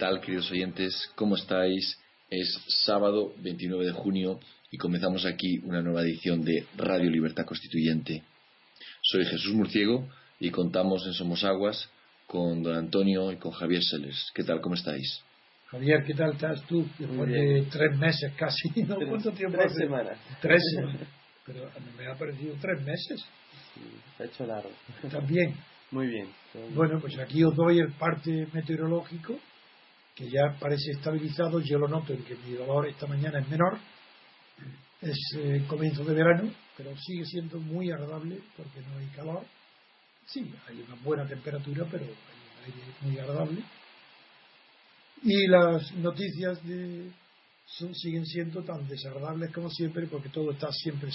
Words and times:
Tal, 0.00 0.20
queridos 0.22 0.50
oyentes? 0.50 0.94
¿Cómo 1.14 1.36
estáis? 1.36 1.98
Es 2.30 2.48
sábado 2.86 3.34
29 3.42 3.84
de 3.84 3.92
junio 3.92 4.40
y 4.70 4.78
comenzamos 4.78 5.26
aquí 5.26 5.58
una 5.64 5.82
nueva 5.82 6.00
edición 6.00 6.42
de 6.42 6.66
Radio 6.78 7.10
Libertad 7.10 7.44
Constituyente. 7.44 8.22
Soy 9.02 9.26
Jesús 9.26 9.52
Murciego 9.52 10.08
y 10.38 10.50
contamos 10.50 11.04
en 11.06 11.12
Somos 11.12 11.44
Aguas 11.44 11.90
con 12.26 12.62
don 12.62 12.76
Antonio 12.76 13.30
y 13.30 13.36
con 13.36 13.52
Javier 13.52 13.82
Sellers. 13.82 14.30
¿Qué 14.34 14.42
tal? 14.42 14.62
¿Cómo 14.62 14.74
estáis? 14.74 15.22
Javier, 15.66 16.02
¿qué 16.06 16.14
tal 16.14 16.32
estás 16.32 16.62
tú? 16.66 16.86
Después 16.98 17.28
de 17.30 17.66
tres 17.70 17.98
meses 17.98 18.32
casi, 18.38 18.68
¿no? 18.82 18.96
Tres, 18.96 19.08
¿Cuánto 19.10 19.32
tiempo 19.32 19.58
tres 19.58 19.70
hace? 19.72 19.82
semanas. 19.84 20.18
Tres 20.40 20.62
semanas. 20.76 21.08
Pero 21.44 21.70
me 21.98 22.06
ha 22.06 22.14
parecido 22.16 22.54
tres 22.58 22.80
meses 22.86 23.20
Sí, 23.74 23.80
se 24.16 24.22
ha 24.22 24.26
hecho 24.26 24.46
largo. 24.46 24.70
también. 25.10 25.54
Muy 25.90 26.06
bien. 26.06 26.28
todo 26.54 26.62
bien. 26.62 26.74
Bueno, 26.74 27.00
pues 27.00 27.18
aquí 27.18 27.44
os 27.44 27.54
doy 27.54 27.80
el 27.80 27.92
parte 27.92 28.46
meteorológico, 28.52 29.38
que 30.20 30.28
ya 30.30 30.54
parece 30.60 30.90
estabilizado. 30.92 31.60
Yo 31.60 31.78
lo 31.78 31.88
noto 31.88 32.12
en 32.12 32.22
que 32.24 32.36
mi 32.36 32.52
dolor 32.52 32.86
esta 32.86 33.06
mañana 33.06 33.38
es 33.40 33.48
menor. 33.48 33.78
Es 35.00 35.16
eh, 35.38 35.64
comienzo 35.66 36.04
de 36.04 36.12
verano, 36.12 36.52
pero 36.76 36.94
sigue 36.98 37.24
siendo 37.24 37.58
muy 37.58 37.90
agradable 37.90 38.38
porque 38.54 38.80
no 38.82 38.98
hay 38.98 39.06
calor. 39.16 39.46
Sí, 40.26 40.52
hay 40.68 40.84
una 40.86 40.94
buena 41.02 41.26
temperatura, 41.26 41.86
pero 41.90 42.04
hay 42.04 42.10
un 42.10 42.64
aire 42.66 42.94
muy 43.00 43.18
agradable. 43.18 43.62
Y 45.22 45.46
las 45.48 45.90
noticias 45.94 46.62
de, 46.66 47.10
son- 47.66 47.94
siguen 47.94 48.26
siendo 48.26 48.62
tan 48.62 48.86
desagradables 48.86 49.50
como 49.54 49.70
siempre, 49.70 50.06
porque 50.06 50.28
todo 50.28 50.50
está 50.50 50.70
siempre 50.70 51.10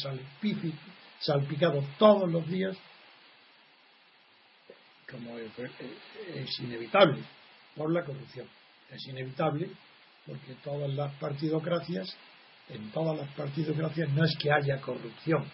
salpicado 1.19 1.83
todos 1.99 2.27
los 2.31 2.47
días 2.47 2.75
como 5.11 5.37
es 5.37 6.59
inevitable 6.59 7.23
por 7.75 7.91
la 7.93 8.03
corrupción. 8.03 8.47
Es 8.95 9.07
inevitable 9.07 9.69
porque 10.25 10.55
todas 10.63 10.89
las 10.93 11.13
partidocracias, 11.15 12.07
en 12.69 12.91
todas 12.91 13.17
las 13.17 13.29
partidocracias 13.35 14.09
no 14.09 14.23
es 14.23 14.35
que 14.37 14.51
haya 14.51 14.79
corrupción, 14.79 15.45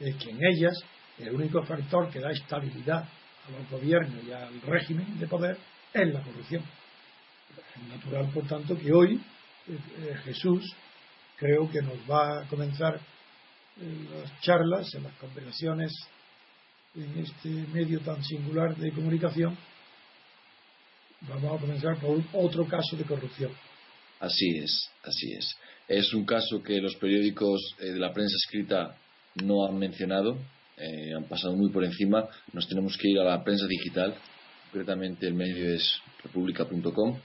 es 0.00 0.16
que 0.16 0.30
en 0.30 0.38
ellas 0.44 0.74
el 1.18 1.34
único 1.34 1.62
factor 1.62 2.10
que 2.10 2.20
da 2.20 2.30
estabilidad 2.30 3.04
a 3.04 3.50
los 3.50 3.70
gobiernos 3.70 4.24
y 4.24 4.32
al 4.32 4.60
régimen 4.62 5.18
de 5.18 5.26
poder 5.26 5.58
es 5.92 6.12
la 6.12 6.22
corrupción. 6.22 6.64
Es 7.76 7.88
natural, 7.88 8.30
por 8.32 8.46
tanto, 8.48 8.76
que 8.76 8.92
hoy 8.92 9.20
eh, 9.68 9.78
eh, 9.98 10.16
Jesús 10.24 10.64
creo 11.36 11.70
que 11.70 11.82
nos 11.82 11.98
va 12.10 12.40
a 12.40 12.48
comenzar 12.48 12.98
en 13.80 14.08
las 14.10 14.40
charlas, 14.40 14.92
en 14.94 15.04
las 15.04 15.14
conversaciones 15.14 15.92
en 16.94 17.18
este 17.18 17.48
medio 17.72 18.00
tan 18.00 18.22
singular 18.22 18.74
de 18.76 18.92
comunicación, 18.92 19.56
vamos 21.28 21.56
a 21.56 21.60
comenzar 21.60 21.96
por 21.98 22.22
otro 22.32 22.66
caso 22.66 22.96
de 22.96 23.04
corrupción. 23.04 23.52
Así 24.20 24.58
es, 24.58 24.90
así 25.02 25.32
es. 25.32 25.56
Es 25.88 26.14
un 26.14 26.24
caso 26.24 26.62
que 26.62 26.80
los 26.80 26.96
periódicos 26.96 27.60
eh, 27.80 27.86
de 27.86 27.98
la 27.98 28.12
prensa 28.12 28.34
escrita 28.36 28.96
no 29.42 29.66
han 29.66 29.78
mencionado, 29.78 30.38
eh, 30.76 31.12
han 31.14 31.24
pasado 31.24 31.54
muy 31.56 31.70
por 31.70 31.84
encima. 31.84 32.28
Nos 32.52 32.68
tenemos 32.68 32.96
que 32.96 33.08
ir 33.08 33.18
a 33.18 33.24
la 33.24 33.44
prensa 33.44 33.66
digital, 33.66 34.14
concretamente 34.70 35.26
el 35.26 35.34
medio 35.34 35.74
es 35.74 36.00
república.com, 36.22 37.18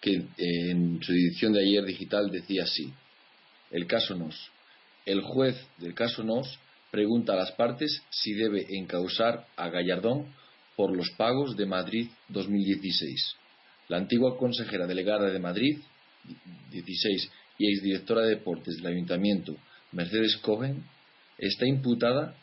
que 0.00 0.12
eh, 0.12 0.70
en 0.70 1.02
su 1.02 1.12
edición 1.12 1.52
de 1.52 1.60
ayer 1.60 1.84
digital 1.84 2.30
decía 2.30 2.64
así: 2.64 2.92
El 3.70 3.86
caso 3.86 4.14
Nos. 4.14 4.50
El 5.04 5.22
juez 5.22 5.56
del 5.78 5.94
caso 5.94 6.22
Nos 6.22 6.58
pregunta 6.90 7.32
a 7.32 7.36
las 7.36 7.52
partes 7.52 8.02
si 8.10 8.32
debe 8.34 8.66
encausar 8.70 9.46
a 9.56 9.68
Gallardón 9.68 10.32
por 10.78 10.96
los 10.96 11.10
pagos 11.16 11.56
de 11.56 11.66
Madrid 11.66 12.08
2016. 12.28 13.34
La 13.88 13.96
antigua 13.96 14.38
consejera 14.38 14.86
delegada 14.86 15.28
de 15.28 15.40
Madrid 15.40 15.76
16 16.70 17.32
y 17.58 17.66
exdirectora 17.66 18.22
de 18.22 18.36
deportes 18.36 18.76
del 18.76 18.86
ayuntamiento, 18.86 19.56
Mercedes 19.90 20.36
Cohen, 20.36 20.84
está 21.36 21.66
imputada 21.66 22.36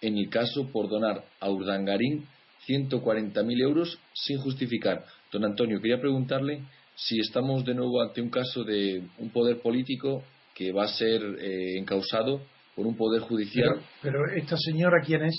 en 0.00 0.16
el 0.16 0.30
caso 0.30 0.70
por 0.72 0.88
donar 0.88 1.22
a 1.38 1.50
Urdangarín 1.50 2.24
140.000 2.66 3.60
euros 3.60 3.98
sin 4.14 4.38
justificar. 4.38 5.04
Don 5.30 5.44
Antonio, 5.44 5.82
quería 5.82 6.00
preguntarle 6.00 6.62
si 6.94 7.20
estamos 7.20 7.62
de 7.66 7.74
nuevo 7.74 8.00
ante 8.00 8.22
un 8.22 8.30
caso 8.30 8.64
de 8.64 9.02
un 9.18 9.28
poder 9.28 9.60
político 9.60 10.24
que 10.54 10.72
va 10.72 10.84
a 10.84 10.88
ser 10.88 11.22
eh, 11.38 11.78
encausado 11.78 12.40
por 12.74 12.86
un 12.86 12.96
poder 12.96 13.20
judicial. 13.20 13.82
Pero, 14.00 14.18
pero 14.24 14.34
esta 14.34 14.56
señora, 14.56 15.02
¿quién 15.04 15.24
es? 15.24 15.36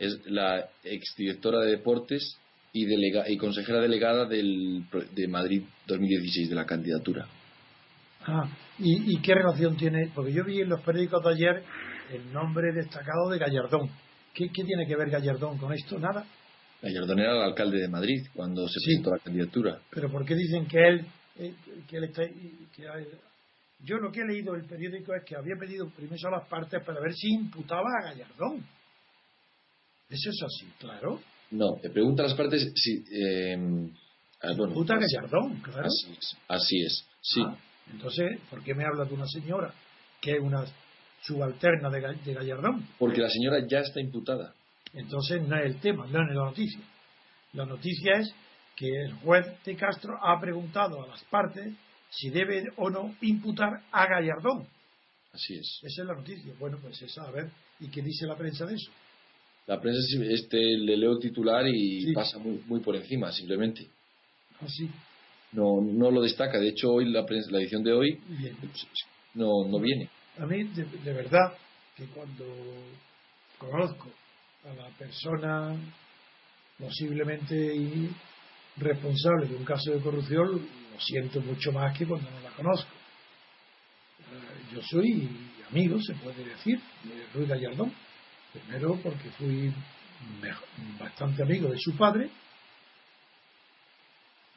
Es 0.00 0.18
la 0.26 0.68
exdirectora 0.82 1.60
de 1.60 1.70
deportes 1.72 2.36
y, 2.72 2.86
delega- 2.86 3.28
y 3.28 3.36
consejera 3.36 3.80
delegada 3.80 4.24
del, 4.26 4.84
de 5.14 5.28
Madrid 5.28 5.62
2016 5.86 6.48
de 6.48 6.54
la 6.56 6.64
candidatura. 6.66 7.26
Ah, 8.26 8.48
¿y, 8.78 9.14
y 9.16 9.20
qué 9.22 9.34
relación 9.34 9.76
tiene? 9.76 10.10
Porque 10.14 10.32
yo 10.32 10.42
vi 10.44 10.60
en 10.60 10.68
los 10.68 10.80
periódicos 10.82 11.22
de 11.24 11.30
ayer 11.30 11.62
el 12.12 12.32
nombre 12.32 12.72
destacado 12.72 13.28
de 13.30 13.38
Gallardón. 13.38 13.88
¿Qué, 14.34 14.48
qué 14.52 14.64
tiene 14.64 14.86
que 14.86 14.96
ver 14.96 15.10
Gallardón 15.10 15.58
con 15.58 15.72
esto? 15.72 15.98
Nada. 15.98 16.24
Gallardón 16.82 17.18
era 17.18 17.32
el 17.36 17.42
alcalde 17.42 17.78
de 17.78 17.88
Madrid 17.88 18.20
cuando 18.34 18.66
se 18.68 18.80
Sí. 18.80 18.86
presentó 18.86 19.10
la 19.10 19.18
candidatura. 19.18 19.78
Pero 19.90 20.10
¿por 20.10 20.24
qué 20.24 20.34
dicen 20.34 20.66
que 20.66 20.78
él, 20.78 21.06
eh, 21.38 21.54
que 21.88 21.96
él 21.98 22.04
está... 22.04 22.22
que 22.26 22.84
yo 23.82 23.96
lo 23.96 24.10
que 24.12 24.20
he 24.20 24.26
leído 24.26 24.54
en 24.54 24.60
el 24.62 24.66
periódico 24.66 25.14
es 25.14 25.24
que 25.24 25.36
había 25.36 25.56
pedido 25.58 25.88
permiso 25.90 26.28
a 26.28 26.32
las 26.38 26.48
partes 26.48 26.82
para 26.84 27.00
ver 27.00 27.12
si 27.14 27.28
imputaba 27.34 27.84
a 28.00 28.04
Gallardón. 28.10 28.64
Eso 30.10 30.30
es 30.30 30.42
así, 30.42 30.66
claro. 30.78 31.20
No, 31.52 31.76
te 31.80 31.90
pregunta 31.90 32.22
a 32.22 32.26
las 32.26 32.34
partes 32.36 32.72
si. 32.74 33.04
eh, 33.12 33.56
ah, 34.42 34.52
bueno, 34.56 34.74
Gallardón, 34.84 35.60
claro. 35.60 35.86
Así 35.86 36.12
es, 36.18 36.36
así 36.48 36.80
es. 36.82 37.06
Sí, 37.22 37.42
Ah, 37.44 37.56
entonces, 37.92 38.38
¿por 38.50 38.62
qué 38.62 38.74
me 38.74 38.84
hablas 38.84 39.08
de 39.08 39.14
una 39.14 39.26
señora 39.26 39.72
que 40.20 40.32
es 40.32 40.40
una 40.40 40.64
subalterna 41.22 41.90
de, 41.90 42.00
de 42.24 42.34
Gallardón? 42.34 42.86
porque 42.98 43.20
la 43.20 43.28
señora 43.30 43.66
ya 43.68 43.80
está 43.80 44.00
imputada. 44.00 44.54
Entonces 44.92 45.42
no 45.46 45.56
es 45.56 45.66
el 45.66 45.80
tema, 45.80 46.06
no 46.06 46.22
es 46.22 46.28
la 46.34 46.44
noticia. 46.46 46.80
La 47.52 47.66
noticia 47.66 48.16
es 48.18 48.32
que 48.76 48.86
el 48.88 49.12
juez 49.14 49.46
de 49.64 49.76
Castro 49.76 50.14
ha 50.22 50.40
preguntado 50.40 51.02
a 51.02 51.08
las 51.08 51.22
partes 51.24 51.72
si 52.10 52.30
debe 52.30 52.64
o 52.76 52.90
no 52.90 53.14
imputar 53.20 53.82
a 53.92 54.06
Gallardón. 54.06 54.66
Así 55.32 55.54
es. 55.54 55.78
Esa 55.82 56.02
es 56.02 56.08
la 56.08 56.14
noticia. 56.14 56.52
Bueno, 56.58 56.78
pues 56.82 57.00
esa, 57.02 57.22
a 57.22 57.30
ver, 57.30 57.50
¿y 57.78 57.88
qué 57.88 58.02
dice 58.02 58.26
la 58.26 58.36
prensa 58.36 58.66
de 58.66 58.74
eso? 58.74 58.90
La 59.70 59.80
prensa 59.80 60.00
este, 60.28 60.58
le 60.78 60.96
leo 60.96 61.16
titular 61.20 61.64
y 61.68 62.12
pasa 62.12 62.38
muy, 62.38 62.60
muy 62.66 62.80
por 62.80 62.96
encima, 62.96 63.30
simplemente. 63.30 63.86
Ah, 64.60 64.66
no, 65.52 65.80
no 65.80 66.10
lo 66.10 66.22
destaca. 66.22 66.58
De 66.58 66.70
hecho, 66.70 66.90
hoy 66.90 67.08
la, 67.08 67.24
prensa, 67.24 67.52
la 67.52 67.60
edición 67.60 67.84
de 67.84 67.92
hoy 67.92 68.18
pues, 68.60 68.84
no, 69.34 69.64
no 69.68 69.78
viene. 69.78 70.10
A 70.40 70.46
mí, 70.46 70.64
de, 70.64 70.84
de 70.86 71.12
verdad, 71.12 71.52
que 71.96 72.04
cuando 72.06 72.44
conozco 73.58 74.08
a 74.64 74.74
la 74.74 74.88
persona 74.98 75.76
posiblemente 76.76 78.08
responsable 78.76 79.46
de 79.46 79.54
un 79.54 79.64
caso 79.64 79.92
de 79.92 80.00
corrupción, 80.00 80.50
lo 80.50 81.00
siento 81.00 81.40
mucho 81.42 81.70
más 81.70 81.96
que 81.96 82.06
cuando 82.06 82.28
no 82.28 82.40
la 82.40 82.50
conozco. 82.56 82.90
Eh, 84.18 84.74
yo 84.74 84.82
soy 84.82 85.28
amigo, 85.70 85.96
se 86.02 86.14
puede 86.14 86.44
decir, 86.44 86.80
de 87.04 87.24
Ruiz 87.32 87.48
Gallardón. 87.48 88.09
Primero 88.52 88.98
porque 89.02 89.30
fui 89.30 89.72
bastante 90.98 91.42
amigo 91.42 91.68
de 91.68 91.78
su 91.78 91.96
padre, 91.96 92.30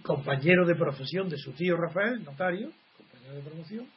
compañero 0.02 0.66
de 0.66 0.76
profesión 0.76 1.30
de 1.30 1.38
su 1.38 1.52
tío 1.54 1.78
Rafael, 1.78 2.24
notario, 2.24 2.72
compañero 2.98 3.36
de 3.36 3.42
promoción. 3.42 3.88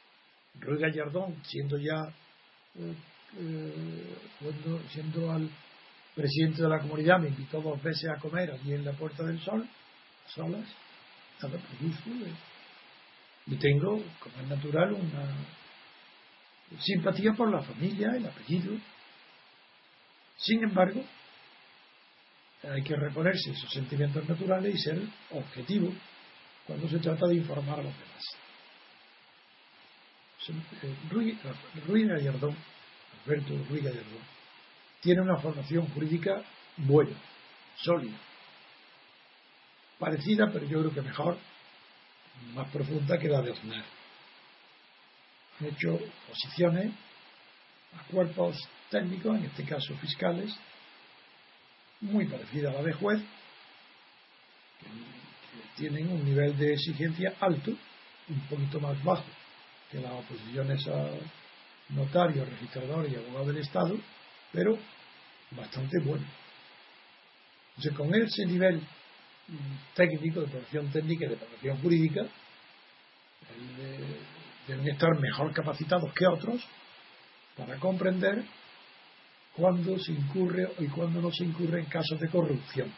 Ruiz 0.59 0.79
Gallardón, 0.79 1.35
siendo 1.43 1.77
ya, 1.77 2.07
eh, 2.75 2.95
eh, 3.37 4.15
siendo 4.89 5.31
al 5.31 5.49
presidente 6.15 6.63
de 6.63 6.69
la 6.69 6.79
comunidad, 6.79 7.19
me 7.19 7.29
invitó 7.29 7.61
dos 7.61 7.81
veces 7.83 8.09
a 8.09 8.19
comer 8.19 8.51
allí 8.51 8.73
en 8.73 8.85
la 8.85 8.93
Puerta 8.93 9.23
del 9.23 9.39
Sol, 9.41 9.67
solas, 10.27 10.67
nada, 11.41 11.59
pues 11.59 11.93
Y 13.45 13.55
tengo, 13.57 14.01
como 14.19 14.41
es 14.41 14.47
natural, 14.47 14.93
una 14.93 15.35
simpatía 16.79 17.33
por 17.33 17.51
la 17.51 17.61
familia, 17.61 18.15
el 18.15 18.25
apellido. 18.25 18.73
Sin 20.37 20.63
embargo, 20.63 21.03
hay 22.63 22.83
que 22.83 22.95
reponerse 22.95 23.51
esos 23.51 23.71
sentimientos 23.71 24.27
naturales 24.27 24.75
y 24.75 24.77
ser 24.77 25.01
objetivo 25.31 25.91
cuando 26.65 26.87
se 26.89 26.99
trata 26.99 27.27
de 27.27 27.35
informar 27.35 27.79
a 27.79 27.83
los 27.83 27.93
demás. 27.93 28.23
Eh, 30.83 30.95
Ruiz 31.87 32.07
Gallardón, 32.07 32.55
Alberto 33.25 33.53
Ruiz 33.69 33.83
Gallardón, 33.83 34.21
tiene 35.01 35.21
una 35.21 35.37
formación 35.37 35.87
jurídica 35.87 36.41
buena, 36.77 37.15
sólida, 37.77 38.17
parecida, 39.99 40.49
pero 40.51 40.65
yo 40.65 40.79
creo 40.79 40.93
que 40.93 41.01
mejor, 41.01 41.37
más 42.53 42.69
profunda 42.71 43.17
que 43.17 43.27
la 43.27 43.41
de 43.41 43.51
Aznar. 43.51 43.85
Han 45.59 45.67
hecho 45.67 45.99
posiciones 46.27 46.93
a 47.97 48.03
cuerpos 48.11 48.57
técnicos, 48.89 49.37
en 49.37 49.45
este 49.45 49.63
caso 49.63 49.95
fiscales, 49.97 50.53
muy 52.01 52.25
parecida 52.25 52.69
a 52.69 52.73
la 52.73 52.83
de 52.83 52.93
juez, 52.93 53.21
tienen 55.75 56.11
un 56.11 56.23
nivel 56.25 56.57
de 56.57 56.73
exigencia 56.73 57.33
alto, 57.39 57.71
un 58.29 58.39
poquito 58.49 58.79
más 58.79 59.01
bajo 59.03 59.25
que 59.91 59.99
las 59.99 60.11
oposiciones 60.11 60.87
a 60.87 61.09
notarios, 61.89 62.49
registradores 62.49 63.11
y 63.11 63.15
abogados 63.15 63.47
del 63.47 63.57
Estado, 63.57 63.95
pero 64.51 64.77
bastante 65.51 65.99
bueno. 66.03 66.25
Entonces, 67.77 67.93
con 67.93 68.13
ese 68.13 68.45
nivel 68.45 68.81
técnico, 69.95 70.41
de 70.41 70.47
profesión 70.47 70.91
técnica 70.91 71.25
y 71.25 71.29
de 71.29 71.35
profesión 71.37 71.77
jurídica, 71.81 72.25
deben 74.67 74.87
estar 74.89 75.19
mejor 75.19 75.53
capacitados 75.53 76.11
que 76.13 76.25
otros 76.27 76.61
para 77.55 77.77
comprender 77.77 78.43
cuándo 79.57 79.97
se 79.97 80.11
incurre 80.11 80.69
y 80.79 80.87
cuándo 80.87 81.19
no 81.19 81.31
se 81.31 81.43
incurre 81.43 81.79
en 81.79 81.87
casos 81.87 82.19
de 82.19 82.29
corrupción. 82.29 82.93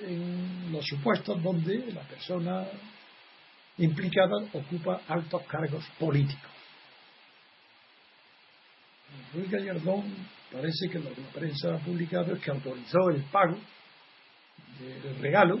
En 0.00 0.72
los 0.72 0.84
supuestos 0.86 1.42
donde 1.42 1.92
la 1.92 2.00
persona 2.02 2.66
implicada 3.76 4.36
ocupa 4.54 5.02
altos 5.06 5.42
cargos 5.42 5.84
políticos. 5.98 6.50
Luis 9.34 9.50
Gallardón 9.50 10.14
parece 10.50 10.88
que 10.90 10.98
lo 10.98 11.12
que 11.12 11.20
la 11.20 11.28
prensa 11.28 11.74
ha 11.74 11.78
publicado 11.78 12.34
es 12.34 12.42
que 12.42 12.50
autorizó 12.50 13.10
el 13.10 13.22
pago 13.24 13.58
del 14.80 15.18
regalo 15.20 15.56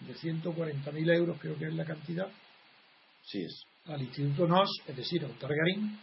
de 0.00 0.14
140.000 0.14 1.14
euros, 1.14 1.38
creo 1.38 1.58
que 1.58 1.66
es 1.66 1.74
la 1.74 1.84
cantidad, 1.84 2.28
sí 3.22 3.42
es. 3.42 3.64
al 3.86 4.00
Instituto 4.00 4.46
NOS, 4.46 4.70
es 4.86 4.96
decir, 4.96 5.24
a 5.24 5.28
Targarín, 5.38 5.98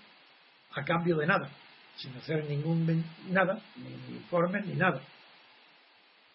a 0.72 0.84
cambio 0.84 1.18
de 1.18 1.26
nada, 1.26 1.50
sin 1.98 2.16
hacer 2.16 2.46
ningún 2.46 3.04
nada, 3.30 3.60
ni 3.76 4.16
informes, 4.16 4.66
ni 4.66 4.74
nada, 4.76 5.02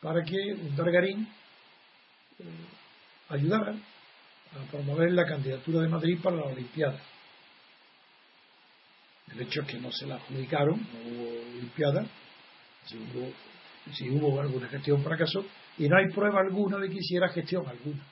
para 0.01 0.23
que 0.25 0.37
un 0.55 0.75
Targarín 0.75 1.29
eh, 2.39 2.45
ayudara 3.29 3.73
a 3.73 4.71
promover 4.71 5.13
la 5.13 5.25
candidatura 5.25 5.83
de 5.83 5.89
Madrid 5.89 6.19
para 6.23 6.37
la 6.37 6.45
Olimpiada. 6.45 7.01
El 9.33 9.41
hecho 9.43 9.63
es 9.63 9.67
que 9.69 9.79
no 9.79 9.91
se 9.93 10.07
la 10.07 10.17
adjudicaron, 10.17 10.81
no 10.81 11.11
hubo 11.11 11.41
Olimpiada, 11.57 12.05
si 12.85 12.99
hubo, 12.99 13.33
si 13.93 14.11
hubo 14.11 14.41
alguna 14.41 14.69
gestión 14.69 15.03
fracasó, 15.03 15.45
y 15.79 15.89
no 15.89 15.97
hay 15.97 16.13
prueba 16.13 16.41
alguna 16.41 16.79
de 16.79 16.89
que 16.89 16.99
hiciera 16.99 17.29
gestión 17.29 17.67
alguna. 17.67 18.05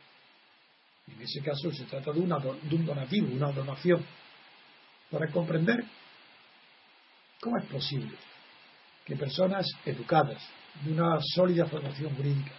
En 1.08 1.20
ese 1.20 1.40
caso 1.42 1.72
se 1.72 1.84
trata 1.86 2.12
de, 2.12 2.20
una, 2.20 2.38
de 2.38 2.74
un 2.74 2.86
donativo, 2.86 3.26
una 3.34 3.50
donación, 3.50 4.04
para 5.10 5.28
comprender 5.32 5.84
cómo 7.40 7.58
es 7.58 7.66
posible 7.66 8.16
que 9.04 9.16
personas 9.16 9.66
educadas, 9.84 10.42
de 10.84 10.92
una 10.92 11.18
sólida 11.34 11.66
formación 11.66 12.14
jurídica, 12.14 12.52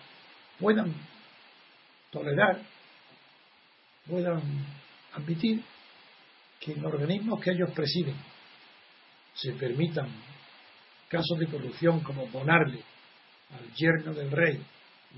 puedan 0.60 0.94
tolerar, 2.12 2.62
puedan 4.08 4.42
admitir 5.14 5.64
que 6.60 6.74
en 6.74 6.86
organismos 6.86 7.40
que 7.40 7.52
ellos 7.52 7.72
presiden 7.72 8.16
se 9.34 9.54
permitan 9.54 10.10
casos 11.08 11.40
de 11.40 11.48
corrupción 11.48 12.02
como 12.02 12.28
donarle 12.28 12.84
al 13.52 13.74
yerno 13.74 14.14
del 14.14 14.32
rey 14.32 14.64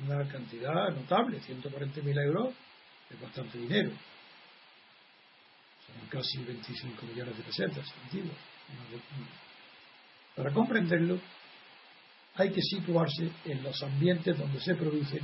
una 0.06 0.28
cantidad 0.28 0.90
notable, 0.90 1.40
140.000 1.40 2.26
euros, 2.26 2.54
es 3.10 3.22
bastante 3.22 3.58
dinero. 3.60 3.92
Son 5.86 6.08
casi 6.10 6.44
25 6.44 7.06
millones 7.06 7.38
de 7.38 7.44
pesetas 7.44 7.86
antiguas. 8.04 8.38
Para 10.36 10.52
comprenderlo, 10.52 11.20
hay 12.36 12.52
que 12.52 12.62
situarse 12.62 13.32
en 13.46 13.62
los 13.64 13.82
ambientes 13.84 14.38
donde 14.38 14.60
se 14.60 14.76
producen 14.76 15.22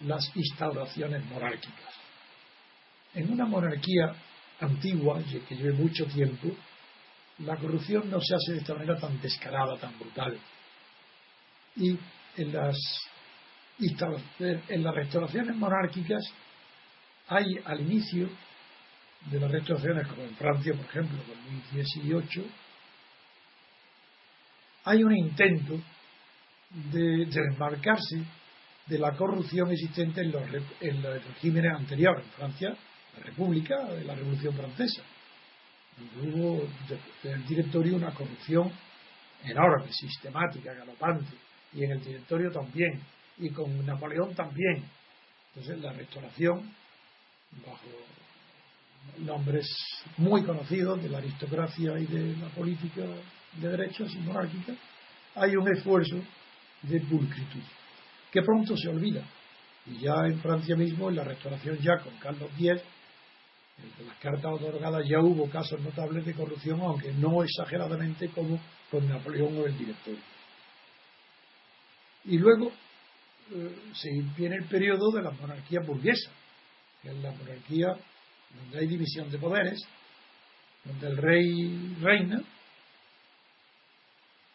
las 0.00 0.30
instauraciones 0.36 1.24
monárquicas. 1.26 1.94
En 3.14 3.32
una 3.32 3.44
monarquía 3.44 4.14
antigua, 4.60 5.20
que 5.48 5.56
lleve 5.56 5.72
mucho 5.72 6.06
tiempo, 6.06 6.48
la 7.38 7.56
corrupción 7.56 8.08
no 8.10 8.20
se 8.20 8.34
hace 8.34 8.52
de 8.52 8.58
esta 8.58 8.74
manera 8.74 8.98
tan 8.98 9.20
descarada, 9.20 9.76
tan 9.76 9.98
brutal. 9.98 10.38
Y 11.76 11.98
en 12.36 12.52
las 12.52 12.76
en 14.38 14.84
las 14.84 14.94
restauraciones 14.94 15.56
monárquicas 15.56 16.22
hay 17.26 17.58
al 17.64 17.80
inicio 17.80 18.28
de 19.30 19.40
las 19.40 19.50
restauraciones, 19.50 20.06
como 20.06 20.22
en 20.22 20.36
Francia, 20.36 20.74
por 20.74 20.84
ejemplo, 20.84 21.18
en 21.20 21.60
2018, 21.72 22.44
hay 24.84 25.02
un 25.02 25.16
intento 25.16 25.80
de 26.92 27.26
desmarcarse 27.26 28.22
de 28.86 28.98
la 28.98 29.16
corrupción 29.16 29.70
existente 29.70 30.20
en 30.20 30.32
los, 30.32 30.42
en 30.80 31.02
los 31.02 31.24
regímenes 31.24 31.72
anteriores. 31.74 32.24
En 32.24 32.32
Francia, 32.32 32.76
la 33.16 33.24
República 33.24 33.76
la 34.04 34.14
Revolución 34.14 34.54
Francesa. 34.54 35.02
Hubo 36.20 36.66
en 37.22 37.32
el 37.32 37.46
directorio 37.46 37.96
una 37.96 38.12
corrupción 38.12 38.70
enorme, 39.44 39.92
sistemática, 39.92 40.74
galopante, 40.74 41.32
y 41.72 41.84
en 41.84 41.92
el 41.92 42.04
directorio 42.04 42.50
también 42.50 43.00
y 43.38 43.50
con 43.50 43.84
Napoleón 43.86 44.34
también. 44.34 44.84
Entonces 45.54 45.82
la 45.82 45.92
restauración, 45.92 46.72
bajo 47.64 47.86
nombres 49.18 49.66
muy 50.16 50.42
conocidos 50.42 51.02
de 51.02 51.08
la 51.08 51.18
aristocracia 51.18 51.98
y 51.98 52.06
de 52.06 52.36
la 52.36 52.48
política 52.48 53.02
de 53.56 53.68
derechos 53.68 54.14
y 54.14 54.18
monárquica, 54.18 54.74
hay 55.34 55.56
un 55.56 55.68
esfuerzo 55.74 56.16
de 56.82 57.00
pulcritud, 57.00 57.62
que 58.30 58.42
pronto 58.42 58.76
se 58.76 58.88
olvida. 58.88 59.22
Y 59.86 59.98
ya 59.98 60.14
en 60.26 60.40
Francia 60.40 60.76
mismo, 60.76 61.10
en 61.10 61.16
la 61.16 61.24
restauración 61.24 61.78
ya 61.78 61.98
con 61.98 62.16
Carlos 62.18 62.50
X, 62.58 62.80
en 63.76 64.06
las 64.06 64.16
cartas 64.18 64.52
otorgadas 64.52 65.06
ya 65.08 65.18
hubo 65.20 65.50
casos 65.50 65.80
notables 65.80 66.24
de 66.24 66.34
corrupción, 66.34 66.80
aunque 66.80 67.12
no 67.12 67.42
exageradamente 67.42 68.28
como 68.28 68.60
con 68.90 69.08
Napoleón 69.08 69.58
o 69.58 69.66
el 69.66 69.76
directorio. 69.76 70.20
Y 72.24 72.38
luego 72.38 72.72
eh, 73.52 73.76
se 73.92 74.10
viene 74.36 74.56
el 74.56 74.64
periodo 74.64 75.10
de 75.10 75.22
la 75.22 75.30
monarquía 75.32 75.80
burguesa, 75.80 76.30
que 77.02 77.10
es 77.10 77.16
la 77.16 77.32
monarquía 77.32 77.88
donde 78.54 78.78
hay 78.78 78.86
división 78.86 79.30
de 79.30 79.38
poderes, 79.38 79.80
donde 80.84 81.06
el 81.08 81.16
rey 81.16 81.96
reina, 82.00 82.40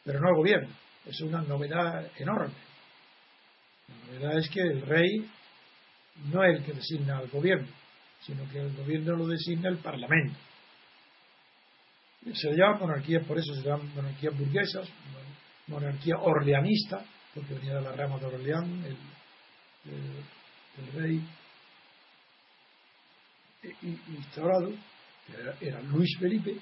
pero 0.03 0.19
no 0.19 0.35
gobierna. 0.35 0.69
Es 1.05 1.19
una 1.21 1.41
novedad 1.41 2.09
enorme. 2.17 2.53
La 3.87 4.13
novedad 4.13 4.39
es 4.39 4.49
que 4.49 4.61
el 4.61 4.81
rey 4.81 5.29
no 6.31 6.43
es 6.43 6.57
el 6.57 6.65
que 6.65 6.73
designa 6.73 7.17
al 7.17 7.27
gobierno, 7.29 7.67
sino 8.21 8.47
que 8.49 8.59
el 8.59 8.75
gobierno 8.75 9.15
lo 9.15 9.27
designa 9.27 9.69
el 9.69 9.77
parlamento. 9.77 10.37
Se 12.33 12.51
llama 12.51 12.79
monarquía, 12.79 13.21
por 13.21 13.37
eso 13.37 13.53
se 13.55 13.61
llaman 13.61 13.93
monarquías 13.95 14.37
burguesas, 14.37 14.89
monarquía 15.67 16.17
orleanista, 16.17 17.03
porque 17.33 17.53
venía 17.53 17.75
de 17.75 17.81
la 17.81 17.93
rama 17.93 18.17
de 18.17 18.25
Orleán, 18.25 18.83
el, 18.83 18.97
rey 20.93 21.21
instaurado, 24.07 24.71
era, 25.27 25.55
era 25.61 25.81
Luis 25.81 26.17
Felipe, 26.19 26.57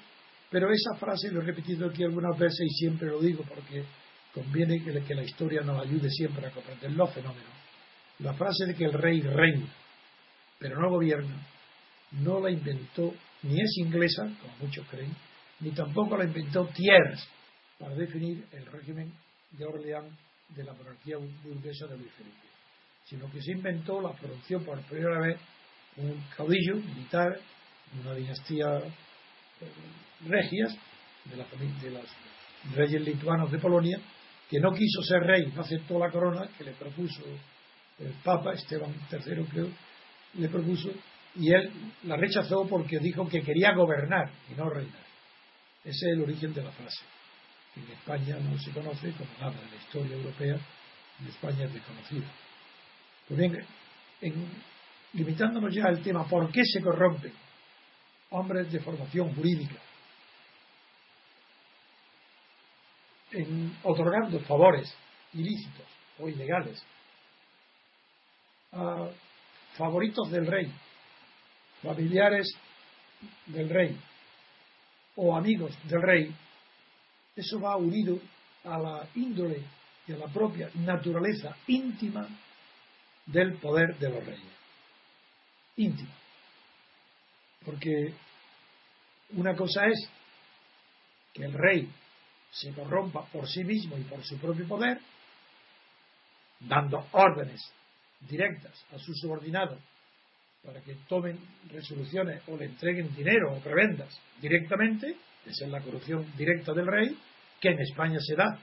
pero 0.50 0.70
esa 0.72 0.94
frase 0.98 1.30
lo 1.30 1.42
he 1.42 1.44
repetido 1.44 1.88
aquí 1.88 2.04
algunas 2.04 2.38
veces 2.38 2.60
y 2.60 2.74
siempre 2.74 3.08
lo 3.08 3.20
digo 3.20 3.44
porque 3.48 3.84
conviene 4.32 4.82
que, 4.82 5.14
la 5.14 5.22
historia 5.22 5.62
nos 5.62 5.84
ayude 5.84 6.10
siempre 6.10 6.46
a 6.46 6.50
comprender 6.50 6.92
los 6.92 7.12
fenómenos. 7.12 7.52
La 8.20 8.34
frase 8.34 8.66
de 8.66 8.74
que 8.74 8.84
el 8.84 8.92
rey 8.92 9.20
reina, 9.20 9.66
pero 10.58 10.80
no 10.80 10.90
gobierna, 10.90 11.46
no 12.12 12.40
la 12.40 12.50
inventó, 12.50 13.14
ni 13.42 13.60
es 13.60 13.78
inglesa, 13.78 14.22
como 14.40 14.56
muchos 14.60 14.86
creen, 14.88 15.14
ni 15.60 15.70
tampoco 15.70 16.16
la 16.16 16.24
inventó 16.24 16.66
Thiers 16.66 17.28
para 17.78 17.94
definir 17.94 18.44
el 18.52 18.66
régimen 18.66 19.12
de 19.52 19.64
Orleans 19.64 20.12
de 20.48 20.64
la 20.64 20.72
monarquía 20.72 21.16
burguesa 21.16 21.86
de 21.86 21.98
Luis 21.98 22.12
Felipe, 22.12 22.48
sino 23.04 23.30
que 23.30 23.42
se 23.42 23.52
inventó, 23.52 24.00
la 24.00 24.12
pronunció 24.12 24.60
por 24.64 24.80
primera 24.82 25.20
vez 25.20 25.38
un 25.96 26.24
caudillo 26.36 26.76
militar 26.76 27.38
una 28.02 28.14
dinastía 28.14 28.78
eh, 28.78 29.72
regias 30.26 30.76
de 31.24 31.36
la 31.36 31.44
de 31.44 31.90
los 31.90 32.04
reyes 32.74 33.02
lituanos 33.02 33.50
de 33.50 33.58
Polonia, 33.58 33.98
que 34.48 34.58
no 34.60 34.72
quiso 34.72 35.02
ser 35.02 35.20
rey, 35.20 35.52
no 35.54 35.62
aceptó 35.62 35.98
la 35.98 36.10
corona 36.10 36.48
que 36.56 36.64
le 36.64 36.72
propuso 36.72 37.22
el 37.98 38.12
Papa 38.24 38.52
Esteban 38.52 38.94
III, 39.10 39.44
creo, 39.50 39.68
le 40.34 40.48
propuso, 40.48 40.90
y 41.34 41.52
él 41.52 41.70
la 42.04 42.16
rechazó 42.16 42.66
porque 42.66 42.98
dijo 42.98 43.28
que 43.28 43.42
quería 43.42 43.72
gobernar 43.74 44.30
y 44.50 44.54
no 44.54 44.70
reinar. 44.70 45.06
Ese 45.84 46.06
es 46.06 46.12
el 46.12 46.22
origen 46.22 46.54
de 46.54 46.62
la 46.62 46.70
frase, 46.70 47.04
en 47.76 47.92
España 47.92 48.36
no 48.38 48.58
se 48.58 48.70
conoce 48.72 49.12
como 49.12 49.30
nada 49.40 49.60
de 49.60 49.70
la 49.70 49.76
historia 49.76 50.16
europea, 50.16 50.58
en 51.20 51.26
España 51.26 51.64
es 51.64 51.72
desconocida. 51.72 52.26
Pues 53.26 53.38
bien, 53.38 53.64
limitándonos 55.12 55.74
ya 55.74 55.84
al 55.84 56.02
tema, 56.02 56.26
¿por 56.26 56.50
qué 56.50 56.62
se 56.64 56.80
corrompen 56.80 57.32
hombres 58.30 58.70
de 58.72 58.80
formación 58.80 59.34
jurídica? 59.34 59.76
En, 63.32 63.67
otorgando 63.82 64.40
favores 64.40 64.92
ilícitos 65.32 65.86
o 66.18 66.28
ilegales 66.28 66.82
a 68.72 69.08
favoritos 69.76 70.30
del 70.30 70.46
rey, 70.46 70.72
familiares 71.82 72.48
del 73.46 73.68
rey 73.68 73.96
o 75.16 75.36
amigos 75.36 75.76
del 75.84 76.02
rey, 76.02 76.34
eso 77.34 77.60
va 77.60 77.76
unido 77.76 78.18
a 78.64 78.78
la 78.78 79.08
índole 79.14 79.62
y 80.06 80.12
a 80.12 80.16
la 80.16 80.26
propia 80.26 80.70
naturaleza 80.74 81.56
íntima 81.66 82.28
del 83.26 83.54
poder 83.58 83.96
de 83.98 84.10
los 84.10 84.24
reyes. 84.24 84.52
Íntima. 85.76 86.14
Porque 87.64 88.14
una 89.34 89.54
cosa 89.54 89.86
es 89.86 90.08
que 91.34 91.44
el 91.44 91.52
rey 91.52 91.88
se 92.50 92.72
corrompa 92.72 93.26
por 93.26 93.48
sí 93.48 93.64
mismo 93.64 93.96
y 93.98 94.02
por 94.02 94.22
su 94.24 94.38
propio 94.38 94.66
poder, 94.66 94.98
dando 96.60 97.06
órdenes 97.12 97.60
directas 98.20 98.84
a 98.92 98.98
sus 98.98 99.18
subordinados 99.20 99.78
para 100.64 100.80
que 100.80 100.94
tomen 101.08 101.38
resoluciones 101.70 102.42
o 102.48 102.56
le 102.56 102.66
entreguen 102.66 103.14
dinero 103.14 103.54
o 103.54 103.60
prebendas 103.60 104.18
directamente, 104.40 105.16
esa 105.46 105.64
es 105.64 105.70
la 105.70 105.80
corrupción 105.80 106.26
directa 106.36 106.72
del 106.72 106.86
rey, 106.86 107.16
que 107.60 107.70
en 107.70 107.80
España 107.80 108.18
se 108.20 108.34
da, 108.34 108.58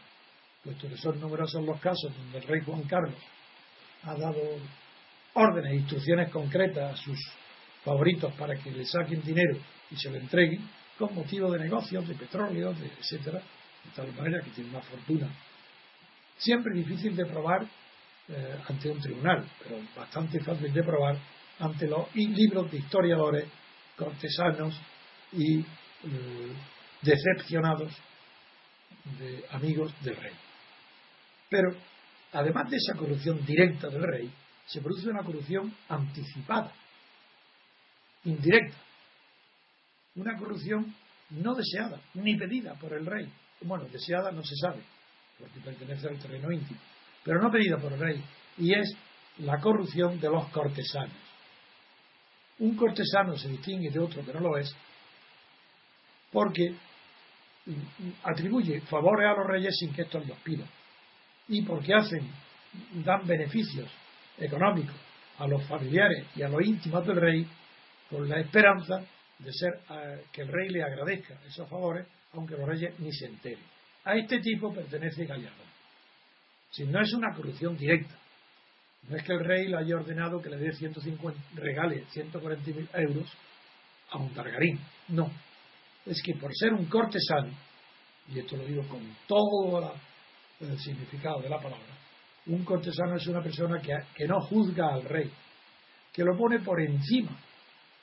puesto 0.63 0.89
que 0.89 0.97
son 0.97 1.19
numerosos 1.19 1.63
los 1.63 1.79
casos 1.79 2.15
donde 2.15 2.37
el 2.39 2.43
rey 2.43 2.61
Juan 2.61 2.83
Carlos 2.83 3.15
ha 4.03 4.15
dado 4.15 4.41
órdenes 5.33 5.71
e 5.71 5.75
instrucciones 5.75 6.29
concretas 6.31 6.93
a 6.93 6.97
sus 6.97 7.19
favoritos 7.83 8.33
para 8.33 8.55
que 8.55 8.71
le 8.71 8.85
saquen 8.85 9.21
dinero 9.21 9.57
y 9.91 9.95
se 9.95 10.09
lo 10.09 10.17
entreguen 10.17 10.67
con 10.97 11.13
motivo 11.13 11.51
de 11.51 11.59
negocios, 11.59 12.07
de 12.07 12.15
petróleo, 12.15 12.73
de 12.73 12.87
etcétera, 12.87 13.41
de 13.85 13.91
tal 13.95 14.13
manera 14.13 14.43
que 14.43 14.51
tiene 14.51 14.69
una 14.69 14.81
fortuna. 14.81 15.29
Siempre 16.37 16.73
difícil 16.73 17.15
de 17.15 17.25
probar 17.25 17.65
eh, 18.27 18.59
ante 18.67 18.89
un 18.89 18.99
tribunal, 18.99 19.45
pero 19.63 19.79
bastante 19.95 20.39
fácil 20.39 20.73
de 20.73 20.83
probar 20.83 21.17
ante 21.59 21.87
los 21.87 22.13
libros 22.15 22.71
de 22.71 22.77
historiadores, 22.77 23.45
cortesanos 23.95 24.79
y 25.31 25.59
eh, 25.59 25.65
decepcionados 27.01 27.93
de 29.19 29.45
amigos 29.51 29.93
del 30.01 30.15
rey. 30.15 30.33
Pero, 31.49 31.75
además 32.33 32.69
de 32.69 32.77
esa 32.77 32.97
corrupción 32.97 33.45
directa 33.45 33.89
del 33.89 34.03
rey, 34.03 34.31
se 34.65 34.81
produce 34.81 35.09
una 35.09 35.23
corrupción 35.23 35.73
anticipada, 35.87 36.73
indirecta, 38.23 38.77
una 40.15 40.35
corrupción 40.37 40.95
no 41.29 41.53
deseada, 41.53 42.01
ni 42.15 42.35
pedida 42.35 42.73
por 42.75 42.93
el 42.93 43.05
rey. 43.05 43.31
Bueno, 43.61 43.85
deseada 43.85 44.31
no 44.31 44.43
se 44.43 44.55
sabe, 44.55 44.81
porque 45.39 45.59
pertenece 45.59 46.07
al 46.07 46.19
terreno 46.19 46.51
íntimo 46.51 46.79
pero 47.25 47.41
no 47.41 47.51
pedida 47.51 47.77
por 47.77 47.91
el 47.91 47.99
rey, 47.99 48.23
y 48.59 48.71
es 48.73 48.95
la 49.39 49.59
corrupción 49.59 50.19
de 50.19 50.29
los 50.29 50.47
cortesanos. 50.49 51.17
Un 52.59 52.77
cortesano 52.77 53.35
se 53.35 53.49
distingue 53.49 53.89
de 53.89 53.99
otro 53.99 54.23
que 54.23 54.31
no 54.31 54.39
lo 54.39 54.57
es 54.57 54.73
porque 56.31 56.75
atribuye 58.23 58.79
favores 58.81 59.27
a 59.27 59.33
los 59.33 59.47
reyes 59.47 59.75
sin 59.77 59.91
que 59.91 60.03
estos 60.03 60.25
los 60.27 60.37
pidan 60.39 60.69
y 61.47 61.63
porque 61.63 61.93
hacen 61.93 62.29
dan 63.03 63.25
beneficios 63.25 63.89
económicos 64.37 64.95
a 65.39 65.47
los 65.47 65.65
familiares 65.67 66.27
y 66.35 66.43
a 66.43 66.49
los 66.49 66.61
íntimos 66.61 67.05
del 67.07 67.15
rey 67.15 67.47
con 68.09 68.29
la 68.29 68.39
esperanza 68.39 69.01
de 69.39 69.51
ser 69.51 69.81
que 70.31 70.41
el 70.43 70.49
rey 70.49 70.69
le 70.69 70.83
agradezca 70.83 71.39
esos 71.45 71.67
favores 71.67 72.05
aunque 72.35 72.55
los 72.57 72.67
reyes 72.67 72.99
ni 72.99 73.11
se 73.11 73.25
enteren. 73.25 73.63
A 74.03 74.15
este 74.15 74.39
tipo 74.39 74.73
pertenece 74.73 75.25
Gallardo. 75.25 75.63
Si 76.69 76.85
no 76.85 77.01
es 77.01 77.13
una 77.13 77.33
corrupción 77.33 77.77
directa. 77.77 78.15
No 79.07 79.15
es 79.15 79.23
que 79.23 79.33
el 79.33 79.39
rey 79.39 79.67
le 79.67 79.77
haya 79.77 79.95
ordenado 79.95 80.41
que 80.41 80.49
le 80.49 80.57
dé 80.57 80.73
150, 80.73 81.39
regale 81.55 82.05
140 82.09 82.71
mil 82.71 82.89
euros 82.93 83.31
a 84.09 84.17
un 84.17 84.33
Targarín. 84.33 84.79
No. 85.09 85.31
Es 86.05 86.21
que 86.23 86.33
por 86.35 86.51
ser 86.55 86.73
un 86.73 86.85
cortesano, 86.85 87.51
y 88.29 88.39
esto 88.39 88.57
lo 88.57 88.65
digo 88.65 88.83
con 88.87 89.01
todo 89.27 89.93
el 90.59 90.79
significado 90.79 91.41
de 91.41 91.49
la 91.49 91.57
palabra, 91.57 91.85
un 92.47 92.63
cortesano 92.63 93.15
es 93.15 93.27
una 93.27 93.41
persona 93.41 93.81
que 93.81 94.27
no 94.27 94.41
juzga 94.41 94.93
al 94.93 95.03
rey, 95.03 95.31
que 96.11 96.23
lo 96.23 96.37
pone 96.37 96.59
por 96.59 96.81
encima 96.81 97.37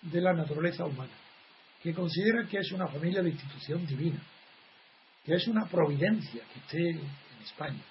de 0.02 0.20
la 0.20 0.32
naturaleza 0.32 0.84
humana, 0.84 1.12
que 1.82 1.94
considera 1.94 2.46
que 2.48 2.58
es 2.58 2.72
una 2.72 2.86
familia 2.88 3.22
de 3.22 3.30
institución 3.30 3.86
divina, 3.86 4.22
que 5.24 5.34
es 5.34 5.46
una 5.48 5.66
providencia 5.66 6.42
que 6.52 6.58
esté 6.60 6.90
en 6.90 7.42
España, 7.42 7.82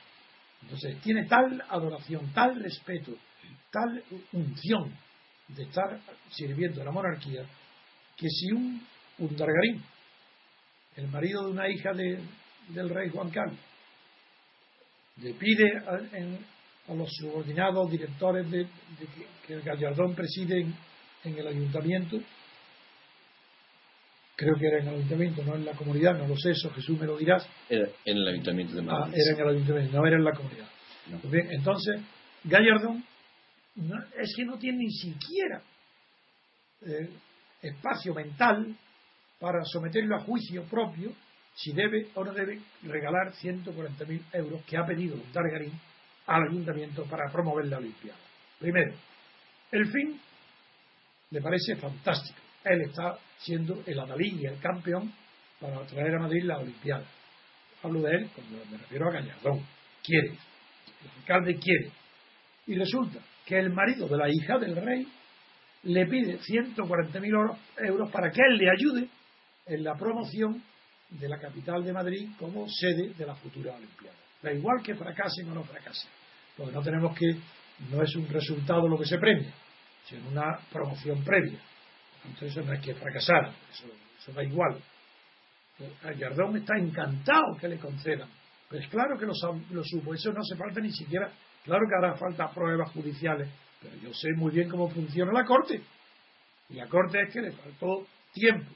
entonces, 0.62 1.02
tiene 1.02 1.26
tal 1.26 1.62
adoración, 1.70 2.32
tal 2.34 2.62
respeto, 2.62 3.14
tal 3.72 4.04
unción 4.34 4.94
de 5.48 5.64
estar 5.64 6.00
sirviendo 6.30 6.82
a 6.82 6.86
la 6.86 6.92
monarquía, 6.92 7.44
que 8.16 8.28
si 8.30 8.52
un, 8.52 8.82
un 9.20 9.36
Dargarín, 9.36 9.84
el 10.96 11.08
marido 11.08 11.46
de 11.46 11.52
una 11.52 11.70
hija 11.70 11.92
del 11.94 12.90
rey 12.90 13.10
Juan 13.10 13.30
Carlos, 13.32 13.60
le 15.18 15.34
pide 15.34 15.78
a, 15.78 16.94
los 16.94 17.10
subordinados 17.14 17.90
directores 17.90 18.50
de, 18.50 18.68
que, 19.46 19.54
el 19.54 19.62
Gallardón 19.62 20.14
preside 20.16 20.66
en 21.24 21.38
el 21.38 21.48
ayuntamiento 21.48 22.18
creo 24.36 24.56
que 24.56 24.68
era 24.68 24.80
en 24.80 24.88
el 24.88 24.96
ayuntamiento, 24.96 25.44
no 25.44 25.56
en 25.56 25.66
la 25.66 25.74
comunidad, 25.74 26.18
no 26.18 26.28
lo 26.28 26.38
sé, 26.38 26.52
eso 26.52 26.70
Jesús 26.72 27.00
me 27.00 27.06
lo 27.06 27.18
dirás. 27.18 27.48
Era 27.70 27.88
en 28.06 28.18
el 28.18 28.28
ayuntamiento 28.28 28.76
de 28.76 28.82
Madrid. 28.82 29.14
Ah, 29.14 29.16
era 29.16 29.36
en 29.36 29.42
el 29.42 29.56
ayuntamiento, 29.56 29.98
no 29.98 30.08
era 30.08 30.18
en 30.18 30.24
la 30.24 30.32
comunidad. 30.34 30.68
Pues 31.22 31.32
bien, 31.32 31.48
entonces, 31.52 32.02
Gallardón 32.44 33.04
es 34.18 34.34
que 34.36 34.46
no 34.46 34.58
tiene 34.58 34.80
ni 34.80 34.92
siquiera 34.92 35.62
eh, 36.82 37.10
espacio 37.62 38.14
mental 38.14 38.76
para 39.40 39.64
someterlo 39.64 40.16
a 40.16 40.20
juicio 40.20 40.64
propio 40.64 41.12
si 41.54 41.74
debe 41.74 42.08
o 42.16 42.24
no 42.24 42.34
debe 42.34 42.60
regalar 42.84 43.34
140.000 43.34 44.22
euros 44.34 44.64
que 44.66 44.78
ha 44.78 44.86
pedido 44.86 45.18
Dargarín 45.34 45.74
al 46.28 46.44
ayuntamiento 46.50 47.06
para 47.06 47.32
promover 47.32 47.66
la 47.66 47.78
Olimpiada. 47.78 48.20
Primero, 48.60 48.94
el 49.72 49.92
fin 49.92 50.20
le 51.32 51.42
parece 51.42 51.76
fantástico. 51.76 52.40
Él 52.64 52.82
está 52.82 53.18
siendo 53.40 53.82
el 53.86 54.00
adalí 54.00 54.40
y 54.40 54.46
el 54.46 54.60
campeón 54.60 55.12
para 55.60 55.86
traer 55.86 56.16
a 56.16 56.20
Madrid 56.20 56.44
la 56.44 56.60
Olimpiada. 56.60 57.06
Hablo 57.84 58.02
de 58.02 58.12
él 58.12 58.30
cuando 58.36 58.66
me 58.70 58.78
refiero 58.78 59.08
a 59.08 59.14
Gallardón. 59.14 59.66
Quiere. 60.04 60.30
El 60.30 61.10
alcalde 61.20 61.56
quiere. 61.58 61.92
Y 62.68 62.76
resulta 62.76 63.20
que 63.46 63.58
el 63.58 63.72
marido 63.72 64.08
de 64.08 64.18
la 64.18 64.30
hija 64.30 64.58
del 64.60 64.76
rey 64.76 65.08
le 65.84 66.06
pide 66.06 66.40
140.000 66.40 67.58
euros 67.88 68.12
para 68.12 68.32
que 68.32 68.42
él 68.42 68.58
le 68.58 68.70
ayude 68.70 69.10
en 69.66 69.84
la 69.84 69.96
promoción 69.96 70.62
de 71.10 71.28
la 71.28 71.40
capital 71.40 71.84
de 71.84 71.94
Madrid 71.94 72.30
como 72.40 72.68
sede 72.70 73.14
de 73.14 73.26
la 73.26 73.36
futura 73.36 73.76
Olimpiada. 73.76 74.16
Da 74.42 74.54
igual 74.54 74.82
que 74.84 74.96
fracasen 74.96 75.50
o 75.50 75.54
no 75.54 75.64
fracasen, 75.64 76.10
porque 76.58 76.72
no 76.72 76.82
tenemos 76.82 77.18
que, 77.18 77.36
no 77.92 78.02
es 78.02 78.16
un 78.16 78.28
resultado 78.28 78.88
lo 78.88 78.98
que 78.98 79.06
se 79.06 79.18
premia, 79.18 79.54
sino 80.06 80.30
una 80.30 80.60
promoción 80.72 81.24
previa. 81.24 81.60
Entonces 82.26 82.52
eso 82.52 82.62
no 82.62 82.72
hay 82.72 82.82
que 82.82 82.94
fracasar, 82.94 83.52
eso, 83.72 84.32
da 84.34 84.44
igual. 84.44 84.80
Gallardón 86.04 86.58
está 86.58 86.78
encantado 86.78 87.58
que 87.60 87.68
le 87.68 87.78
concedan, 87.78 88.30
pues 88.70 88.88
claro 88.88 89.18
que 89.18 89.26
lo, 89.26 89.34
lo 89.72 89.84
supo, 89.84 90.14
eso 90.14 90.32
no 90.32 90.42
hace 90.42 90.56
falta 90.56 90.80
ni 90.80 90.92
siquiera, 90.92 91.32
claro 91.64 91.82
que 91.90 91.96
hará 91.96 92.16
falta 92.16 92.52
pruebas 92.52 92.92
judiciales, 92.92 93.50
pero 93.82 93.96
yo 93.98 94.14
sé 94.14 94.30
muy 94.36 94.52
bien 94.52 94.70
cómo 94.70 94.90
funciona 94.90 95.32
la 95.32 95.44
corte. 95.44 95.82
Y 96.70 96.76
la 96.76 96.88
corte 96.88 97.20
es 97.22 97.34
que 97.34 97.42
le 97.42 97.52
faltó 97.52 98.06
tiempo 98.32 98.72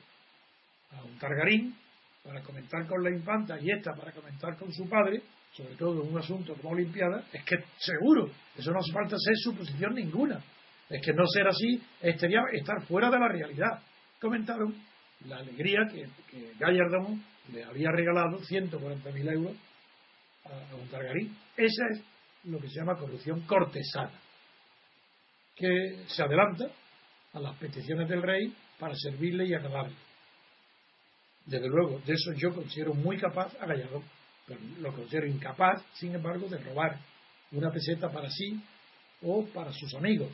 a 0.91 1.03
un 1.03 1.17
Targarín 1.17 1.75
para 2.23 2.41
comentar 2.41 2.85
con 2.87 3.03
la 3.03 3.11
infanta 3.11 3.59
y 3.59 3.69
esta 3.69 3.93
para 3.93 4.11
comentar 4.11 4.57
con 4.57 4.73
su 4.73 4.89
padre, 4.89 5.21
sobre 5.53 5.75
todo 5.75 6.03
en 6.03 6.11
un 6.11 6.17
asunto 6.17 6.55
como 6.55 6.71
Olimpiada, 6.71 7.23
es 7.31 7.43
que 7.45 7.55
seguro, 7.77 8.29
eso 8.57 8.71
no 8.71 8.79
hace 8.79 8.91
falta 8.91 9.15
ser 9.17 9.35
suposición 9.37 9.93
ninguna. 9.93 10.43
Es 10.89 11.01
que 11.03 11.13
no 11.13 11.25
ser 11.27 11.47
así 11.47 11.81
sería 12.17 12.41
estar 12.53 12.85
fuera 12.87 13.09
de 13.09 13.19
la 13.19 13.27
realidad. 13.27 13.81
Comentaron 14.19 14.75
la 15.27 15.37
alegría 15.37 15.81
que, 15.91 16.05
Gallardón 16.59 17.23
le 17.51 17.63
había 17.63 17.91
regalado 17.91 18.39
140.000 18.39 19.31
euros 19.31 19.55
a, 20.45 20.75
un 20.75 20.87
Targarín. 20.89 21.35
Esa 21.57 21.83
es 21.91 22.03
lo 22.45 22.59
que 22.59 22.69
se 22.69 22.75
llama 22.75 22.97
corrupción 22.97 23.41
cortesana, 23.41 24.19
que 25.55 26.03
se 26.07 26.23
adelanta 26.23 26.65
a 27.33 27.39
las 27.39 27.57
peticiones 27.57 28.07
del 28.07 28.21
rey 28.21 28.53
para 28.79 28.93
servirle 28.95 29.47
y 29.47 29.53
agradarle. 29.53 29.95
Desde 31.45 31.67
luego, 31.67 31.99
de 32.05 32.13
eso 32.13 32.33
yo 32.33 32.53
considero 32.53 32.93
muy 32.93 33.17
capaz 33.17 33.55
a 33.59 33.65
Gallardo, 33.65 34.03
pero 34.47 34.59
lo 34.79 34.93
considero 34.93 35.27
incapaz, 35.27 35.83
sin 35.93 36.13
embargo, 36.15 36.47
de 36.47 36.57
robar 36.57 36.99
una 37.51 37.71
peseta 37.71 38.09
para 38.11 38.29
sí 38.29 38.59
o 39.21 39.45
para 39.47 39.71
sus 39.71 39.93
amigos. 39.95 40.29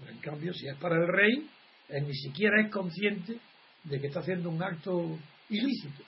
Pero 0.00 0.12
en 0.12 0.18
cambio, 0.18 0.52
si 0.52 0.66
es 0.66 0.76
para 0.78 0.96
el 0.96 1.06
rey, 1.06 1.48
él 1.88 2.06
ni 2.06 2.14
siquiera 2.14 2.60
es 2.62 2.70
consciente 2.70 3.38
de 3.84 4.00
que 4.00 4.06
está 4.08 4.20
haciendo 4.20 4.50
un 4.50 4.62
acto 4.62 5.18
ilícito, 5.48 6.02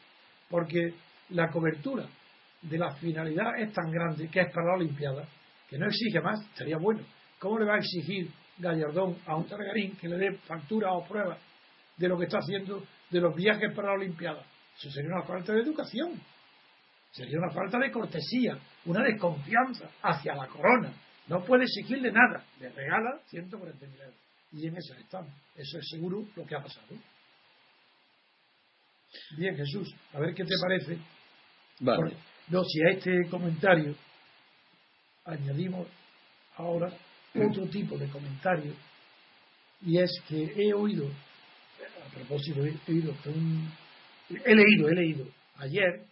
porque 0.49 0.95
la 1.31 1.49
cobertura 1.51 2.07
de 2.63 2.79
la 2.79 2.95
finalidad 2.97 3.59
es 3.59 3.73
tan 3.73 3.91
grande 3.91 4.29
que 4.29 4.41
es 4.41 4.53
para 4.53 4.69
la 4.69 4.75
Olimpiada, 4.75 5.27
que 5.69 5.79
no 5.79 5.87
exige 5.87 6.21
más, 6.21 6.45
sería 6.55 6.77
bueno. 6.79 7.01
¿Cómo 7.39 7.59
le 7.59 7.67
va 7.67 7.75
a 7.75 7.79
exigir 7.79 8.31
Gallardón 8.59 9.17
a 9.27 9.37
un 9.37 9.47
Targarín 9.47 9.97
que 9.97 10.09
le 10.09 10.17
dé 10.17 10.33
factura 10.47 10.93
o 10.93 11.05
prueba 11.05 11.37
de 11.97 12.09
lo 12.09 12.19
que 12.19 12.25
está 12.25 12.39
haciendo 12.39 12.83
de 13.11 13.21
los 13.21 13.35
viajes 13.35 13.73
para 13.75 13.89
la 13.89 13.95
Olimpiada. 13.95 14.45
Eso 14.77 14.91
sería 14.91 15.15
una 15.15 15.25
falta 15.25 15.53
de 15.53 15.61
educación, 15.61 16.21
sería 17.11 17.39
una 17.39 17.53
falta 17.53 17.79
de 17.79 17.91
cortesía, 17.91 18.59
una 18.87 19.03
desconfianza 19.03 19.91
hacia 20.03 20.35
la 20.35 20.47
corona. 20.47 20.93
No 21.33 21.43
puede 21.43 21.65
exigirle 21.65 22.12
nada, 22.12 22.45
le 22.61 22.69
regala 22.69 23.19
140.000 23.31 24.03
euros. 24.03 24.15
Y 24.53 24.67
en 24.67 24.77
eso 24.77 24.93
estamos. 24.93 25.33
Eso 25.57 25.78
es 25.78 25.89
seguro 25.89 26.26
lo 26.37 26.45
que 26.45 26.54
ha 26.54 26.63
pasado. 26.63 26.89
Bien, 29.39 29.56
Jesús, 29.56 29.95
a 30.13 30.21
ver 30.21 30.35
qué 30.35 30.45
te 30.45 30.54
parece. 30.61 30.99
Vale. 31.80 32.17
no, 32.49 32.63
si 32.65 32.83
a 32.83 32.91
este 32.91 33.30
comentario 33.30 33.95
añadimos 35.25 35.89
ahora 36.56 36.93
otro 37.35 37.67
tipo 37.69 37.97
de 37.97 38.09
comentario, 38.09 38.75
y 39.80 39.99
es 39.99 40.11
que 40.28 40.52
he 40.54 40.75
oído 40.75 41.06
a 41.06 42.15
propósito, 42.15 42.61
he, 42.61 42.73
leído, 42.93 43.15
he 44.45 44.54
leído, 44.54 44.89
he 44.91 44.95
leído 44.95 45.26
ayer 45.56 46.04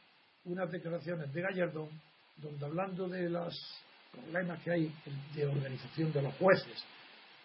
unas 0.44 0.70
declaraciones 0.70 1.30
de 1.30 1.42
Gallardón 1.42 1.90
donde 2.38 2.64
hablando 2.64 3.06
de 3.06 3.28
los 3.28 3.54
problemas 4.10 4.62
que 4.62 4.72
hay 4.72 4.92
de 5.34 5.46
organización 5.46 6.12
de 6.12 6.22
los 6.22 6.34
jueces 6.34 6.84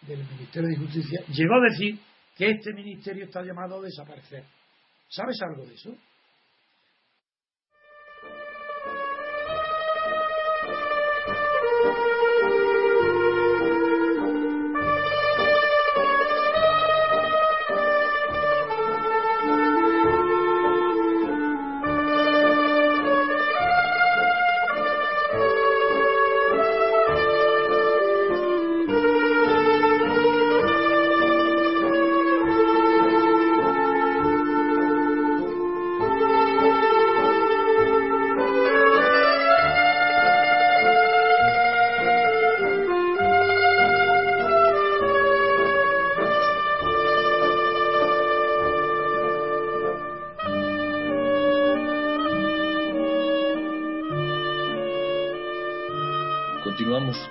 del 0.02 0.24
Ministerio 0.24 0.68
de 0.68 0.76
Justicia, 0.76 1.20
llegó 1.28 1.54
a 1.54 1.70
decir 1.70 1.98
que 2.36 2.50
este 2.50 2.72
ministerio 2.74 3.24
está 3.24 3.42
llamado 3.42 3.78
a 3.78 3.82
desaparecer. 3.82 4.44
¿Sabes 5.08 5.40
algo 5.42 5.64
de 5.66 5.74
eso? 5.74 5.96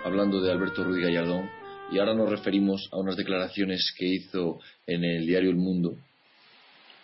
De 0.06 0.52
Alberto 0.52 0.84
Ruiz 0.84 1.04
Gallardón 1.04 1.50
y 1.92 1.98
ahora 1.98 2.14
nos 2.14 2.30
referimos 2.30 2.88
a 2.92 2.98
unas 2.98 3.16
declaraciones 3.16 3.92
que 3.98 4.06
hizo 4.06 4.60
en 4.86 5.04
el 5.04 5.26
diario 5.26 5.50
El 5.50 5.56
Mundo 5.56 5.98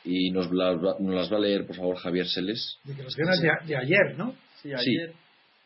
y 0.06 0.30
nos, 0.30 0.52
las 0.52 1.32
va 1.34 1.38
a 1.38 1.40
leer, 1.40 1.66
por 1.66 1.76
favor, 1.76 1.98
Javier 1.98 2.28
Seles. 2.28 2.78
Declaraciones 2.84 3.42
de, 3.66 3.76
ayer, 3.76 4.18
¿no? 4.18 4.36
Sí, 4.62 4.72
ayer, 4.72 5.14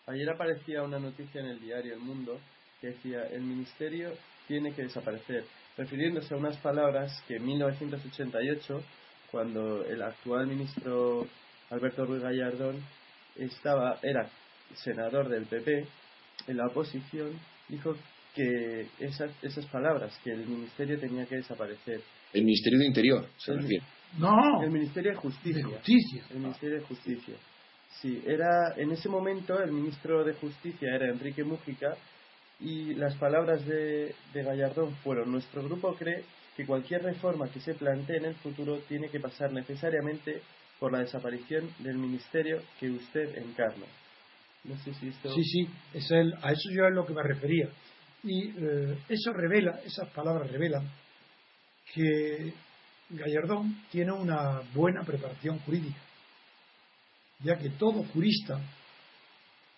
ayer 0.08 0.30
aparecía 0.30 0.82
una 0.82 0.98
noticia 0.98 1.41
en 1.41 1.48
el 1.48 1.60
diario 1.60 1.93
El 1.95 2.00
Mundo 2.00 2.39
que 2.80 2.88
decía 2.88 3.28
el 3.28 3.41
ministerio 3.41 4.13
tiene 4.48 4.74
que 4.74 4.84
desaparecer, 4.84 5.43
refiriéndose 5.78 6.34
a 6.34 6.38
unas 6.38 6.56
palabras 6.58 7.21
que 7.28 7.36
en 7.36 7.45
1988, 7.45 8.82
cuando 9.30 9.84
el 9.86 10.02
actual 10.02 10.48
ministro 10.48 11.28
Alberto 11.69 12.06
Ruiz 12.06 12.24
Gallardón 12.24 12.82
estaba, 13.36 14.00
era 14.02 14.30
senador 14.76 15.28
del 15.28 15.45
PP, 15.45 15.86
en 16.47 16.58
la 16.58 16.67
oposición 16.67 17.31
dijo 17.67 17.95
que 18.34 18.88
esas, 18.99 19.31
esas 19.41 19.65
palabras, 19.67 20.17
que 20.23 20.31
el 20.31 20.45
ministerio 20.45 20.99
tenía 20.99 21.25
que 21.25 21.38
desaparecer. 21.38 22.01
¿El 22.34 22.43
Ministerio 22.43 22.79
de 22.79 22.86
Interior 22.86 23.27
se 23.38 23.53
No. 24.19 24.62
El 24.62 24.71
Ministerio 24.71 25.12
de 25.12 25.17
Justicia. 25.17 25.65
Justicia. 25.65 26.23
El 26.31 26.39
Ministerio 26.39 26.79
de 26.79 26.86
Justicia. 26.86 27.36
Sí, 28.01 28.21
era, 28.25 28.73
en 28.75 28.91
ese 28.91 29.08
momento 29.08 29.58
el 29.62 29.71
ministro 29.71 30.23
de 30.25 30.34
Justicia 30.34 30.93
era 30.93 31.10
Enrique 31.10 31.45
Mújica 31.45 31.95
y 32.60 32.93
las 32.95 33.15
palabras 33.15 33.65
de, 33.65 34.13
de 34.34 34.43
Gallardón 34.43 34.95
fueron, 34.97 35.31
nuestro 35.31 35.63
grupo 35.63 35.95
cree 35.95 36.23
que 36.58 36.65
cualquier 36.65 37.03
reforma 37.03 37.49
que 37.49 37.60
se 37.60 37.73
plantee 37.73 38.17
en 38.17 38.25
el 38.25 38.36
futuro 38.36 38.79
tiene 38.88 39.10
que 39.10 39.19
pasar 39.19 39.51
necesariamente 39.51 40.41
por 40.79 40.91
la 40.91 40.99
desaparición 40.99 41.69
del 41.79 41.97
ministerio 41.97 42.62
que 42.79 42.89
usted 42.89 43.38
encarna. 43.38 43.86
Sí, 45.34 45.43
sí, 45.43 45.69
es 45.93 46.12
el, 46.12 46.34
a 46.41 46.51
eso 46.51 46.69
yo 46.71 46.88
es 46.88 46.93
lo 46.93 47.06
que 47.06 47.13
me 47.13 47.23
refería. 47.23 47.69
Y 48.23 48.49
eh, 48.49 48.97
eso 49.08 49.32
revela, 49.34 49.80
esas 49.86 50.10
palabras 50.10 50.49
revelan 50.49 50.89
que 51.93 52.54
Gallardón 53.10 53.84
tiene 53.91 54.12
una 54.12 54.62
buena 54.73 55.04
preparación 55.04 55.60
jurídica, 55.60 55.99
ya 57.41 57.58
que 57.58 57.69
todo 57.71 58.04
jurista, 58.06 58.60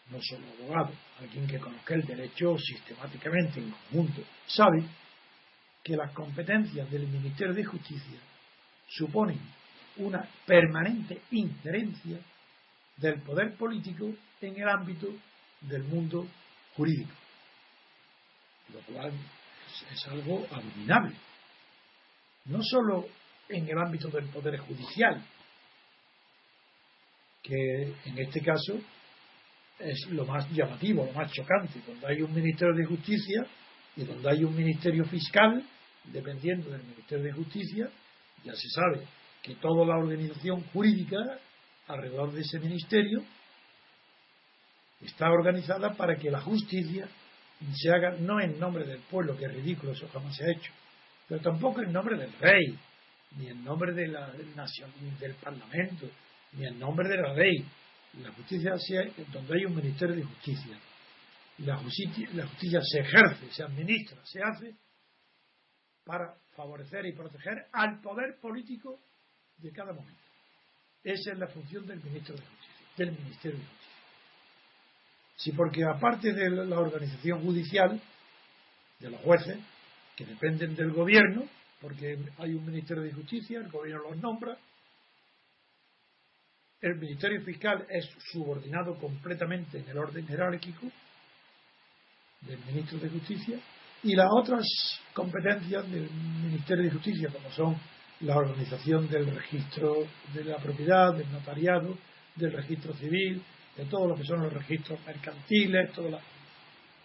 no 0.10 0.19
solo 0.21 0.45
abogado, 0.60 0.93
alguien 1.19 1.45
que 1.47 1.60
conozca 1.60 1.95
el 1.95 2.06
derecho 2.06 2.58
sistemáticamente 2.58 3.60
en 3.60 3.71
conjunto, 3.71 4.21
sabe 4.45 4.84
que 5.84 5.97
las 5.97 6.13
competencias 6.13 6.89
del 6.89 7.08
Ministerio 7.08 7.54
de 7.54 7.65
Justicia 7.65 8.19
suponen 8.88 9.39
una 9.97 10.26
permanente 10.45 11.21
injerencia 11.32 12.19
del 12.97 13.21
poder 13.21 13.55
político 13.55 14.13
en 14.41 14.60
el 14.60 14.67
ámbito 14.67 15.07
del 15.62 15.83
mundo 15.83 16.27
jurídico. 16.75 17.13
Lo 18.73 18.79
cual 18.81 19.12
es, 19.91 20.07
algo 20.07 20.45
abominable. 20.51 21.15
No 22.45 22.60
solo 22.62 23.07
en 23.49 23.67
el 23.67 23.77
ámbito 23.77 24.10
del 24.10 24.25
Poder 24.25 24.57
Judicial, 24.60 25.23
que 27.41 27.93
en 28.05 28.17
este 28.17 28.41
caso 28.41 28.79
es 29.79 30.07
lo 30.10 30.25
más 30.25 30.49
llamativo, 30.51 31.05
lo 31.05 31.13
más 31.13 31.31
chocante, 31.31 31.79
donde 31.86 32.07
hay 32.07 32.21
un 32.21 32.33
Ministerio 32.33 32.75
de 32.75 32.86
Justicia 32.86 33.45
y 33.95 34.03
donde 34.03 34.29
hay 34.29 34.43
un 34.43 34.55
Ministerio 34.55 35.05
Fiscal, 35.05 35.63
dependiendo 36.05 36.69
del 36.69 36.83
Ministerio 36.83 37.25
de 37.25 37.31
Justicia, 37.31 37.89
ya 38.43 38.53
se 38.53 38.69
sabe 38.69 39.07
que 39.41 39.55
toda 39.55 39.86
la 39.86 39.97
organización 39.97 40.62
jurídica 40.73 41.39
alrededor 41.88 42.32
de 42.32 42.41
ese 42.41 42.60
ministerio 42.60 43.23
está 45.02 45.30
organizada 45.30 45.93
para 45.95 46.15
que 46.15 46.32
la 46.32 46.41
justicia 46.41 47.08
se 47.73 47.89
haga 47.89 48.12
no 48.19 48.39
en 48.39 48.60
nombre 48.60 48.86
del 48.86 49.00
pueblo, 49.02 49.38
que 49.38 49.45
es 49.45 49.54
ridículo, 49.54 49.91
eso 49.93 50.08
jamás 50.10 50.36
se 50.36 50.43
ha 50.43 50.52
hecho, 50.52 50.71
pero 51.28 51.41
tampoco 51.41 51.82
en 51.82 51.91
nombre 51.91 52.17
del 52.17 52.32
rey, 52.34 52.78
ni 53.38 53.47
en 53.47 53.63
nombre 53.63 53.93
de 53.93 54.08
la 54.08 54.32
nación, 54.56 54.91
del 55.19 55.36
parlamento, 55.36 56.08
ni 56.54 56.65
en 56.65 56.80
nombre 56.80 57.08
de 57.10 57.17
la 57.17 57.34
ley. 57.34 57.65
La 58.21 58.32
justicia 58.32 58.73
donde 59.32 59.56
hay 59.56 59.65
un 59.65 59.76
ministerio 59.76 60.15
de 60.15 60.23
justicia, 60.23 60.78
la 61.60 61.78
justicia 61.78 62.80
se 62.82 63.00
ejerce, 63.00 63.52
se 63.52 63.63
administra, 63.63 64.17
se 64.23 64.41
hace 64.41 64.76
para 66.04 66.36
favorecer 66.56 67.06
y 67.06 67.13
proteger 67.13 67.67
al 67.73 68.00
poder 68.02 68.39
político 68.39 69.00
de 69.58 69.71
cada 69.71 69.93
momento. 69.93 70.27
Esa 71.03 71.31
es 71.31 71.38
la 71.38 71.47
función 71.47 71.86
del 71.86 72.03
ministro 72.03 72.36
de 72.36 72.41
Justicia, 72.41 72.86
del 72.97 73.12
Ministerio 73.12 73.60
de 73.60 73.65
Justicia. 73.65 73.88
Sí, 75.38 75.51
porque 75.51 75.83
aparte 75.83 76.33
de 76.33 76.49
la 76.49 76.79
organización 76.79 77.41
judicial, 77.41 78.01
de 78.99 79.10
los 79.10 79.21
jueces, 79.21 79.57
que 80.15 80.25
dependen 80.25 80.75
del 80.75 80.91
gobierno, 80.91 81.47
porque 81.79 82.17
hay 82.39 82.53
un 82.53 82.65
Ministerio 82.65 83.03
de 83.03 83.13
Justicia, 83.13 83.60
el 83.60 83.69
gobierno 83.69 84.10
los 84.10 84.17
nombra, 84.17 84.57
el 86.81 86.95
Ministerio 86.95 87.41
Fiscal 87.41 87.86
es 87.89 88.07
subordinado 88.31 88.97
completamente 88.99 89.79
en 89.79 89.89
el 89.89 89.97
orden 89.97 90.27
jerárquico 90.27 90.88
del 92.41 92.60
Ministro 92.65 92.99
de 92.99 93.10
Justicia 93.10 93.60
y 94.03 94.15
las 94.15 94.27
otras 94.31 94.65
competencias 95.13 95.89
del 95.89 96.10
Ministerio 96.12 96.83
de 96.83 96.91
Justicia, 96.91 97.29
como 97.29 97.51
son 97.51 97.75
la 98.21 98.38
organización 98.38 99.08
del 99.10 99.34
registro 99.36 100.08
de 100.34 100.43
la 100.43 100.58
propiedad, 100.58 101.13
del 101.13 101.32
notariado, 101.32 101.97
del 102.36 102.51
registro 102.51 102.93
civil, 102.93 103.41
de 103.75 103.86
todo 103.86 104.08
lo 104.08 104.15
que 104.15 104.23
son 104.23 104.41
los 104.41 104.51
registros 104.51 104.99
mercantiles, 105.06 105.91
todo, 105.93 106.19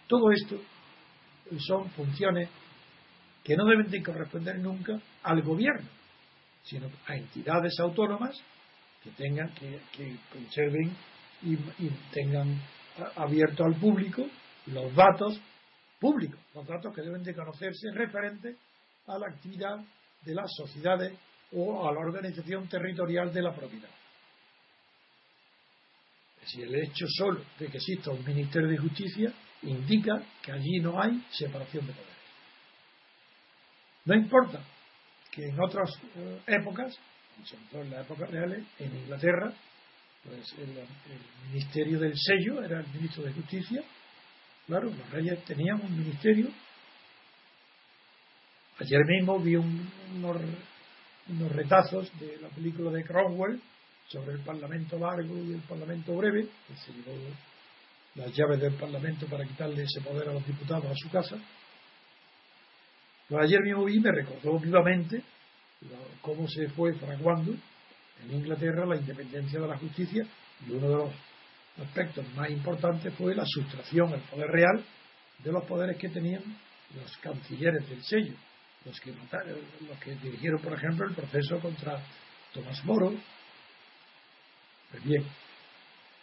todo 0.07 0.31
esto 0.31 0.59
son 1.59 1.89
funciones 1.91 2.49
que 3.43 3.55
no 3.55 3.65
deben 3.65 3.91
de 3.91 4.01
corresponder 4.01 4.57
nunca 4.59 4.99
al 5.23 5.41
gobierno, 5.41 5.87
sino 6.63 6.87
a 7.05 7.15
entidades 7.15 7.79
autónomas 7.79 8.41
que 9.03 9.11
tengan, 9.11 9.53
que, 9.53 9.79
conserven 10.31 10.95
y, 11.43 11.53
y 11.53 11.89
tengan 12.11 12.59
abierto 13.15 13.65
al 13.65 13.75
público 13.75 14.25
los 14.67 14.95
datos 14.95 15.39
públicos, 15.99 16.39
los 16.55 16.65
datos 16.65 16.95
que 16.95 17.01
deben 17.01 17.21
de 17.21 17.35
conocerse 17.35 17.91
referentes 17.91 18.57
a 19.07 19.17
la 19.17 19.27
actividad 19.27 19.77
de 20.25 20.35
las 20.35 20.51
sociedades 20.55 21.13
o 21.53 21.87
a 21.87 21.93
la 21.93 21.99
organización 21.99 22.67
territorial 22.67 23.33
de 23.33 23.41
la 23.41 23.55
propiedad 23.55 23.89
si 26.45 26.61
el 26.61 26.75
hecho 26.75 27.05
solo 27.07 27.43
de 27.59 27.67
que 27.67 27.77
exista 27.77 28.11
un 28.11 28.23
Ministerio 28.25 28.69
de 28.69 28.77
Justicia 28.77 29.33
indica 29.63 30.21
que 30.41 30.51
allí 30.51 30.79
no 30.79 31.01
hay 31.01 31.23
separación 31.31 31.87
de 31.87 31.93
poderes. 31.93 32.13
No 34.05 34.15
importa 34.15 34.59
que 35.31 35.47
en 35.47 35.59
otras 35.59 35.89
eh, 36.15 36.41
épocas, 36.47 36.97
sobre 37.45 37.63
todo 37.71 37.81
en 37.81 37.91
las 37.91 38.05
épocas 38.05 38.29
reales, 38.29 38.63
en 38.79 38.95
Inglaterra, 38.95 39.53
pues 40.23 40.53
el, 40.59 40.77
Ministerio 41.49 41.99
del 41.99 42.13
Sello 42.15 42.63
era 42.63 42.79
el 42.79 42.87
Ministro 42.87 43.23
de 43.23 43.33
Justicia. 43.33 43.83
Claro, 44.67 44.85
los 44.85 45.09
reyes 45.11 45.43
tenían 45.45 45.81
un 45.81 45.97
ministerio. 45.97 46.47
Ayer 48.79 49.05
mismo 49.05 49.39
vi 49.39 49.55
unos, 49.55 50.41
retazos 51.51 52.11
de 52.19 52.37
la 52.41 52.49
película 52.49 52.89
de 52.91 53.03
Cromwell 53.03 53.61
sobre 54.07 54.33
el 54.33 54.39
Parlamento 54.39 54.97
largo 54.97 55.37
y 55.37 55.53
el 55.53 55.61
Parlamento 55.61 56.15
breve, 56.15 56.47
que 56.67 56.75
se 56.75 56.91
llevó 56.91 57.13
las 58.15 58.33
llaves 58.33 58.59
del 58.59 58.73
Parlamento 58.73 59.27
para 59.27 59.45
quitarle 59.45 59.83
ese 59.83 60.01
poder 60.01 60.27
a 60.29 60.33
los 60.33 60.45
diputados 60.45 60.85
a 60.85 60.95
su 60.95 61.09
casa. 61.09 61.37
Pues 63.29 63.43
ayer 63.43 63.61
mismo 63.61 63.85
vi, 63.85 63.99
me 63.99 64.11
recordó 64.11 64.59
vivamente 64.59 65.21
cómo 66.21 66.47
se 66.47 66.67
fue 66.69 66.93
fraguando 66.93 67.53
en 68.23 68.31
Inglaterra 68.31 68.85
la 68.85 68.95
independencia 68.95 69.59
de 69.59 69.67
la 69.67 69.77
justicia 69.77 70.25
y 70.67 70.71
uno 70.71 70.89
de 70.89 70.95
los 70.95 71.11
aspectos 71.79 72.25
más 72.35 72.49
importantes 72.49 73.13
fue 73.15 73.35
la 73.35 73.45
sustracción 73.45 74.13
al 74.13 74.21
poder 74.21 74.47
real 74.47 74.83
de 75.43 75.51
los 75.51 75.63
poderes 75.65 75.97
que 75.97 76.09
tenían 76.09 76.41
los 76.95 77.17
cancilleres 77.17 77.87
del 77.89 78.03
sello, 78.03 78.33
los 78.85 78.99
que, 78.99 79.11
los 79.11 79.99
que 79.99 80.15
dirigieron, 80.15 80.61
por 80.61 80.73
ejemplo, 80.73 81.07
el 81.07 81.15
proceso 81.15 81.59
contra 81.59 82.01
Tomás 82.53 82.83
Moro, 82.85 83.13
pues 84.91 85.03
bien, 85.03 85.25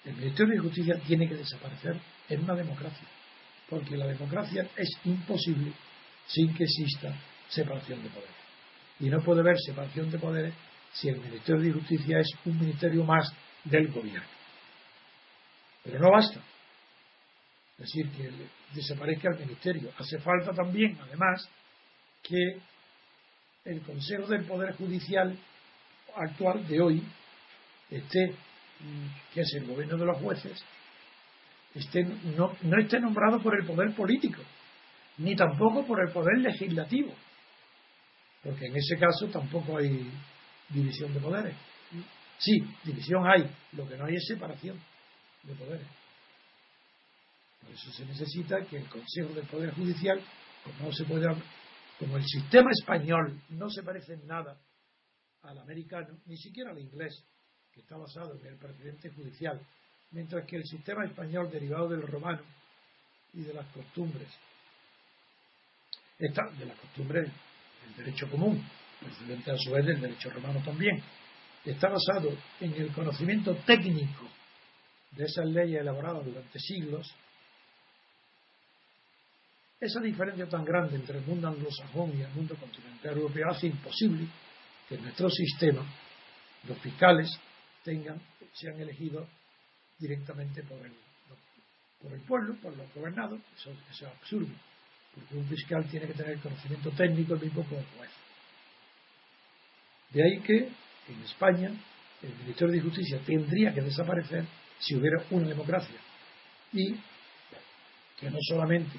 el 0.05 0.17
Ministerio 0.17 0.55
de 0.55 0.61
Justicia 0.61 1.01
tiene 1.07 1.29
que 1.29 1.35
desaparecer 1.35 2.01
en 2.29 2.45
una 2.45 2.55
democracia, 2.55 3.07
porque 3.69 3.97
la 3.97 4.07
democracia 4.07 4.69
es 4.77 4.91
imposible 5.05 5.73
sin 6.27 6.55
que 6.55 6.65
exista 6.65 7.15
separación 7.49 8.03
de 8.03 8.11
poderes. 8.11 8.35
Y 9.01 9.09
no 9.09 9.21
puede 9.23 9.41
haber 9.41 9.59
separación 9.59 10.11
de 10.11 10.19
poderes 10.19 10.55
si 10.93 11.09
el 11.09 11.21
Ministerio 11.21 11.63
de 11.63 11.73
Justicia 11.73 12.21
es 12.21 12.29
un 12.45 12.59
ministerio 12.59 13.05
más 13.05 13.33
del 13.65 13.89
gobierno. 13.89 14.29
Pero 15.83 15.99
no 15.99 16.11
basta. 16.11 16.41
Es 17.79 17.87
decir, 17.87 18.11
que 18.11 18.31
desaparezca 18.75 19.31
el 19.31 19.39
ministerio. 19.41 19.91
Hace 19.97 20.19
falta 20.19 20.53
también, 20.53 20.99
además, 21.01 21.49
que 22.23 22.61
el 23.65 23.81
Consejo 23.83 24.27
del 24.27 24.45
Poder 24.45 24.75
Judicial 24.77 25.37
actual 26.15 26.67
de 26.67 26.81
hoy 26.81 27.03
esté 27.91 28.35
que 29.35 29.41
es 29.43 29.55
el 29.55 29.67
gobierno 29.67 29.97
de 29.97 30.07
los 30.07 30.19
jueces, 30.19 30.65
no, 32.37 32.57
no 32.63 32.81
esté 32.81 32.99
nombrado 32.99 33.41
por 33.41 33.59
el 33.59 33.67
poder 33.67 33.95
político, 33.95 34.43
ni 35.19 35.37
tampoco 35.37 35.87
por 35.87 36.01
el 36.01 36.13
poder 36.13 36.39
legislativo, 36.39 37.15
porque 38.43 38.67
en 38.67 38.77
ese 38.77 38.97
caso 38.97 39.27
tampoco 39.27 39.77
hay 39.77 40.11
división 40.71 41.13
de 41.13 41.21
poderes. 41.21 41.55
Sí, 42.39 42.59
división 42.85 43.27
hay, 43.27 43.49
lo 43.73 43.87
que 43.87 43.97
no 43.97 44.07
hay 44.07 44.15
es 44.15 44.25
separación 44.27 44.81
de 45.43 45.55
poderes. 45.55 45.87
Por 47.61 47.71
eso 47.73 47.93
se 47.93 48.07
necesita 48.07 48.65
que 48.65 48.79
el 48.79 48.89
Consejo 48.89 49.35
del 49.35 49.47
Poder 49.47 49.75
Judicial, 49.75 50.19
como 50.65 50.89
no 50.89 50.93
se 50.93 51.05
puede 51.05 51.29
como 52.01 52.17
el 52.17 52.25
sistema 52.25 52.71
español 52.71 53.39
no 53.51 53.69
se 53.69 53.83
parece 53.83 54.15
en 54.15 54.27
nada 54.27 54.59
al 55.43 55.59
americano, 55.59 56.19
ni 56.25 56.37
siquiera 56.39 56.71
al 56.71 56.79
inglés, 56.79 57.13
que 57.71 57.81
está 57.81 57.99
basado 57.99 58.35
en 58.41 58.47
el 58.47 58.57
precedente 58.57 59.11
judicial, 59.11 59.61
mientras 60.11 60.47
que 60.47 60.57
el 60.57 60.65
sistema 60.65 61.05
español 61.05 61.51
derivado 61.51 61.91
del 61.91 62.03
romano 62.03 62.41
y 63.35 63.43
de 63.43 63.53
las 63.53 63.67
costumbres, 63.67 64.29
está 66.19 66.43
de 66.59 66.65
las 66.65 66.79
costumbres 66.79 67.31
del 67.85 67.97
derecho 68.05 68.31
común, 68.31 68.67
precedente 68.99 69.51
a 69.51 69.59
su 69.59 69.71
vez 69.71 69.85
del 69.85 70.01
derecho 70.01 70.31
romano 70.31 70.63
también, 70.65 71.03
está 71.67 71.91
basado 71.91 72.31
en 72.61 72.73
el 72.73 72.93
conocimiento 72.95 73.55
técnico 73.67 74.27
de 75.11 75.25
esas 75.25 75.47
leyes 75.47 75.83
elaboradas 75.83 76.25
durante 76.25 76.59
siglos, 76.59 77.15
esa 79.81 80.01
diferencia 80.01 80.47
tan 80.47 80.65
grande 80.65 80.97
entre 80.97 81.19
el 81.19 81.25
mundo 81.25 81.49
anglosajón 81.49 82.13
y 82.17 82.21
el 82.21 82.31
mundo 82.33 82.55
continental 82.57 83.17
europeo 83.17 83.49
hace 83.49 83.69
imposible 83.69 84.27
que 84.87 84.99
nuestro 84.99 85.31
sistema, 85.31 85.83
los 86.69 86.79
fiscales, 86.79 87.31
tengan, 87.83 88.21
sean 88.53 88.79
elegidos 88.79 89.27
directamente 89.99 90.63
por 90.65 90.85
el, 90.85 90.93
por 92.03 92.13
el 92.13 92.21
pueblo, 92.21 92.57
por 92.57 92.77
los 92.77 92.93
gobernados, 92.93 93.41
eso, 93.57 93.73
es 93.91 94.03
absurdo, 94.03 94.53
porque 95.15 95.37
un 95.37 95.47
fiscal 95.49 95.87
tiene 95.91 96.07
que 96.09 96.15
tener 96.15 96.39
conocimiento 96.41 96.91
técnico 96.91 97.35
el 97.35 97.41
mismo 97.41 97.65
como 97.65 97.83
juez. 97.97 98.11
De 100.11 100.23
ahí 100.23 100.41
que 100.41 100.59
en 101.09 101.23
España 101.25 101.71
el 102.23 102.35
Ministerio 102.37 102.75
de 102.75 102.81
Justicia 102.83 103.19
tendría 103.25 103.73
que 103.73 103.81
desaparecer 103.81 104.45
si 104.79 104.95
hubiera 104.97 105.25
una 105.31 105.49
democracia 105.49 105.97
y 106.73 106.97
que 108.19 108.31
no 108.31 108.39
solamente 108.43 108.99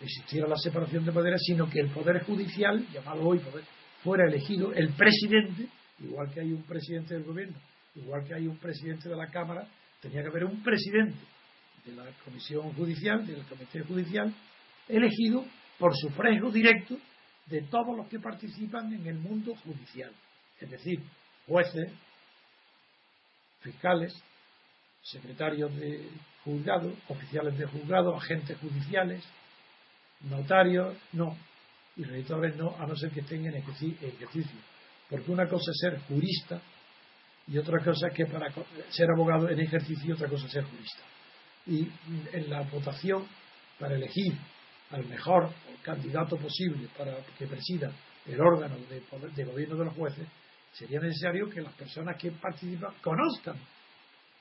existiera 0.00 0.48
la 0.48 0.56
separación 0.56 1.04
de 1.04 1.12
poderes, 1.12 1.42
sino 1.44 1.68
que 1.68 1.80
el 1.80 1.90
poder 1.90 2.22
judicial, 2.24 2.86
llamado 2.92 3.22
hoy 3.28 3.38
poder, 3.38 3.64
fuera 4.02 4.26
elegido 4.26 4.72
el 4.72 4.90
presidente, 4.94 5.68
igual 6.00 6.32
que 6.32 6.40
hay 6.40 6.52
un 6.52 6.62
presidente 6.62 7.14
del 7.14 7.24
gobierno 7.24 7.56
igual 7.94 8.24
que 8.24 8.34
hay 8.34 8.46
un 8.46 8.56
presidente 8.58 9.08
de 9.08 9.16
la 9.16 9.28
Cámara, 9.28 9.66
tenía 10.00 10.22
que 10.22 10.28
haber 10.28 10.44
un 10.44 10.62
presidente 10.62 11.18
de 11.84 11.92
la 11.92 12.04
Comisión 12.24 12.72
Judicial, 12.74 13.26
del 13.26 13.44
Comité 13.44 13.80
Judicial, 13.80 14.32
elegido 14.88 15.44
por 15.78 15.96
sufragio 15.96 16.50
directo 16.50 16.96
de 17.46 17.62
todos 17.62 17.96
los 17.96 18.06
que 18.08 18.20
participan 18.20 18.92
en 18.92 19.06
el 19.06 19.18
mundo 19.18 19.54
judicial, 19.64 20.12
es 20.60 20.70
decir, 20.70 21.00
jueces, 21.46 21.90
fiscales, 23.60 24.14
secretarios 25.02 25.74
de 25.76 26.08
juzgado, 26.44 26.92
oficiales 27.08 27.58
de 27.58 27.66
juzgado, 27.66 28.14
agentes 28.14 28.56
judiciales, 28.58 29.24
notarios, 30.22 30.96
no, 31.12 31.36
y 31.96 32.04
registradores 32.04 32.56
no, 32.56 32.76
a 32.78 32.86
no 32.86 32.96
ser 32.96 33.10
que 33.10 33.20
estén 33.20 33.46
en 33.46 33.56
ejercicio. 33.56 34.60
Porque 35.08 35.30
una 35.30 35.48
cosa 35.48 35.70
es 35.70 35.78
ser 35.78 36.00
jurista 36.06 36.60
y 37.46 37.58
otra 37.58 37.82
cosa 37.82 38.08
es 38.08 38.14
que 38.14 38.26
para 38.26 38.52
ser 38.90 39.10
abogado 39.10 39.48
en 39.48 39.60
ejercicio, 39.60 40.14
otra 40.14 40.28
cosa 40.28 40.46
es 40.46 40.52
ser 40.52 40.64
jurista. 40.64 41.02
Y 41.66 41.88
en 42.32 42.50
la 42.50 42.62
votación 42.62 43.26
para 43.78 43.94
elegir 43.94 44.34
al 44.90 45.04
mejor 45.06 45.50
candidato 45.82 46.36
posible 46.36 46.88
para 46.96 47.16
que 47.38 47.46
presida 47.46 47.92
el 48.26 48.40
órgano 48.40 48.76
de, 48.88 49.02
de 49.34 49.44
gobierno 49.44 49.76
de 49.76 49.84
los 49.84 49.94
jueces, 49.94 50.26
sería 50.72 51.00
necesario 51.00 51.48
que 51.48 51.60
las 51.60 51.72
personas 51.74 52.16
que 52.16 52.30
participan 52.30 52.94
conozcan 53.02 53.56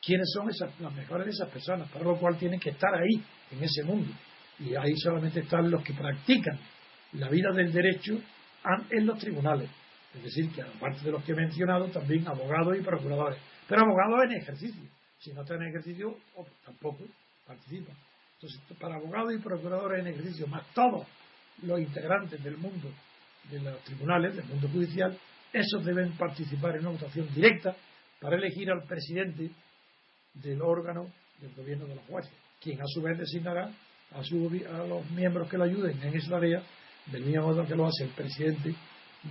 quiénes 0.01 0.29
son 0.33 0.49
esas, 0.49 0.79
las 0.79 0.93
mejores 0.93 1.25
de 1.25 1.31
esas 1.31 1.49
personas, 1.49 1.89
para 1.89 2.05
lo 2.05 2.17
cual 2.17 2.37
tienen 2.37 2.59
que 2.59 2.69
estar 2.71 2.93
ahí, 2.93 3.23
en 3.51 3.63
ese 3.63 3.83
mundo. 3.83 4.13
Y 4.59 4.75
ahí 4.75 4.95
solamente 4.97 5.39
están 5.41 5.69
los 5.71 5.83
que 5.83 5.93
practican 5.93 6.59
la 7.13 7.29
vida 7.29 7.51
del 7.51 7.71
derecho 7.71 8.19
en 8.89 9.05
los 9.05 9.17
tribunales. 9.19 9.69
Es 10.13 10.23
decir, 10.23 10.51
que 10.51 10.61
aparte 10.61 11.03
de 11.03 11.11
los 11.11 11.23
que 11.23 11.31
he 11.31 11.35
mencionado, 11.35 11.87
también 11.89 12.27
abogados 12.27 12.75
y 12.77 12.81
procuradores. 12.81 13.39
Pero 13.67 13.81
abogados 13.81 14.25
en 14.25 14.41
ejercicio. 14.41 14.83
Si 15.19 15.31
no 15.33 15.41
están 15.41 15.61
en 15.61 15.69
ejercicio, 15.69 16.15
tampoco 16.65 17.05
participan. 17.45 17.95
Entonces, 18.35 18.59
para 18.79 18.95
abogados 18.95 19.33
y 19.33 19.37
procuradores 19.37 19.99
en 19.99 20.07
ejercicio, 20.07 20.47
más 20.47 20.65
todos 20.73 21.05
los 21.63 21.79
integrantes 21.79 22.41
del 22.43 22.57
mundo 22.57 22.89
de 23.51 23.59
los 23.59 23.83
tribunales, 23.83 24.35
del 24.35 24.45
mundo 24.45 24.67
judicial, 24.69 25.17
esos 25.51 25.85
deben 25.85 26.11
participar 26.13 26.75
en 26.75 26.81
una 26.81 26.91
votación 26.91 27.27
directa 27.33 27.75
para 28.19 28.37
elegir 28.37 28.69
al 28.69 28.83
presidente 28.83 29.49
del 30.33 30.61
órgano 30.61 31.07
del 31.39 31.53
gobierno 31.55 31.85
de 31.85 31.95
los 31.95 32.03
jueces, 32.05 32.31
quien 32.61 32.79
a 32.81 32.85
su 32.85 33.01
vez 33.01 33.17
designará 33.17 33.71
a, 34.11 34.19
a 34.19 34.87
los 34.87 35.09
miembros 35.11 35.49
que 35.49 35.57
lo 35.57 35.63
ayuden 35.63 36.01
en 36.01 36.15
esa 36.15 36.37
área, 36.37 36.63
del 37.07 37.25
mismo 37.25 37.65
que 37.65 37.75
lo 37.75 37.87
hace 37.87 38.03
el 38.03 38.11
presidente 38.11 38.75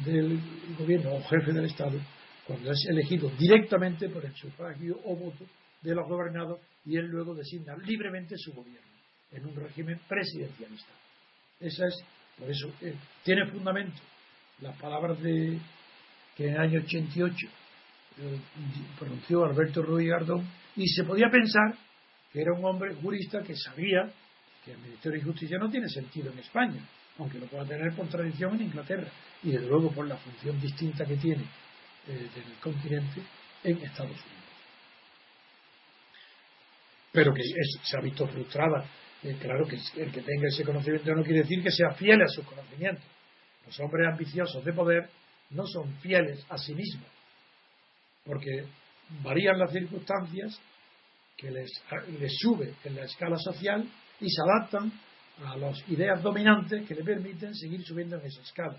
del 0.04 0.40
gobierno 0.78 1.14
o 1.14 1.22
jefe 1.22 1.52
del 1.52 1.66
Estado, 1.66 1.98
cuando 2.46 2.70
es 2.70 2.86
elegido 2.88 3.30
directamente 3.38 4.08
por 4.08 4.24
el 4.24 4.34
sufragio 4.34 4.98
o 5.04 5.16
voto 5.16 5.44
de 5.82 5.94
los 5.94 6.08
gobernados 6.08 6.60
y 6.84 6.96
él 6.96 7.06
luego 7.06 7.34
designa 7.34 7.76
libremente 7.76 8.34
su 8.36 8.52
gobierno 8.52 8.88
en 9.30 9.46
un 9.46 9.54
régimen 9.54 10.00
presidencialista. 10.08 10.92
Esa 11.60 11.86
es, 11.86 12.04
por 12.38 12.50
eso, 12.50 12.72
eh, 12.80 12.94
tiene 13.24 13.46
fundamento 13.46 14.00
las 14.60 14.76
palabras 14.80 15.20
de 15.22 15.58
que 16.36 16.48
en 16.48 16.54
el 16.54 16.60
año 16.60 16.80
88 16.80 17.46
eh, 18.20 18.40
pronunció 18.98 19.44
Alberto 19.44 19.82
Ruiz 19.82 20.08
Gardón 20.08 20.48
y 20.76 20.86
se 20.88 21.04
podía 21.04 21.28
pensar 21.30 21.74
que 22.32 22.40
era 22.40 22.52
un 22.52 22.64
hombre 22.64 22.94
jurista 22.94 23.42
que 23.42 23.54
sabía 23.56 24.10
el 24.70 24.78
Ministerio 24.78 25.18
de 25.18 25.24
Justicia 25.24 25.59
no 25.59 25.70
tiene 25.70 25.88
sentido 25.88 26.33
en 26.33 26.38
España, 26.38 26.81
aunque 27.18 27.38
lo 27.38 27.46
pueda 27.46 27.64
tener 27.64 27.94
por 27.94 28.09
tradición 28.09 28.54
en 28.54 28.62
Inglaterra 28.62 29.09
y 29.42 29.50
desde 29.50 29.66
luego 29.66 29.90
por 29.92 30.07
la 30.07 30.16
función 30.16 30.61
distinta 30.61 31.04
que 31.04 31.16
tiene 31.16 31.44
eh, 32.07 32.28
del 32.35 32.54
continente 32.61 33.22
en 33.64 33.76
Estados 33.78 34.12
Unidos. 34.12 34.38
Pero 37.12 37.33
que 37.35 37.42
se 37.83 37.96
ha 37.96 38.00
visto 38.00 38.26
frustrada. 38.26 38.85
Eh, 39.22 39.37
claro 39.40 39.66
que 39.66 39.76
el 40.00 40.12
que 40.12 40.20
tenga 40.20 40.46
ese 40.46 40.64
conocimiento 40.64 41.12
no 41.12 41.24
quiere 41.24 41.40
decir 41.40 41.62
que 41.62 41.72
sea 41.72 41.90
fiel 41.90 42.22
a 42.22 42.28
sus 42.28 42.44
conocimientos. 42.44 43.04
Los 43.66 43.81
hombres 43.81 44.07
ambiciosos 44.07 44.64
de 44.64 44.72
poder 44.72 45.09
no 45.50 45.66
son 45.66 45.92
fieles 45.98 46.44
a 46.48 46.59
sí 46.59 46.74
mismos, 46.74 47.09
porque 48.24 48.64
varían 49.22 49.59
las 49.59 49.72
circunstancias 49.72 50.61
que 51.37 51.50
les, 51.50 51.70
les 52.20 52.33
sube 52.38 52.74
en 52.85 52.96
la 52.96 53.04
escala 53.04 53.38
social 53.38 53.88
y 54.20 54.28
se 54.28 54.42
adaptan 54.42 54.92
a 55.44 55.57
las 55.57 55.88
ideas 55.88 56.22
dominantes 56.22 56.87
que 56.87 56.94
le 56.94 57.04
permiten 57.04 57.54
seguir 57.54 57.83
subiendo 57.85 58.16
en 58.16 58.26
esa 58.26 58.42
escala. 58.42 58.76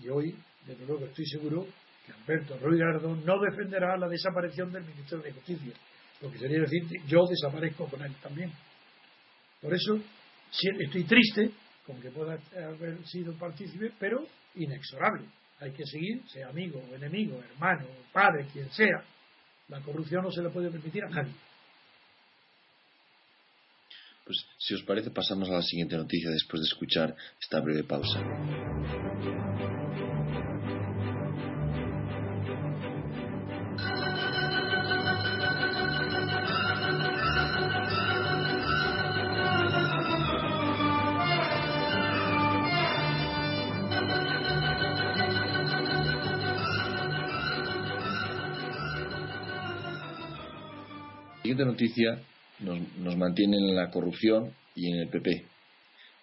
Y 0.00 0.08
hoy, 0.08 0.34
desde 0.66 0.86
luego, 0.86 1.06
estoy 1.06 1.26
seguro 1.26 1.66
que 2.04 2.12
Alberto 2.12 2.58
Ruiz 2.58 2.80
no 3.24 3.40
defenderá 3.40 3.96
la 3.96 4.08
desaparición 4.08 4.72
del 4.72 4.84
Ministerio 4.84 5.24
de 5.24 5.32
Justicia, 5.32 5.72
lo 6.20 6.30
que 6.30 6.38
sería 6.38 6.60
decir, 6.60 6.82
yo 7.06 7.20
desaparezco 7.28 7.86
con 7.86 8.02
él 8.02 8.14
también. 8.22 8.52
Por 9.60 9.72
eso 9.74 9.98
estoy 10.80 11.04
triste 11.04 11.50
con 11.86 12.00
que 12.00 12.10
pueda 12.10 12.38
haber 12.56 13.04
sido 13.06 13.32
partícipe, 13.34 13.92
pero 13.98 14.24
inexorable. 14.54 15.26
Hay 15.60 15.72
que 15.72 15.84
seguir, 15.84 16.22
sea 16.28 16.48
amigo 16.48 16.80
o 16.80 16.94
enemigo, 16.94 17.40
hermano, 17.42 17.86
padre, 18.12 18.46
quien 18.52 18.70
sea, 18.70 19.04
la 19.68 19.80
corrupción 19.80 20.22
no 20.22 20.30
se 20.30 20.42
le 20.42 20.50
puede 20.50 20.70
permitir 20.70 21.04
a 21.04 21.08
nadie. 21.08 21.32
Pues 24.32 24.46
si 24.56 24.72
os 24.72 24.82
parece 24.82 25.10
pasamos 25.10 25.50
a 25.50 25.56
la 25.56 25.62
siguiente 25.62 25.94
noticia 25.94 26.30
después 26.30 26.62
de 26.62 26.66
escuchar 26.66 27.14
esta 27.38 27.60
breve 27.60 27.84
pausa. 27.84 28.18
siguiente 51.42 51.64
noticia 51.66 52.31
nos, 52.62 53.16
mantiene 53.16 53.56
en 53.56 53.76
la 53.76 53.90
corrupción 53.90 54.52
y 54.74 54.90
en 54.92 55.00
el 55.00 55.08
PP. 55.08 55.44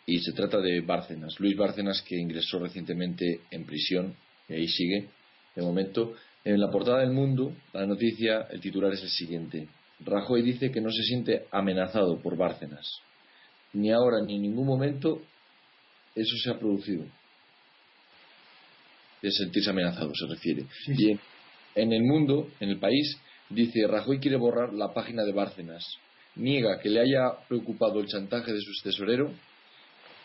Y 0.07 0.19
se 0.19 0.31
trata 0.33 0.59
de 0.59 0.81
Bárcenas, 0.81 1.39
Luis 1.39 1.55
Bárcenas, 1.55 2.01
que 2.01 2.15
ingresó 2.15 2.59
recientemente 2.59 3.41
en 3.51 3.65
prisión 3.65 4.15
y 4.47 4.53
ahí 4.53 4.67
sigue 4.67 5.09
de 5.55 5.61
momento. 5.61 6.15
En 6.43 6.59
la 6.59 6.71
portada 6.71 6.99
del 6.99 7.11
Mundo, 7.11 7.53
la 7.73 7.85
noticia, 7.85 8.47
el 8.49 8.61
titular 8.61 8.93
es 8.93 9.03
el 9.03 9.09
siguiente. 9.09 9.67
Rajoy 9.99 10.41
dice 10.41 10.71
que 10.71 10.81
no 10.81 10.89
se 10.89 11.03
siente 11.03 11.45
amenazado 11.51 12.19
por 12.21 12.37
Bárcenas. 12.37 12.87
Ni 13.73 13.91
ahora 13.91 14.21
ni 14.25 14.37
en 14.37 14.43
ningún 14.43 14.65
momento 14.65 15.21
eso 16.15 16.35
se 16.43 16.49
ha 16.49 16.57
producido. 16.57 17.05
De 19.21 19.31
sentirse 19.31 19.69
amenazado 19.69 20.11
se 20.15 20.25
refiere. 20.27 20.65
Bien, 20.87 21.19
en 21.75 21.91
el 21.91 22.03
mundo, 22.03 22.49
en 22.61 22.69
el 22.69 22.79
país, 22.79 23.19
Dice, 23.49 23.87
Rajoy 23.87 24.19
quiere 24.19 24.37
borrar 24.37 24.73
la 24.73 24.93
página 24.93 25.23
de 25.23 25.31
Bárcenas. 25.31 25.83
Niega 26.39 26.79
que 26.79 26.89
le 26.89 27.01
haya 27.01 27.31
preocupado 27.47 27.99
el 27.99 28.07
chantaje 28.07 28.51
de 28.51 28.61
su 28.61 28.71
tesorero 28.83 29.31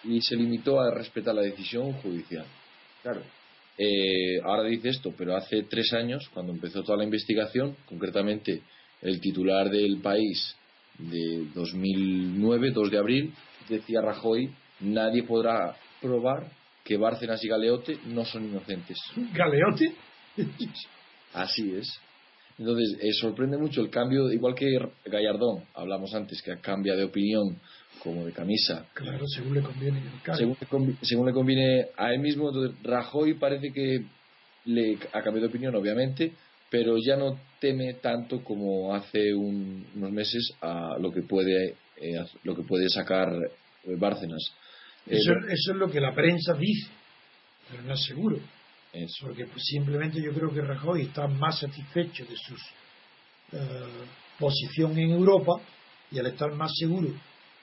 y 0.04 0.20
se 0.20 0.36
limitó 0.36 0.80
a 0.80 0.94
respetar 0.94 1.34
la 1.34 1.42
decisión 1.42 1.92
judicial. 1.94 2.46
Claro. 3.02 3.22
Eh, 3.76 4.40
ahora 4.44 4.64
dice 4.64 4.90
esto, 4.90 5.12
pero 5.16 5.36
hace 5.36 5.64
tres 5.64 5.92
años, 5.92 6.28
cuando 6.32 6.52
empezó 6.52 6.82
toda 6.82 6.98
la 6.98 7.04
investigación, 7.04 7.76
concretamente 7.86 8.62
el 9.02 9.20
titular 9.20 9.68
del 9.68 10.00
país 10.00 10.56
de 10.98 11.46
2009, 11.54 12.70
2 12.70 12.90
de 12.90 12.98
abril, 12.98 13.34
decía 13.68 14.00
Rajoy, 14.00 14.50
nadie 14.80 15.24
podrá 15.24 15.76
probar 16.00 16.50
que 16.84 16.96
Bárcenas 16.96 17.42
y 17.42 17.48
Galeote 17.48 17.98
no 18.06 18.24
son 18.24 18.44
inocentes. 18.44 18.98
¿Galeote? 19.32 19.94
Así 21.32 21.74
es. 21.74 22.00
Entonces, 22.58 22.96
eh, 23.00 23.12
sorprende 23.12 23.56
mucho 23.58 23.80
el 23.80 23.90
cambio, 23.90 24.30
igual 24.30 24.54
que 24.54 24.78
Gallardón, 25.06 25.64
hablamos 25.74 26.14
antes, 26.14 26.40
que 26.40 26.56
cambia 26.58 26.94
de 26.94 27.04
opinión 27.04 27.58
como 28.02 28.24
de 28.24 28.32
camisa. 28.32 28.86
Claro, 28.94 29.26
según 29.26 29.54
le 29.54 29.62
conviene. 29.62 30.02
Según, 31.02 31.26
le 31.26 31.32
conviene 31.32 31.86
a 31.96 32.12
él 32.12 32.20
mismo. 32.20 32.52
Rajoy 32.82 33.34
parece 33.34 33.72
que 33.72 34.04
le 34.66 34.98
ha 35.12 35.22
cambiado 35.22 35.40
de 35.40 35.46
opinión, 35.46 35.74
obviamente, 35.74 36.32
pero 36.70 36.96
ya 36.98 37.16
no 37.16 37.38
teme 37.58 37.94
tanto 37.94 38.44
como 38.44 38.94
hace 38.94 39.34
unos 39.34 40.12
meses 40.12 40.52
a 40.60 40.96
lo 40.98 41.12
que 41.12 41.22
puede, 41.22 41.74
eh, 42.00 42.24
lo 42.44 42.54
que 42.54 42.62
puede 42.62 42.88
sacar 42.88 43.32
eh, 43.32 43.96
Bárcenas. 43.96 44.52
Eso, 45.06 45.32
eso 45.48 45.72
es 45.72 45.76
lo 45.76 45.90
que 45.90 46.00
la 46.00 46.14
prensa 46.14 46.54
dice, 46.54 46.90
pero 47.70 47.82
no 47.82 47.94
es 47.94 48.04
seguro 48.04 48.38
porque 49.20 49.46
pues, 49.46 49.64
simplemente 49.64 50.22
yo 50.22 50.32
creo 50.32 50.52
que 50.52 50.60
Rajoy 50.60 51.02
está 51.02 51.26
más 51.26 51.58
satisfecho 51.58 52.24
de 52.24 52.36
su 52.36 52.54
eh, 53.52 54.06
posición 54.38 54.96
en 54.98 55.10
Europa 55.10 55.60
y 56.10 56.18
al 56.18 56.26
estar 56.26 56.52
más 56.52 56.70
seguro 56.78 57.08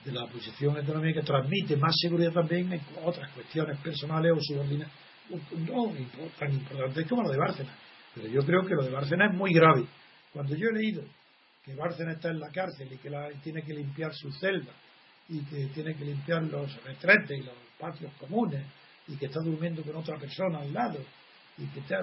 de 0.04 0.12
la 0.12 0.26
posición 0.28 0.78
económica 0.78 1.22
transmite 1.22 1.78
más 1.78 1.96
seguridad 2.02 2.32
también 2.32 2.74
en 2.74 2.82
otras 3.04 3.32
cuestiones 3.32 3.78
personales 3.80 4.34
o 4.36 4.42
subordinadas 4.42 4.92
no 5.30 5.94
tan 6.38 6.52
importantes 6.52 7.08
como 7.08 7.24
lo 7.24 7.30
de 7.30 7.38
Bárcenas 7.38 7.76
pero 8.14 8.28
yo 8.28 8.42
creo 8.42 8.66
que 8.66 8.76
lo 8.76 8.84
de 8.84 8.92
Bárcenas 8.92 9.32
es 9.32 9.38
muy 9.38 9.54
grave. 9.54 9.86
Cuando 10.34 10.56
yo 10.56 10.68
he 10.70 10.74
leído 10.74 11.04
que 11.64 11.76
Bárcena 11.76 12.14
está 12.14 12.30
en 12.30 12.40
la 12.40 12.50
cárcel 12.50 12.92
y 12.92 12.98
que 12.98 13.10
la, 13.10 13.30
tiene 13.44 13.62
que 13.64 13.74
limpiar 13.74 14.14
su 14.14 14.32
celda 14.34 14.72
y 15.30 15.40
que 15.46 15.68
tiene 15.68 15.96
que 15.96 16.06
limpiar 16.06 16.44
los 16.44 16.84
retretes 16.84 17.40
y 17.40 17.44
los 17.44 17.56
patios 17.80 18.12
comunes 18.20 18.66
y 19.08 19.16
que 19.16 19.28
está 19.28 19.40
durmiendo 19.42 19.84
con 19.84 19.96
otra 19.96 20.18
persona 20.18 20.60
al 20.60 20.74
lado 20.74 21.00
y 21.62 21.68
que 21.68 21.82
te 21.82 21.96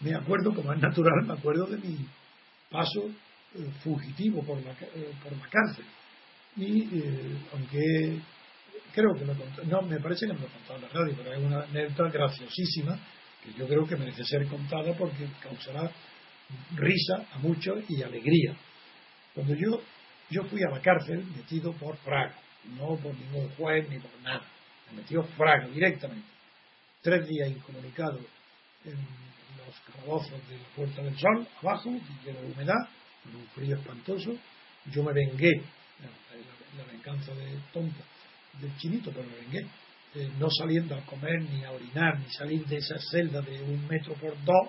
me 0.00 0.14
acuerdo, 0.14 0.54
como 0.54 0.72
es 0.72 0.80
natural, 0.80 1.26
me 1.26 1.34
acuerdo 1.34 1.66
de 1.66 1.78
mi 1.78 2.06
paso 2.70 3.08
eh, 3.54 3.70
fugitivo 3.82 4.42
por 4.44 4.62
la, 4.62 4.72
eh, 4.72 5.12
por 5.22 5.32
la 5.32 5.48
cárcel. 5.48 5.84
Y 6.56 6.82
eh, 6.82 7.38
aunque 7.52 8.20
creo 8.92 9.14
que 9.14 9.24
lo 9.24 9.34
no, 9.64 9.82
me 9.82 9.98
parece 10.00 10.26
que 10.26 10.32
me 10.32 10.40
lo 10.40 10.46
en 10.46 10.82
la 10.82 10.88
radio, 10.88 11.14
pero 11.16 11.32
es 11.32 11.38
una 11.38 11.62
anécdota 11.62 12.10
graciosísima 12.10 12.98
que 13.42 13.52
yo 13.54 13.66
creo 13.66 13.86
que 13.86 13.96
merece 13.96 14.24
ser 14.24 14.46
contada 14.46 14.92
porque 14.96 15.26
causará 15.40 15.90
risa 16.76 17.26
a 17.32 17.38
muchos 17.38 17.78
y 17.88 18.02
alegría. 18.02 18.56
Cuando 19.34 19.54
yo, 19.54 19.80
yo 20.30 20.44
fui 20.44 20.62
a 20.62 20.70
la 20.70 20.80
cárcel 20.80 21.24
metido 21.36 21.72
por 21.72 21.96
Fraga, 21.98 22.36
no 22.76 22.96
por 22.96 23.14
ningún 23.16 23.48
juez 23.50 23.88
ni 23.88 23.98
por 23.98 24.10
nada, 24.22 24.42
me 24.90 24.98
metió 24.98 25.22
Fraga 25.36 25.66
directamente. 25.68 26.26
Tres 27.02 27.28
días 27.28 27.50
incomunicado 27.50 28.18
en 28.84 28.94
los 28.94 29.74
calabozos 29.86 30.48
de 30.48 30.58
la 30.58 30.68
Puerta 30.76 31.02
del 31.02 31.18
Sol, 31.18 31.46
abajo, 31.62 31.90
de 31.90 32.52
humedad, 32.52 32.88
con 33.22 33.36
un 33.36 33.46
frío 33.48 33.76
espantoso. 33.76 34.36
Yo 34.92 35.02
me 35.02 35.12
vengué, 35.12 35.50
la, 36.76 36.84
venganza 36.84 37.34
de 37.34 37.58
tonto, 37.72 38.02
del 38.60 38.76
chinito, 38.76 39.10
pero 39.10 39.26
me 39.28 39.36
vengué, 39.36 39.66
no 40.38 40.48
saliendo 40.50 40.94
a 40.94 41.04
comer, 41.04 41.42
ni 41.42 41.64
a 41.64 41.72
orinar, 41.72 42.18
ni 42.18 42.30
salir 42.30 42.64
de 42.66 42.76
esa 42.76 42.96
celda 43.10 43.40
de 43.42 43.62
un 43.62 43.86
metro 43.88 44.14
por 44.14 44.32
dos, 44.44 44.68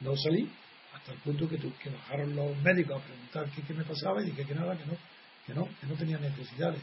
no 0.00 0.16
salí, 0.16 0.50
hasta 0.94 1.12
el 1.12 1.18
punto 1.18 1.48
que, 1.48 1.56
que 1.56 1.90
bajaron 1.90 2.34
los 2.34 2.56
médicos 2.62 3.00
a 3.00 3.04
preguntar 3.04 3.50
qué, 3.54 3.62
qué, 3.62 3.74
me 3.74 3.84
pasaba 3.84 4.22
y 4.22 4.26
dije 4.26 4.44
que 4.44 4.54
nada, 4.54 4.76
que 4.76 4.86
no, 4.86 4.96
que 5.46 5.54
no, 5.54 5.68
que 5.80 5.86
no 5.86 5.94
tenía 5.94 6.18
necesidades. 6.18 6.80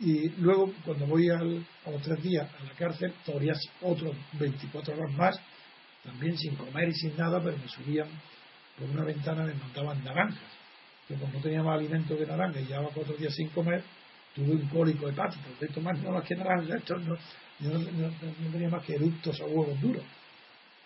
Y 0.00 0.28
luego, 0.40 0.72
cuando 0.84 1.06
voy 1.06 1.28
al, 1.28 1.66
a 1.84 1.90
los 1.90 2.02
tres 2.02 2.22
días 2.22 2.48
a 2.60 2.64
la 2.64 2.72
cárcel, 2.72 3.12
todavía 3.26 3.54
otros 3.82 4.14
24 4.38 4.94
horas 4.94 5.12
más, 5.14 5.40
también 6.04 6.38
sin 6.38 6.54
comer 6.54 6.88
y 6.88 6.94
sin 6.94 7.16
nada, 7.16 7.42
pero 7.42 7.56
me 7.56 7.68
subían 7.68 8.08
por 8.78 8.88
una 8.88 9.04
ventana, 9.04 9.44
me 9.44 9.54
montaban 9.54 10.02
naranjas. 10.04 10.38
Que 11.08 11.14
como 11.14 11.32
no 11.32 11.40
tenía 11.40 11.62
más 11.62 11.78
alimento 11.78 12.16
que 12.16 12.26
naranja 12.26 12.60
y 12.60 12.66
llevaba 12.66 12.90
cuatro 12.94 13.14
días 13.16 13.34
sin 13.34 13.48
comer, 13.48 13.82
tuve 14.34 14.52
un 14.52 14.68
cólico 14.68 15.08
hepático. 15.08 15.48
De 15.60 15.68
tomar 15.68 15.96
no 15.98 16.12
las 16.12 16.24
que 16.24 16.36
naranjas, 16.36 16.78
esto 16.78 16.96
no, 16.98 17.16
yo 17.60 17.70
no, 17.70 18.50
tenía 18.52 18.68
más 18.68 18.84
que 18.84 18.94
eructos 18.94 19.40
o 19.40 19.46
huevos 19.46 19.80
duros. 19.80 20.04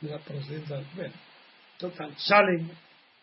De 0.00 0.10
las 0.10 0.22
procedencias. 0.22 0.82
Bueno, 0.96 1.12
total, 1.78 2.14
salen, 2.16 2.70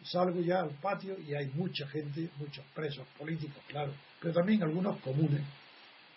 salgo 0.04 0.39
ya 0.41 0.62
al 0.62 0.71
patio 0.82 1.17
y 1.19 1.34
hay 1.34 1.47
mucha 1.56 1.88
gente, 1.88 2.30
muchos 2.38 2.63
presos 2.73 3.06
políticos, 3.17 3.62
claro, 3.67 3.93
pero 4.21 4.34
también 4.34 4.62
algunos 4.63 4.99
comunes. 5.02 5.41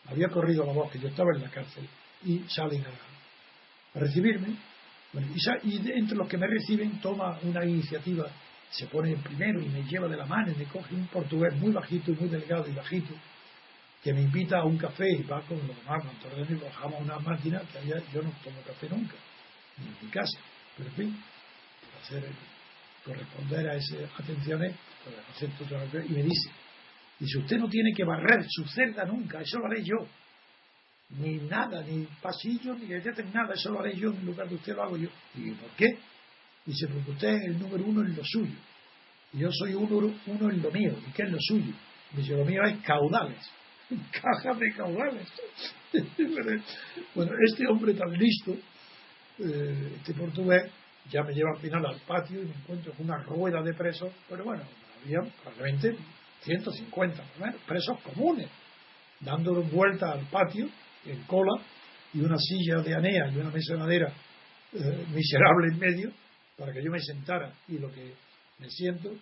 Había 0.09 0.29
corrido 0.29 0.65
la 0.67 0.73
voz 0.73 0.91
que 0.91 0.99
yo 0.99 1.09
estaba 1.09 1.31
en 1.35 1.43
la 1.43 1.51
cárcel 1.51 1.89
y 2.25 2.41
salen 2.49 2.85
a 2.85 3.99
recibirme. 3.99 4.57
Y, 5.65 5.91
entre 5.91 6.17
los 6.17 6.29
que 6.29 6.39
me 6.39 6.47
reciben 6.47 7.01
toma 7.01 7.39
una 7.43 7.65
iniciativa, 7.65 8.29
se 8.71 8.87
pone 8.87 9.15
primero 9.17 9.61
y 9.61 9.69
me 9.69 9.83
lleva 9.83 10.09
de 10.09 10.17
la 10.17 10.25
mano 10.25 10.51
y 10.53 10.55
me 10.57 10.65
coge 10.65 10.95
un 10.95 11.07
portugués 11.09 11.55
muy 11.57 11.73
bajito 11.73 12.13
y 12.13 12.15
muy 12.15 12.29
delgado 12.31 12.67
y 12.69 12.73
bajito, 12.73 13.15
que 14.03 14.13
me 14.15 14.23
invita 14.23 14.59
a 14.59 14.65
un 14.65 14.79
café 14.79 15.05
y 15.11 15.23
va 15.25 15.43
con 15.43 15.59
los 15.59 15.77
demás, 15.77 16.03
y 16.49 16.55
bajamos 16.55 17.03
una 17.03 17.19
máquina 17.19 17.61
que 17.71 17.79
había, 17.79 17.99
yo 18.13 18.23
no 18.23 18.33
tomo 18.43 18.63
café 18.67 18.89
nunca, 18.89 19.15
ni 19.77 19.87
en 19.87 19.97
mi 20.03 20.09
casa, 20.11 20.39
pero 20.77 20.89
en 20.89 20.97
fin, 20.97 21.25
hacer, 22.03 22.25
corresponder 23.05 23.69
a 23.69 23.75
esas 23.75 24.09
atenciones, 24.19 24.75
pues, 25.05 26.07
y 26.09 26.13
me 26.13 26.23
dice, 26.23 26.51
dice, 27.25 27.39
usted 27.39 27.59
no 27.59 27.69
tiene 27.69 27.93
que 27.95 28.05
barrer 28.05 28.45
su 28.49 28.65
celda 28.65 29.05
nunca, 29.05 29.41
eso 29.41 29.59
lo 29.59 29.67
haré 29.67 29.83
yo 29.83 30.07
ni 31.19 31.37
nada, 31.37 31.83
ni 31.83 32.07
pasillo, 32.21 32.75
ni 32.75 32.87
galletas, 32.87 33.27
nada, 33.35 33.55
eso 33.55 33.71
lo 33.71 33.81
haré 33.81 33.95
yo 33.95 34.11
en 34.11 34.25
lugar 34.25 34.49
de 34.49 34.55
usted, 34.55 34.75
lo 34.75 34.83
hago 34.83 34.97
yo. 34.97 35.09
Y 35.35 35.51
¿por 35.53 35.71
qué? 35.71 35.99
Dice, 36.65 36.87
porque 36.89 37.11
usted 37.11 37.29
es 37.29 37.43
el 37.45 37.59
número 37.59 37.85
uno 37.85 38.03
en 38.03 38.17
lo 38.17 38.23
suyo. 38.25 38.55
Y 39.33 39.39
yo 39.39 39.49
soy 39.53 39.75
uno, 39.75 40.15
uno 40.27 40.51
en 40.51 40.63
lo 40.63 40.71
mío. 40.71 40.95
¿Y 41.07 41.13
qué 41.13 41.25
es 41.25 41.31
lo 41.31 41.39
suyo? 41.41 41.73
Dice, 42.13 42.37
lo 42.37 42.45
mío 42.45 42.63
es 42.65 42.79
caudales. 42.83 43.41
Cajas 44.13 44.59
de 44.59 44.73
caudales. 44.75 45.29
bueno, 47.15 47.33
este 47.47 47.67
hombre 47.67 47.95
tan 47.95 48.13
listo, 48.13 48.57
eh, 49.39 49.93
este 49.97 50.15
portugués, 50.15 50.71
ya 51.11 51.23
me 51.23 51.35
lleva 51.35 51.51
al 51.55 51.61
final 51.61 51.85
al 51.85 52.01
patio 52.01 52.41
y 52.41 52.47
me 52.47 52.55
encuentro 52.55 52.93
con 52.95 53.07
una 53.07 53.23
rueda 53.23 53.61
de 53.63 53.75
presos, 53.75 54.11
pero 54.29 54.45
bueno, 54.45 54.63
había 55.03 55.19
probablemente 55.43 55.97
150 56.43 57.23
presos 57.67 58.01
comunes, 58.03 58.49
dando 59.21 59.63
vueltas 59.63 60.11
al 60.11 60.27
patio 60.27 60.69
en 61.07 61.23
cola 61.25 61.63
y 62.13 62.21
una 62.21 62.37
silla 62.39 62.81
de 62.83 62.95
anea 62.95 63.31
y 63.33 63.37
una 63.37 63.51
mesa 63.51 63.75
de 63.75 63.79
madera 63.79 64.13
eh, 64.73 65.07
miserable 65.15 65.69
en 65.73 65.79
medio 65.79 66.13
para 66.57 66.73
que 66.73 66.83
yo 66.83 66.91
me 66.91 67.01
sentara 67.01 67.53
y 67.69 67.79
lo 67.79 67.91
que 67.93 68.15
me 68.59 68.69
siento 68.69 69.13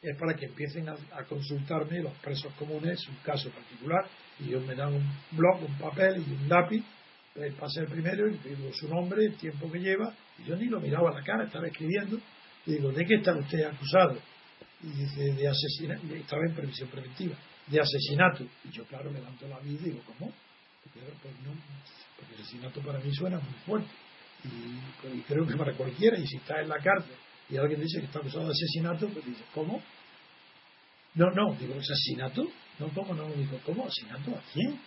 es 0.00 0.16
para 0.16 0.34
que 0.34 0.46
empiecen 0.46 0.88
a, 0.88 0.96
consultarme 1.28 2.00
los 2.00 2.14
presos 2.18 2.52
comunes 2.54 3.04
un 3.08 3.16
caso 3.24 3.50
particular 3.50 4.04
y 4.38 4.48
ellos 4.48 4.64
me 4.64 4.74
dan 4.74 4.94
un 4.94 5.12
blog, 5.32 5.62
un 5.68 5.78
papel 5.78 6.24
y 6.24 6.32
un 6.32 6.48
lápiz 6.48 6.84
pasé 7.58 7.80
el 7.80 7.86
primero 7.86 8.28
y 8.28 8.36
digo 8.38 8.72
su 8.72 8.88
nombre, 8.88 9.24
el 9.24 9.36
tiempo 9.36 9.70
que 9.70 9.78
lleva 9.78 10.12
y 10.38 10.44
yo 10.44 10.56
ni 10.56 10.66
lo 10.66 10.80
miraba 10.80 11.10
a 11.10 11.14
la 11.14 11.22
cara, 11.22 11.44
estaba 11.44 11.66
escribiendo 11.66 12.18
y 12.66 12.72
digo, 12.72 12.90
¿de 12.92 13.04
qué 13.04 13.14
está 13.14 13.36
usted 13.36 13.64
acusado? 13.64 14.18
Y 14.82 14.86
dice, 14.88 15.32
de 15.32 15.48
asesinato, 15.48 16.14
estaba 16.14 16.42
en 16.46 16.54
previsión 16.54 16.88
preventiva 16.88 17.36
de 17.70 17.80
asesinato 17.80 18.44
y 18.64 18.70
yo 18.70 18.84
claro 18.84 19.10
levanto 19.10 19.46
la 19.46 19.58
vida 19.60 19.80
y 19.80 19.90
digo, 19.90 20.00
¿cómo? 20.06 20.32
Porque, 20.82 21.00
el 21.00 22.40
asesinato 22.40 22.80
para 22.80 22.98
mí 22.98 23.14
suena 23.14 23.38
muy 23.38 23.54
fuerte. 23.66 23.90
Y, 24.44 25.20
creo 25.22 25.46
que 25.46 25.56
para 25.56 25.74
cualquiera, 25.74 26.18
y 26.18 26.26
si 26.26 26.36
está 26.36 26.60
en 26.60 26.68
la 26.68 26.78
cárcel 26.78 27.14
y 27.50 27.56
alguien 27.56 27.80
dice 27.80 28.00
que 28.00 28.06
está 28.06 28.20
acusado 28.20 28.46
de 28.46 28.52
asesinato, 28.52 29.08
pues 29.08 29.24
dice, 29.24 29.44
¿cómo? 29.54 29.82
No, 31.14 31.30
no, 31.30 31.54
digo, 31.54 31.74
¿asesinato? 31.78 32.44
No, 32.78 32.88
¿cómo 32.94 33.14
no? 33.14 33.28
Digo, 33.32 33.58
¿cómo? 33.64 33.86
¿Asesinato 33.86 34.36
a 34.36 34.42
quién? 34.52 34.78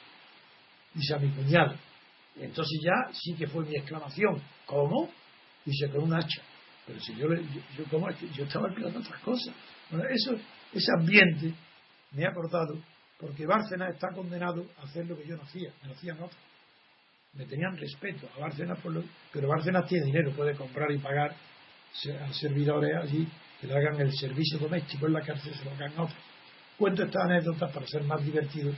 Dice 0.94 1.16
a 1.16 1.20
mi 1.20 1.30
cuñado. 1.30 1.76
Entonces 2.38 2.80
ya 2.84 3.14
sí 3.14 3.34
que 3.34 3.48
fue 3.48 3.66
mi 3.66 3.76
exclamación. 3.76 4.42
¿Cómo? 4.66 5.10
Dice, 5.66 5.90
con 5.90 6.04
un 6.04 6.14
hacha. 6.14 6.42
Pero 6.92 7.04
si 7.04 7.16
yo, 7.16 7.28
yo, 7.78 7.86
¿cómo? 7.90 8.10
yo 8.36 8.44
estaba 8.44 8.68
explicando 8.68 9.00
otras 9.00 9.22
cosas. 9.22 9.56
Eso, 10.10 10.36
ese 10.74 10.92
ambiente 11.00 11.54
me 12.12 12.26
ha 12.26 12.34
cortado 12.34 12.78
porque 13.18 13.46
Bárcenas 13.46 13.94
está 13.94 14.10
condenado 14.14 14.66
a 14.78 14.84
hacer 14.84 15.06
lo 15.06 15.16
que 15.16 15.26
yo 15.26 15.38
no 15.38 15.44
hacía, 15.44 15.72
me 15.82 15.88
lo 15.88 15.94
hacían 15.94 16.18
otros. 16.18 16.42
Me 17.34 17.46
tenían 17.46 17.78
respeto 17.78 18.28
a 18.36 18.42
Bárcenas, 18.42 18.78
por 18.80 18.92
lo, 18.92 19.04
pero 19.32 19.48
Bárcenas 19.48 19.88
tiene 19.88 20.08
dinero, 20.08 20.34
puede 20.34 20.54
comprar 20.54 20.92
y 20.92 20.98
pagar 20.98 21.34
a 21.34 22.34
servidores 22.34 22.94
allí 23.02 23.26
que 23.62 23.68
le 23.68 23.74
hagan 23.78 24.02
el 24.02 24.12
servicio 24.12 24.60
doméstico 24.60 25.08
en 25.08 25.14
la 25.14 25.22
cárcel, 25.22 25.54
se 25.54 25.64
lo 25.64 25.72
hagan 25.72 25.94
otros. 25.94 26.20
Cuento 26.78 27.04
estas 27.04 27.24
anécdotas 27.24 27.72
para 27.72 27.88
ser 27.88 28.04
más 28.04 28.22
divertido. 28.26 28.74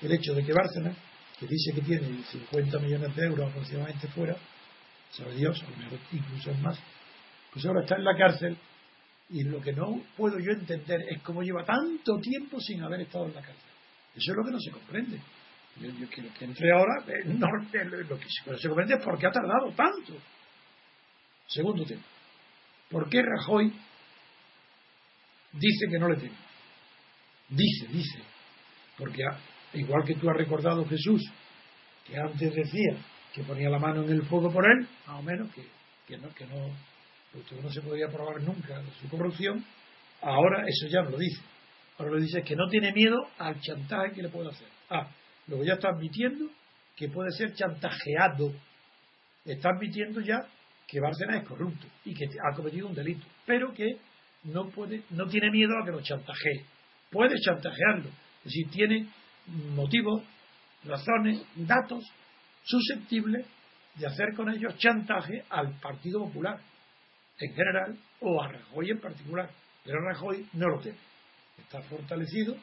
El 0.00 0.12
hecho 0.12 0.32
de 0.34 0.44
que 0.44 0.52
Bárcenas, 0.52 0.96
que 1.38 1.46
dice 1.46 1.72
que 1.74 1.82
tiene 1.82 2.22
50 2.22 2.78
millones 2.78 3.14
de 3.14 3.26
euros 3.26 3.50
aproximadamente 3.50 4.08
fuera, 4.08 4.34
sabe 5.10 5.34
Dios, 5.34 5.62
a 5.62 5.70
lo 5.70 5.76
mejor 5.76 5.98
incluso 6.12 6.54
más, 6.54 6.78
pues 7.52 7.64
ahora 7.66 7.82
está 7.82 7.96
en 7.96 8.04
la 8.04 8.16
cárcel 8.16 8.56
y 9.30 9.44
lo 9.44 9.60
que 9.60 9.72
no 9.72 10.02
puedo 10.16 10.38
yo 10.38 10.52
entender 10.52 11.02
es 11.08 11.22
cómo 11.22 11.42
lleva 11.42 11.64
tanto 11.64 12.18
tiempo 12.20 12.60
sin 12.60 12.82
haber 12.82 13.02
estado 13.02 13.26
en 13.26 13.34
la 13.34 13.42
cárcel. 13.42 13.70
Eso 14.14 14.32
es 14.32 14.36
lo 14.36 14.44
que 14.44 14.50
no 14.50 14.60
se 14.60 14.70
comprende. 14.70 15.20
Yo, 15.80 16.08
quiero 16.08 16.34
que 16.34 16.44
entre 16.44 16.72
ahora, 16.72 17.04
eh, 17.06 17.24
no, 17.26 17.46
eh, 17.46 17.84
lo 17.84 18.18
que 18.18 18.26
no 18.46 18.58
se 18.58 18.68
comprende 18.68 18.94
es 18.94 19.04
por 19.04 19.18
qué 19.18 19.26
ha 19.26 19.30
tardado 19.30 19.70
tanto. 19.72 20.14
Segundo 21.46 21.84
tema. 21.84 22.02
¿Por 22.90 23.08
qué 23.08 23.22
Rajoy 23.22 23.72
dice 25.52 25.86
que 25.88 25.98
no 25.98 26.08
le 26.08 26.16
teme? 26.16 26.36
Dice, 27.48 27.86
dice. 27.86 28.18
Porque 28.98 29.22
igual 29.74 30.04
que 30.04 30.16
tú 30.16 30.28
has 30.28 30.36
recordado 30.36 30.84
Jesús, 30.86 31.22
que 32.04 32.16
antes 32.18 32.54
decía 32.54 32.96
que 33.32 33.44
ponía 33.44 33.70
la 33.70 33.78
mano 33.78 34.02
en 34.02 34.10
el 34.10 34.22
fuego 34.22 34.52
por 34.52 34.64
él, 34.64 34.88
más 35.06 35.20
o 35.20 35.22
menos, 35.22 35.52
que, 35.54 35.64
que 36.06 36.18
no, 36.18 36.28
que 36.34 36.46
no, 36.46 36.68
no 37.62 37.70
se 37.70 37.80
podía 37.82 38.08
probar 38.08 38.42
nunca 38.42 38.82
su 39.00 39.08
corrupción, 39.08 39.64
ahora 40.20 40.64
eso 40.66 40.86
ya 40.88 41.02
no 41.02 41.10
lo 41.10 41.18
dice. 41.18 41.40
Ahora 41.98 42.14
le 42.14 42.22
dice 42.22 42.42
que 42.42 42.56
no 42.56 42.66
tiene 42.68 42.92
miedo 42.92 43.18
al 43.38 43.60
chantaje 43.60 44.12
que 44.14 44.22
le 44.22 44.28
puede 44.28 44.48
hacer. 44.48 44.66
Ah, 44.88 45.08
luego 45.46 45.64
ya 45.64 45.74
está 45.74 45.90
admitiendo 45.90 46.46
que 46.96 47.08
puede 47.08 47.30
ser 47.32 47.54
chantajeado. 47.54 48.52
Está 49.44 49.70
admitiendo 49.70 50.20
ya 50.20 50.38
que 50.86 51.00
Bárcenas 51.00 51.42
es 51.42 51.48
corrupto 51.48 51.86
y 52.04 52.14
que 52.14 52.24
ha 52.24 52.54
cometido 52.56 52.88
un 52.88 52.94
delito, 52.94 53.24
pero 53.46 53.72
que 53.72 53.86
no 54.44 54.68
puede, 54.70 55.02
no 55.10 55.26
tiene 55.26 55.50
miedo 55.50 55.72
a 55.80 55.84
que 55.84 55.92
lo 55.92 56.00
chantajee. 56.00 56.64
Puede 57.10 57.38
chantajearlo, 57.40 58.08
es 58.08 58.44
decir, 58.44 58.70
tiene 58.70 59.08
motivos, 59.74 60.22
razones, 60.84 61.42
datos 61.54 62.04
susceptibles 62.64 63.46
de 63.96 64.06
hacer 64.06 64.34
con 64.36 64.50
ellos 64.50 64.76
chantaje 64.78 65.44
al 65.50 65.78
Partido 65.80 66.24
Popular 66.24 66.60
en 67.40 67.54
general 67.54 67.98
o 68.20 68.42
a 68.42 68.48
Rajoy 68.48 68.90
en 68.90 69.00
particular. 69.00 69.50
Pero 69.84 70.00
Rajoy 70.00 70.46
no 70.52 70.68
lo 70.68 70.80
tiene. 70.80 70.98
Está 71.58 71.80
fortalecido 71.82 72.56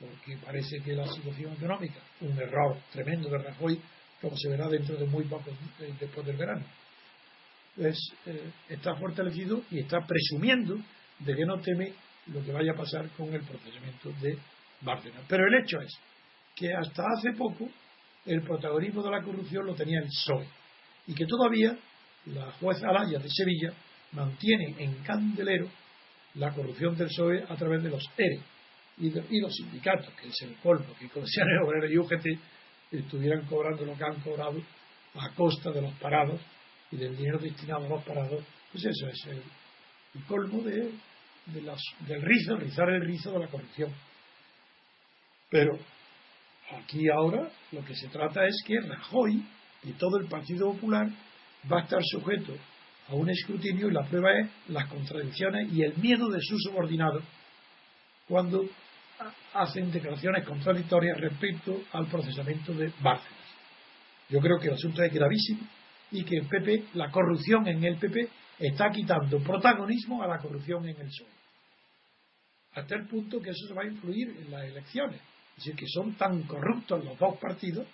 porque 0.00 0.36
parece 0.44 0.80
que 0.82 0.94
la 0.94 1.06
situación 1.06 1.52
económica, 1.52 2.00
un 2.20 2.36
error 2.38 2.76
tremendo 2.90 3.28
de 3.28 3.38
Rajoy, 3.38 3.80
como 4.20 4.36
se 4.36 4.48
verá 4.48 4.68
dentro 4.68 4.96
de 4.96 5.06
muy 5.06 5.24
poco 5.24 5.50
eh, 5.80 5.94
después 5.98 6.26
del 6.26 6.36
verano, 6.36 6.64
es, 7.76 7.98
eh, 8.26 8.50
está 8.68 8.94
fortalecido 8.96 9.62
y 9.70 9.80
está 9.80 10.00
presumiendo 10.06 10.76
de 11.20 11.36
que 11.36 11.44
no 11.44 11.60
teme 11.60 11.92
lo 12.26 12.44
que 12.44 12.52
vaya 12.52 12.72
a 12.72 12.76
pasar 12.76 13.08
con 13.10 13.32
el 13.32 13.42
procesamiento 13.42 14.10
de 14.20 14.38
Bárcenas. 14.80 15.22
Pero 15.28 15.46
el 15.46 15.62
hecho 15.62 15.80
es 15.80 15.92
que 16.54 16.72
hasta 16.72 17.04
hace 17.16 17.32
poco 17.32 17.68
el 18.26 18.42
protagonismo 18.42 19.02
de 19.02 19.10
la 19.10 19.22
corrupción 19.22 19.66
lo 19.66 19.74
tenía 19.74 20.00
el 20.00 20.06
PSOE 20.06 20.46
y 21.06 21.14
que 21.14 21.26
todavía 21.26 21.76
la 22.26 22.52
jueza 22.52 22.88
Alaya 22.88 23.18
de 23.18 23.28
Sevilla 23.28 23.72
mantiene 24.12 24.74
en 24.78 25.02
candelero 25.02 25.68
la 26.34 26.52
corrupción 26.52 26.96
del 26.96 27.08
PSOE 27.08 27.44
a 27.48 27.56
través 27.56 27.82
de 27.82 27.90
los 27.90 28.04
ERE 28.16 28.40
y, 28.98 29.40
los 29.40 29.54
sindicatos, 29.54 30.12
que 30.14 30.28
es 30.28 30.42
el 30.42 30.56
colmo, 30.56 30.94
que 30.98 31.08
Comisiones 31.08 31.58
Obreras 31.64 31.90
y 31.90 31.98
UGT 31.98 32.26
estuvieran 32.92 33.46
cobrando 33.46 33.84
lo 33.84 33.96
que 33.96 34.04
han 34.04 34.20
cobrado 34.20 34.62
a 35.14 35.30
costa 35.34 35.70
de 35.70 35.82
los 35.82 35.92
parados 35.94 36.40
y 36.90 36.96
del 36.96 37.16
dinero 37.16 37.38
destinado 37.38 37.86
a 37.86 37.88
los 37.88 38.04
parados. 38.04 38.44
Pues 38.70 38.84
eso 38.84 39.08
es 39.08 39.26
el, 39.26 40.24
colmo 40.26 40.62
de, 40.62 40.90
del 41.46 42.22
rizo, 42.22 42.56
rizar 42.56 42.90
el 42.90 43.04
rizo 43.04 43.32
de 43.32 43.38
la 43.38 43.48
corrupción. 43.48 43.92
Pero 45.50 45.78
aquí 46.70 47.08
ahora 47.08 47.50
lo 47.72 47.84
que 47.84 47.94
se 47.94 48.08
trata 48.08 48.46
es 48.46 48.62
que 48.66 48.78
Rajoy 48.80 49.42
y 49.84 49.92
todo 49.92 50.18
el 50.18 50.28
Partido 50.28 50.72
Popular 50.72 51.08
va 51.70 51.80
a 51.80 51.82
estar 51.82 52.00
sujeto 52.02 52.54
a 53.12 53.14
un 53.14 53.28
escrutinio 53.28 53.88
y 53.88 53.92
la 53.92 54.04
prueba 54.04 54.30
es 54.40 54.50
las 54.68 54.88
contradicciones 54.88 55.70
y 55.72 55.82
el 55.82 55.94
miedo 55.98 56.30
de 56.30 56.40
sus 56.40 56.62
subordinados 56.62 57.22
cuando 58.26 58.64
hacen 59.52 59.92
declaraciones 59.92 60.46
contradictorias 60.46 61.20
respecto 61.20 61.82
al 61.92 62.06
procesamiento 62.06 62.72
de 62.72 62.90
Bárcenas. 63.02 63.38
Yo 64.30 64.40
creo 64.40 64.58
que 64.58 64.68
el 64.68 64.74
asunto 64.74 65.02
es 65.02 65.12
gravísimo 65.12 65.60
y 66.10 66.24
que 66.24 66.38
el 66.38 66.46
PP, 66.46 66.84
la 66.94 67.10
corrupción 67.10 67.68
en 67.68 67.84
el 67.84 67.98
PP, 67.98 68.28
está 68.58 68.90
quitando 68.90 69.38
protagonismo 69.40 70.22
a 70.22 70.26
la 70.26 70.38
corrupción 70.38 70.88
en 70.88 70.96
el 70.98 71.06
PSOE. 71.08 71.28
Hasta 72.74 72.94
el 72.94 73.06
punto 73.06 73.40
que 73.40 73.50
eso 73.50 73.66
se 73.68 73.74
va 73.74 73.82
a 73.82 73.86
influir 73.86 74.28
en 74.28 74.50
las 74.50 74.64
elecciones. 74.64 75.20
Es 75.50 75.56
decir, 75.56 75.76
que 75.76 75.86
son 75.86 76.14
tan 76.14 76.42
corruptos 76.44 77.04
los 77.04 77.18
dos 77.18 77.36
partidos 77.38 77.86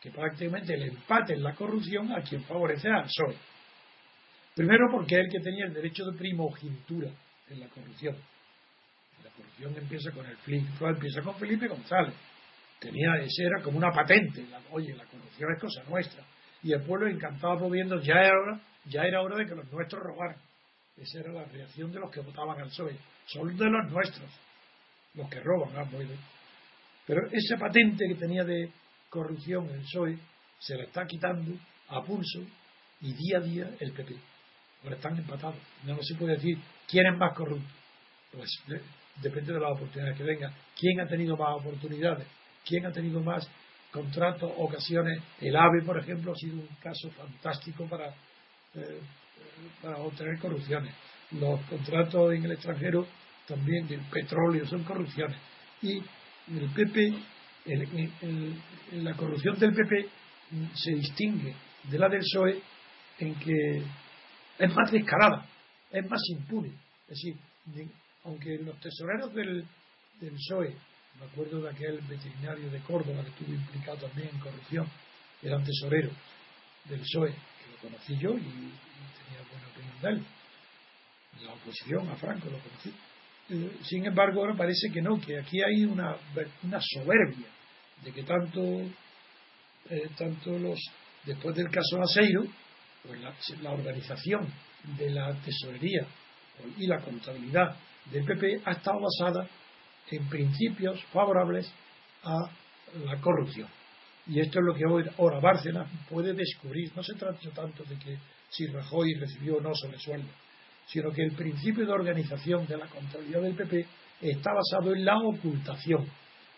que 0.00 0.10
prácticamente 0.10 0.74
el 0.74 0.82
empate 0.84 1.34
en 1.34 1.42
la 1.42 1.54
corrupción 1.54 2.10
a 2.12 2.22
quien 2.22 2.42
favorece 2.44 2.88
al 2.88 3.04
PSOE. 3.04 3.51
Primero 4.54 4.88
porque 4.90 5.14
es 5.14 5.20
el 5.24 5.30
que 5.30 5.40
tenía 5.40 5.64
el 5.64 5.72
derecho 5.72 6.04
de 6.04 6.18
primogenitura 6.18 7.10
en 7.48 7.60
la 7.60 7.68
corrupción. 7.68 8.16
La 9.24 9.30
corrupción 9.30 9.74
empieza 9.76 10.10
con 10.10 10.26
el 10.26 10.36
empieza 10.46 11.22
con 11.22 11.34
Felipe 11.36 11.68
González. 11.68 12.14
Tenía, 12.78 13.14
ese 13.20 13.44
era 13.44 13.62
como 13.62 13.78
una 13.78 13.90
patente. 13.90 14.44
oye, 14.70 14.94
la 14.94 15.04
corrupción 15.06 15.52
es 15.54 15.60
cosa 15.60 15.82
nuestra. 15.88 16.22
Y 16.62 16.72
el 16.72 16.82
pueblo 16.82 17.08
encantado 17.08 17.70
viendo, 17.70 18.00
ya 18.00 18.14
era 18.14 18.38
hora, 18.38 18.60
ya 18.86 19.02
era 19.02 19.22
hora 19.22 19.36
de 19.36 19.46
que 19.46 19.54
los 19.54 19.72
nuestros 19.72 20.02
robaran. 20.02 20.36
Esa 20.96 21.20
era 21.20 21.32
la 21.32 21.44
reacción 21.44 21.90
de 21.90 22.00
los 22.00 22.10
que 22.10 22.20
votaban 22.20 22.60
al 22.60 22.68
PSOE. 22.68 22.96
Son 23.26 23.56
de 23.56 23.64
los 23.64 23.90
nuestros, 23.90 24.30
los 25.14 25.28
que 25.30 25.40
roban. 25.40 25.74
Ah, 25.76 25.88
Pero 27.06 27.26
esa 27.30 27.56
patente 27.56 28.06
que 28.06 28.14
tenía 28.16 28.44
de 28.44 28.70
corrupción 29.08 29.70
el 29.70 29.80
PSOE 29.80 30.18
se 30.58 30.76
la 30.76 30.84
está 30.84 31.06
quitando 31.06 31.54
a 31.88 32.02
pulso 32.02 32.40
y 33.00 33.14
día 33.14 33.38
a 33.38 33.40
día 33.40 33.70
el 33.80 33.92
PP. 33.92 34.31
Ahora 34.82 34.96
están 34.96 35.16
empatados. 35.16 35.56
No, 35.84 35.96
se 36.02 36.14
puede 36.16 36.34
decir 36.34 36.58
quién 36.88 37.06
es 37.06 37.18
más 37.18 37.34
corrupto. 37.34 37.68
Pues 38.32 38.50
depende 39.20 39.52
de 39.52 39.60
las 39.60 39.72
oportunidades 39.72 40.16
que 40.16 40.24
venga. 40.24 40.52
¿Quién 40.78 41.00
ha 41.00 41.06
tenido 41.06 41.36
más 41.36 41.60
oportunidades? 41.60 42.26
¿Quién 42.64 42.86
ha 42.86 42.92
tenido 42.92 43.20
más 43.20 43.48
contratos, 43.90 44.50
ocasiones? 44.56 45.22
El 45.40 45.56
AVE, 45.56 45.82
por 45.84 45.98
ejemplo, 45.98 46.32
ha 46.32 46.36
sido 46.36 46.56
un 46.56 46.68
caso 46.82 47.10
fantástico 47.10 47.86
para, 47.86 48.08
eh, 48.74 49.00
para 49.82 49.98
obtener 49.98 50.38
corrupciones. 50.38 50.94
Los 51.32 51.60
contratos 51.62 52.34
en 52.34 52.44
el 52.44 52.52
extranjero 52.52 53.06
también 53.46 53.86
del 53.86 54.00
petróleo 54.10 54.66
son 54.66 54.82
corrupciones. 54.84 55.36
Y 55.82 55.98
el 55.98 56.70
PP, 56.74 57.14
la 58.92 59.14
corrupción 59.14 59.58
del 59.58 59.72
PP 59.72 60.08
se 60.74 60.92
distingue 60.92 61.54
de 61.84 61.98
la 61.98 62.08
del 62.08 62.20
PSOE 62.20 62.60
en 63.18 63.34
que 63.36 63.82
es 64.58 64.74
más 64.74 64.90
descarada, 64.90 65.46
es 65.90 66.08
más 66.08 66.20
impune. 66.30 66.72
Es 67.08 67.18
decir, 67.18 67.36
aunque 68.24 68.58
los 68.58 68.78
tesoreros 68.80 69.34
del, 69.34 69.64
del 70.20 70.34
PSOE, 70.34 70.74
me 71.20 71.26
acuerdo 71.26 71.60
de 71.60 71.70
aquel 71.70 72.00
veterinario 72.02 72.70
de 72.70 72.80
Córdoba 72.80 73.22
que 73.22 73.30
estuvo 73.30 73.54
implicado 73.54 73.98
también 73.98 74.28
en 74.32 74.40
corrupción, 74.40 74.86
eran 75.42 75.64
tesoreros 75.64 76.12
del 76.84 77.00
PSOE, 77.00 77.30
que 77.30 77.70
lo 77.70 77.90
conocí 77.90 78.16
yo 78.18 78.30
y, 78.30 78.42
tenía 78.42 79.42
buena 79.50 79.68
opinión 79.68 80.00
de 80.00 80.08
él. 80.08 80.26
La 81.44 81.52
oposición 81.54 82.08
a 82.08 82.16
Franco 82.16 82.50
lo 82.50 82.58
conocí. 82.58 82.92
Eh, 83.50 83.78
sin 83.82 84.06
embargo, 84.06 84.40
ahora 84.40 84.56
parece 84.56 84.90
que 84.92 85.02
no, 85.02 85.20
que 85.20 85.38
aquí 85.38 85.60
hay 85.62 85.84
una, 85.84 86.16
una 86.62 86.80
soberbia 86.80 87.48
de 88.04 88.12
que 88.12 88.22
tanto, 88.22 88.60
eh, 89.90 90.08
tanto 90.16 90.58
los, 90.58 90.78
después 91.24 91.54
del 91.54 91.70
caso 91.70 92.00
Aceiro, 92.00 92.44
pues 93.06 93.20
la, 93.62 93.70
organización 93.70 94.46
de 94.96 95.10
la 95.10 95.34
tesorería 95.40 96.06
y 96.76 96.86
la 96.86 97.00
contabilidad 97.00 97.76
del 98.10 98.24
PP 98.24 98.62
ha 98.64 98.72
estado 98.72 99.00
basada 99.00 99.48
en 100.10 100.28
principios 100.28 101.02
favorables 101.12 101.72
a 102.24 102.50
la 103.04 103.20
corrupción. 103.20 103.68
Y 104.26 104.40
esto 104.40 104.60
es 104.60 104.64
lo 104.64 104.74
que 104.74 105.12
ahora 105.18 105.40
Bárcenas 105.40 105.90
puede 106.08 106.32
descubrir. 106.32 106.92
No 106.94 107.02
se 107.02 107.14
trata 107.14 107.38
tanto 107.54 107.82
de 107.84 107.98
que 107.98 108.18
si 108.48 108.66
Rajoy 108.66 109.14
recibió 109.14 109.56
o 109.56 109.60
no 109.60 109.74
sobre 109.74 109.98
sueldo, 109.98 110.28
sino 110.86 111.10
que 111.10 111.22
el 111.22 111.32
principio 111.32 111.86
de 111.86 111.92
organización 111.92 112.66
de 112.66 112.76
la 112.76 112.86
contabilidad 112.86 113.42
del 113.42 113.54
PP 113.54 113.86
está 114.20 114.50
basado 114.52 114.94
en 114.94 115.04
la 115.04 115.18
ocultación 115.18 116.06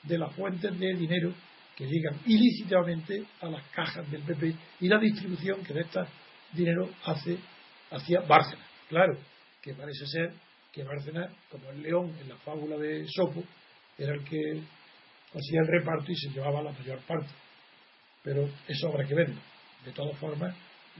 de 0.02 0.18
las 0.18 0.34
fuentes 0.34 0.78
de 0.78 0.94
dinero 0.94 1.32
que 1.76 1.86
llegan 1.86 2.20
ilícitamente 2.26 3.24
a 3.40 3.46
las 3.46 3.62
cajas 3.70 4.10
del 4.10 4.22
PP 4.22 4.54
y 4.80 4.88
la 4.88 4.98
distribución 4.98 5.64
que 5.64 5.72
de 5.72 5.80
estas 5.80 6.08
dinero 6.54 6.88
hace, 7.04 7.38
hacia 7.90 8.20
Bárcenas. 8.20 8.66
Claro, 8.88 9.18
que 9.62 9.74
parece 9.74 10.06
ser 10.06 10.32
que 10.72 10.84
Bárcenas, 10.84 11.30
como 11.50 11.70
el 11.70 11.82
león 11.82 12.16
en 12.20 12.28
la 12.28 12.36
fábula 12.36 12.76
de 12.76 13.06
Sopo, 13.08 13.42
era 13.98 14.14
el 14.14 14.24
que 14.24 14.60
hacía 15.32 15.60
el 15.60 15.68
reparto 15.68 16.10
y 16.10 16.16
se 16.16 16.30
llevaba 16.30 16.62
la 16.62 16.72
mayor 16.72 16.98
parte. 17.00 17.30
Pero 18.22 18.48
eso 18.66 18.88
habrá 18.88 19.06
que 19.06 19.14
verlo. 19.14 19.40
De 19.84 19.92
todas 19.92 20.18
formas, 20.18 20.54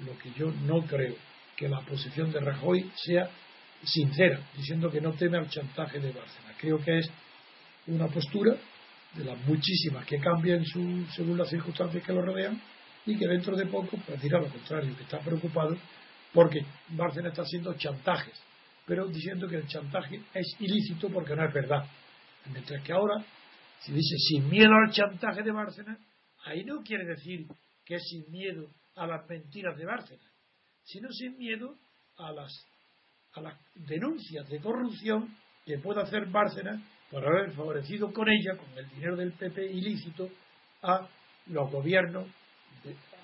lo 0.04 0.18
que 0.18 0.30
yo 0.32 0.50
no 0.50 0.82
creo 0.86 1.14
que 1.56 1.68
la 1.68 1.80
posición 1.80 2.30
de 2.32 2.40
Rajoy 2.40 2.90
sea 2.96 3.28
sincera, 3.82 4.40
diciendo 4.56 4.90
que 4.90 5.00
no 5.00 5.12
teme 5.12 5.38
al 5.38 5.48
chantaje 5.48 5.98
de 6.00 6.12
Bárcenas. 6.12 6.56
Creo 6.58 6.78
que 6.78 6.98
es 6.98 7.10
una 7.86 8.08
postura 8.08 8.56
de 9.14 9.24
las 9.24 9.38
muchísimas 9.46 10.04
que 10.06 10.18
cambian 10.18 10.64
su, 10.64 11.06
según 11.14 11.38
las 11.38 11.48
circunstancias 11.48 12.02
que 12.04 12.12
lo 12.12 12.22
rodean 12.22 12.60
y 13.06 13.18
que 13.18 13.26
dentro 13.26 13.56
de 13.56 13.66
poco 13.66 13.98
pues 14.06 14.20
dirá 14.20 14.40
lo 14.40 14.48
contrario, 14.48 14.96
que 14.96 15.02
está 15.02 15.18
preocupado 15.20 15.76
porque 16.32 16.64
Bárcenas 16.88 17.32
está 17.32 17.42
haciendo 17.42 17.74
chantajes, 17.74 18.34
pero 18.86 19.06
diciendo 19.06 19.46
que 19.46 19.56
el 19.56 19.66
chantaje 19.68 20.20
es 20.34 20.56
ilícito 20.58 21.08
porque 21.08 21.36
no 21.36 21.46
es 21.46 21.54
verdad. 21.54 21.84
Mientras 22.52 22.82
que 22.82 22.92
ahora, 22.92 23.24
si 23.80 23.92
dice 23.92 24.16
sin 24.18 24.50
miedo 24.50 24.72
al 24.74 24.92
chantaje 24.92 25.42
de 25.42 25.52
Bárcenas, 25.52 25.98
ahí 26.44 26.64
no 26.64 26.82
quiere 26.82 27.04
decir 27.04 27.46
que 27.84 27.94
es 27.94 28.02
sin 28.10 28.30
miedo 28.32 28.68
a 28.96 29.06
las 29.06 29.28
mentiras 29.28 29.76
de 29.76 29.84
Bárcenas, 29.84 30.26
sino 30.82 31.08
sin 31.12 31.38
miedo 31.38 31.76
a 32.16 32.32
las, 32.32 32.52
a 33.34 33.40
las 33.40 33.54
denuncias 33.74 34.48
de 34.48 34.60
corrupción 34.60 35.36
que 35.64 35.78
puede 35.78 36.02
hacer 36.02 36.26
Bárcenas 36.26 36.82
por 37.10 37.24
haber 37.24 37.52
favorecido 37.52 38.12
con 38.12 38.28
ella, 38.28 38.56
con 38.56 38.76
el 38.76 38.88
dinero 38.90 39.16
del 39.16 39.32
PP 39.32 39.72
ilícito, 39.72 40.28
a 40.82 41.08
los 41.46 41.70
gobiernos 41.70 42.26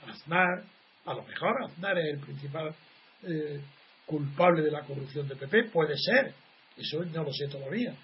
Aznar, 0.06 0.64
a 1.04 1.14
lo 1.14 1.22
mejor 1.24 1.64
Aznar 1.64 1.98
es 1.98 2.14
el 2.14 2.20
principal 2.20 2.74
eh, 3.22 3.60
culpable 4.06 4.62
de 4.62 4.70
la 4.70 4.82
corrupción 4.82 5.28
de 5.28 5.36
PP, 5.36 5.70
puede 5.70 5.96
ser, 5.96 6.34
eso 6.76 7.04
no 7.04 7.24
lo 7.24 7.32
sé 7.32 7.48
todavía, 7.48 7.94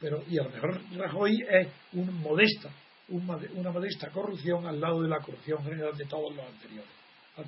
pero 0.00 0.22
y 0.28 0.38
a 0.38 0.44
lo 0.44 0.50
mejor 0.50 0.80
Rajoy 0.96 1.38
es 1.48 1.68
un 1.92 2.20
modesta, 2.20 2.70
una 3.08 3.70
modesta 3.70 4.10
corrupción 4.10 4.66
al 4.66 4.80
lado 4.80 5.02
de 5.02 5.08
la 5.08 5.20
corrupción 5.20 5.62
general 5.64 5.96
de 5.96 6.04
todos 6.06 6.34
los 6.34 6.44
anteriores, 6.44 6.90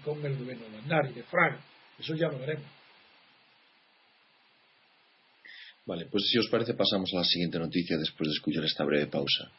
con 0.04 0.24
el 0.24 0.36
gobierno 0.36 0.68
de 0.68 0.78
Aznar 0.78 1.10
y 1.10 1.14
de 1.14 1.22
Fraga, 1.24 1.60
eso 1.98 2.14
ya 2.14 2.28
lo 2.28 2.38
veremos. 2.38 2.66
Vale, 5.86 6.06
pues 6.06 6.24
si 6.30 6.38
os 6.38 6.48
parece 6.48 6.72
pasamos 6.72 7.10
a 7.12 7.18
la 7.18 7.24
siguiente 7.24 7.58
noticia 7.58 7.98
después 7.98 8.28
de 8.28 8.32
escuchar 8.34 8.64
esta 8.64 8.84
breve 8.84 9.06
pausa. 9.06 9.50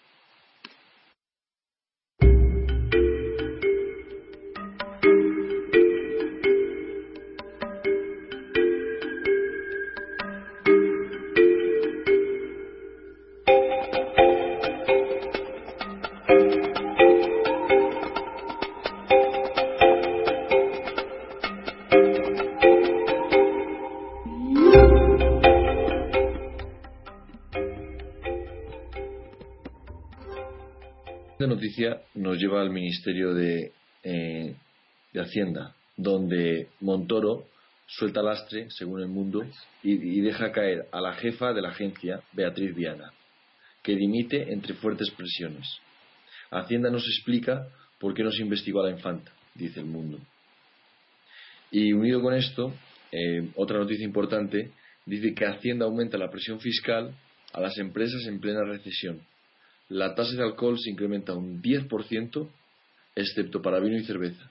Noticia 31.66 32.02
nos 32.14 32.38
lleva 32.38 32.62
al 32.62 32.70
Ministerio 32.70 33.34
de, 33.34 33.72
eh, 34.04 34.56
de 35.12 35.22
Hacienda, 35.22 35.76
donde 35.98 36.70
Montoro 36.82 37.48
suelta 37.88 38.22
lastre, 38.22 38.68
según 38.70 39.02
el 39.02 39.08
mundo, 39.08 39.44
y, 39.82 40.22
deja 40.22 40.52
caer 40.52 40.88
a 40.92 41.02
la 41.02 41.14
jefa 41.14 41.54
de 41.54 41.62
la 41.62 41.70
agencia, 41.70 42.22
Beatriz 42.34 42.76
Viana, 42.76 43.12
que 43.82 43.96
dimite 43.96 44.54
entre 44.54 44.76
fuertes 44.76 45.10
presiones. 45.12 45.80
Hacienda 46.52 46.92
nos 46.92 47.04
explica 47.04 47.68
por 48.00 48.14
qué 48.14 48.24
no 48.24 48.32
se 48.32 48.44
investigó 48.44 48.82
a 48.82 48.90
la 48.90 48.96
infanta, 48.96 49.32
dice 49.56 49.80
el 49.80 49.88
mundo. 49.88 50.20
Y 51.72 51.94
unido 51.94 52.22
con 52.22 52.36
esto, 52.36 52.74
eh, 53.12 53.50
otra 53.56 53.80
noticia 53.80 54.06
importante, 54.06 54.72
dice 55.06 55.34
que 55.34 55.46
Hacienda 55.46 55.86
aumenta 55.86 56.18
la 56.18 56.30
presión 56.30 56.60
fiscal 56.60 57.16
a 57.54 57.60
las 57.60 57.78
empresas 57.80 58.24
en 58.28 58.40
plena 58.40 58.64
recesión. 58.64 59.22
La 59.90 60.16
tasa 60.16 60.36
de 60.36 60.44
alcohol 60.44 60.80
se 60.80 60.90
incrementa 60.90 61.34
un 61.34 61.62
10%, 61.62 62.50
excepto 63.16 63.62
para 63.62 63.80
vino 63.80 63.98
y 63.98 64.06
cerveza. 64.06 64.50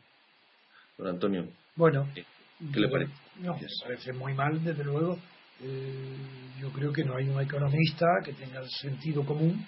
Don 0.96 1.08
Antonio. 1.08 1.48
Bueno, 1.74 2.08
¿qué 2.14 2.80
le 2.80 2.88
parece? 2.88 3.12
No, 3.40 3.54
me 3.54 3.66
parece 3.82 4.12
muy 4.12 4.32
mal, 4.34 4.62
desde 4.62 4.84
luego. 4.84 5.18
Eh, 5.60 6.16
yo 6.60 6.70
creo 6.70 6.92
que 6.92 7.04
no 7.04 7.16
hay 7.16 7.28
un 7.28 7.40
economista 7.40 8.06
que 8.24 8.32
tenga 8.32 8.60
el 8.60 8.70
sentido 8.70 9.24
común 9.24 9.64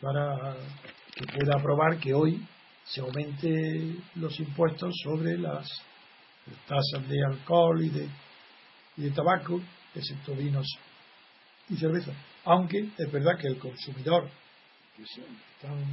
para 0.00 0.56
que 1.14 1.24
pueda 1.26 1.56
aprobar 1.58 1.98
que 1.98 2.12
hoy 2.12 2.44
se 2.84 3.00
aumente 3.00 3.96
los 4.16 4.38
impuestos 4.40 4.92
sobre 5.02 5.38
las 5.38 5.66
tasas 6.66 7.08
de 7.08 7.24
alcohol 7.24 7.82
y 7.82 7.88
de, 7.88 8.08
y 8.96 9.02
de 9.02 9.10
tabaco, 9.10 9.60
excepto 9.94 10.34
vinos 10.34 10.66
y 11.68 11.76
cerveza. 11.76 12.12
Aunque 12.44 12.90
es 12.98 13.12
verdad 13.12 13.38
que 13.38 13.48
el 13.48 13.58
consumidor, 13.58 14.28
que, 14.96 15.02
están, 15.02 15.84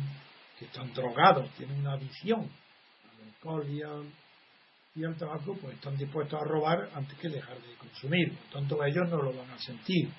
que 0.57 0.65
están 0.65 0.93
drogados, 0.93 1.49
tiene 1.51 1.73
una 1.79 1.93
adicción 1.93 2.41
al 2.41 3.27
alcohol 3.27 3.67
y 3.69 5.03
al, 5.03 5.15
tabaco, 5.15 5.57
pues 5.59 5.75
están 5.75 5.97
dispuestos 5.97 6.39
a 6.39 6.43
robar 6.43 6.89
antes 6.93 7.17
que 7.17 7.29
dejar 7.29 7.57
de 7.61 7.75
consumir. 7.75 8.37
Por 8.37 8.61
tanto, 8.61 8.83
ellos 8.83 9.09
no 9.09 9.21
lo 9.21 9.33
van 9.33 9.49
a 9.51 9.57
sentir. 9.57 10.09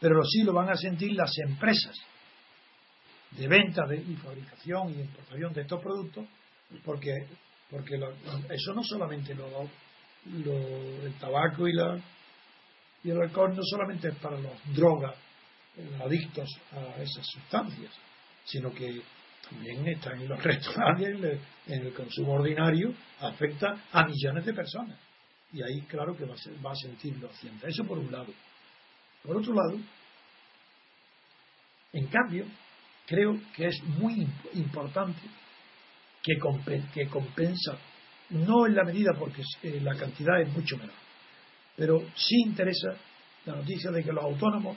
Pero 0.00 0.22
sí 0.24 0.42
lo 0.44 0.52
van 0.52 0.70
a 0.70 0.76
sentir 0.76 1.12
las 1.12 1.32
empresas 1.38 1.96
de 3.32 3.48
venta 3.48 3.86
de, 3.86 3.96
y 3.96 4.14
fabricación 4.16 4.90
y 4.90 5.00
importación 5.00 5.52
de 5.52 5.62
estos 5.62 5.82
productos, 5.82 6.24
porque, 6.84 7.12
porque 7.70 7.96
eso 8.50 8.74
no 8.74 8.82
solamente 8.82 9.34
lo, 9.34 9.68
el 10.26 11.14
tabaco 11.20 11.66
y, 11.66 11.72
la, 11.72 11.98
y 13.02 13.10
el 13.10 13.20
alcohol 13.20 13.54
no 13.54 13.62
solamente 13.62 14.08
es 14.08 14.16
para 14.16 14.38
los 14.38 14.52
drogas, 14.74 15.16
los 15.76 16.00
adictos 16.00 16.48
a 16.72 17.00
esas 17.02 17.26
sustancias, 17.26 17.92
sino 18.48 18.72
que 18.72 19.02
también 19.48 19.86
está 19.88 20.12
en 20.12 20.28
los 20.28 20.42
restaurantes, 20.42 21.40
en 21.66 21.86
el 21.86 21.92
consumo 21.92 22.34
ordinario, 22.34 22.92
afecta 23.20 23.84
a 23.92 24.04
millones 24.06 24.44
de 24.44 24.54
personas. 24.54 24.98
Y 25.52 25.62
ahí, 25.62 25.82
claro, 25.82 26.16
que 26.16 26.24
va 26.24 26.34
a, 26.34 26.66
va 26.66 26.72
a 26.72 26.76
sentirlo 26.76 27.28
Hacienda. 27.30 27.68
Eso 27.68 27.84
por 27.84 27.98
un 27.98 28.10
lado. 28.10 28.32
Por 29.22 29.36
otro 29.36 29.54
lado, 29.54 29.78
en 31.92 32.06
cambio, 32.08 32.44
creo 33.06 33.38
que 33.54 33.66
es 33.66 33.82
muy 33.82 34.26
importante 34.54 35.20
que, 36.22 36.38
que 36.92 37.08
compensa, 37.08 37.78
no 38.30 38.66
en 38.66 38.74
la 38.74 38.84
medida 38.84 39.12
porque 39.18 39.42
eh, 39.62 39.80
la 39.80 39.96
cantidad 39.96 40.40
es 40.40 40.48
mucho 40.52 40.76
menor, 40.76 40.94
pero 41.76 42.00
sí 42.14 42.36
interesa 42.44 42.90
la 43.46 43.56
noticia 43.56 43.90
de 43.90 44.04
que 44.04 44.12
los 44.12 44.22
autónomos 44.22 44.76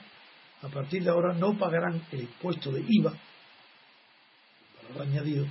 a 0.61 0.67
partir 0.69 1.03
de 1.03 1.09
ahora 1.09 1.34
no 1.34 1.57
pagarán 1.57 2.01
el 2.11 2.22
impuesto 2.22 2.72
de 2.72 2.84
IVA, 2.88 3.13
para 4.91 5.05
añadido, 5.05 5.45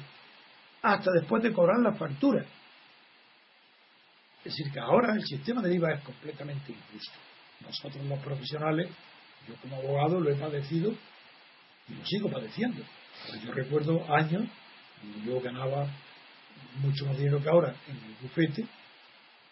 hasta 0.82 1.11
después 1.12 1.43
de 1.43 1.53
cobrar 1.53 1.80
la 1.80 1.93
factura. 1.93 2.45
Es 4.38 4.45
decir, 4.45 4.72
que 4.72 4.80
ahora 4.80 5.14
el 5.14 5.22
sistema 5.24 5.61
de 5.61 5.74
IVA 5.74 5.95
es 5.95 6.05
completamente 6.05 6.72
injusto. 6.72 7.18
Nosotros 7.61 8.05
los 8.07 8.18
profesionales, 8.20 8.88
yo 9.47 9.55
como 9.57 9.76
abogado 9.76 10.18
lo 10.18 10.30
he 10.30 10.34
padecido 10.34 10.95
y 11.88 11.95
lo 11.95 12.07
sigo 12.07 12.30
padeciendo. 12.30 12.82
Yo 13.45 13.53
recuerdo 13.53 14.03
años 14.12 14.49
cuando 15.01 15.30
yo 15.30 15.41
ganaba 15.41 15.86
mucho 16.80 17.05
más 17.07 17.18
dinero 17.18 17.43
que 17.43 17.49
ahora 17.49 17.74
en 17.88 17.97
el 17.97 18.14
bufete 18.22 18.64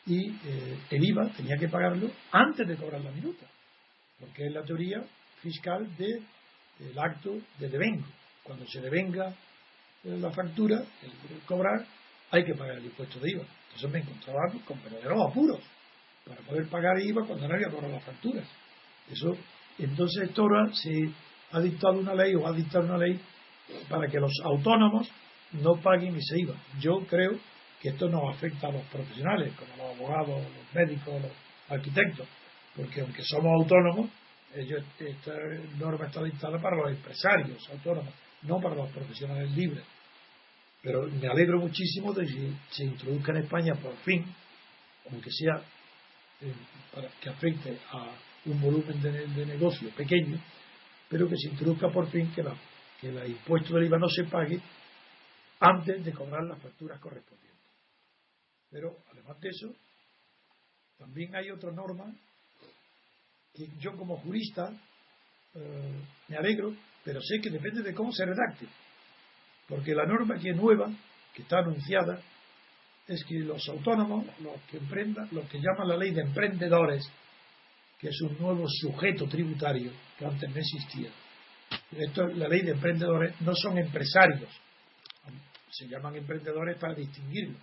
y 0.06 0.30
eh, 0.30 0.78
el 0.90 1.04
IVA 1.04 1.28
tenía 1.36 1.58
que 1.58 1.68
pagarlo 1.68 2.10
antes 2.32 2.66
de 2.66 2.76
cobrar 2.76 3.02
la 3.02 3.10
minuta, 3.10 3.46
porque 4.18 4.46
es 4.46 4.52
la 4.52 4.62
teoría 4.62 5.04
fiscal 5.42 5.86
del 5.96 6.98
acto 6.98 7.38
de 7.58 7.68
devengo. 7.68 8.06
Cuando 8.42 8.66
se 8.66 8.80
devenga 8.80 9.34
la 10.04 10.30
factura, 10.30 10.82
el, 11.02 11.40
cobrar, 11.46 11.84
hay 12.30 12.44
que 12.44 12.54
pagar 12.54 12.78
el 12.78 12.86
impuesto 12.86 13.18
de 13.20 13.30
IVA. 13.30 13.44
Entonces 13.66 13.90
me 13.90 13.98
encontraba 14.00 14.40
con 14.64 14.82
verdaderos 14.82 15.30
apuros 15.30 15.60
para 16.26 16.40
poder 16.42 16.68
pagar 16.68 17.00
IVA 17.00 17.26
cuando 17.26 17.48
no 17.48 17.54
había 17.54 17.68
cobrado 17.68 17.94
las 17.94 18.04
facturas. 18.04 18.46
Eso, 19.10 19.36
entonces 19.78 20.30
ahora 20.36 20.70
se 20.72 21.10
ha 21.52 21.60
dictado 21.60 21.98
una 21.98 22.14
ley 22.14 22.34
o 22.34 22.46
ha 22.46 22.52
dictado 22.52 22.84
una 22.84 22.98
ley 22.98 23.18
para 23.88 24.08
que 24.08 24.18
los 24.18 24.32
autónomos 24.44 25.08
no 25.52 25.76
paguen 25.76 26.14
ese 26.16 26.40
IVA. 26.40 26.54
Yo 26.80 26.98
creo 27.08 27.38
que 27.80 27.90
esto 27.90 28.08
no 28.08 28.28
afecta 28.28 28.68
a 28.68 28.72
los 28.72 28.84
profesionales, 28.86 29.54
como 29.54 29.76
los 29.76 29.96
abogados, 29.96 30.42
los 30.42 30.74
médicos, 30.74 31.22
los 31.22 31.32
arquitectos, 31.68 32.26
porque 32.74 33.00
aunque 33.00 33.22
somos 33.22 33.52
autónomos, 33.62 34.10
ellos, 34.54 34.82
esta 34.98 35.32
norma 35.78 36.06
está 36.06 36.22
dictada 36.22 36.60
para 36.60 36.76
los 36.76 36.90
empresarios 36.90 37.68
autónomos, 37.70 38.12
no 38.42 38.60
para 38.60 38.76
los 38.76 38.90
profesionales 38.90 39.50
libres. 39.52 39.84
Pero 40.82 41.06
me 41.08 41.28
alegro 41.28 41.58
muchísimo 41.58 42.12
de 42.12 42.26
que 42.26 42.52
se 42.70 42.84
introduzca 42.84 43.32
en 43.32 43.38
España 43.38 43.74
por 43.74 43.96
fin, 43.98 44.24
aunque 45.10 45.30
sea 45.30 45.62
eh, 46.40 46.52
para 46.94 47.08
que 47.20 47.28
afecte 47.28 47.78
a 47.90 48.12
un 48.46 48.60
volumen 48.60 49.02
de, 49.02 49.26
de 49.26 49.46
negocio 49.46 49.90
pequeño, 49.90 50.40
pero 51.08 51.28
que 51.28 51.36
se 51.36 51.48
introduzca 51.48 51.88
por 51.90 52.08
fin 52.10 52.30
que, 52.32 52.42
la, 52.42 52.54
que 53.00 53.08
el 53.08 53.30
impuesto 53.30 53.74
del 53.74 53.86
IVA 53.86 53.98
no 53.98 54.08
se 54.08 54.24
pague 54.24 54.60
antes 55.60 56.04
de 56.04 56.12
cobrar 56.12 56.44
las 56.44 56.60
facturas 56.62 57.00
correspondientes. 57.00 57.48
Pero 58.70 58.98
además 59.10 59.40
de 59.40 59.48
eso, 59.48 59.74
también 60.98 61.34
hay 61.34 61.50
otra 61.50 61.72
norma 61.72 62.14
que 63.54 63.68
yo 63.78 63.96
como 63.96 64.18
jurista 64.18 64.70
eh, 65.54 66.00
me 66.28 66.36
alegro, 66.36 66.74
pero 67.04 67.20
sé 67.20 67.40
que 67.40 67.50
depende 67.50 67.82
de 67.82 67.94
cómo 67.94 68.12
se 68.12 68.24
redacte. 68.24 68.66
Porque 69.66 69.94
la 69.94 70.06
norma 70.06 70.38
que 70.38 70.50
es 70.50 70.56
nueva, 70.56 70.90
que 71.34 71.42
está 71.42 71.58
anunciada, 71.58 72.20
es 73.06 73.24
que 73.24 73.38
los 73.40 73.66
autónomos, 73.68 74.26
los 74.40 74.60
que 74.70 74.78
emprendan, 74.78 75.28
lo 75.32 75.46
que 75.48 75.58
llaman 75.58 75.88
la 75.88 75.96
ley 75.96 76.12
de 76.12 76.22
emprendedores, 76.22 77.10
que 77.98 78.08
es 78.08 78.20
un 78.22 78.38
nuevo 78.38 78.66
sujeto 78.68 79.26
tributario 79.26 79.90
que 80.18 80.24
antes 80.24 80.50
no 80.50 80.56
existía. 80.56 81.10
Esto, 81.92 82.26
la 82.28 82.48
ley 82.48 82.62
de 82.62 82.72
emprendedores 82.72 83.40
no 83.40 83.54
son 83.54 83.78
empresarios, 83.78 84.50
se 85.70 85.86
llaman 85.86 86.16
emprendedores 86.16 86.78
para 86.78 86.94
distinguirlos 86.94 87.60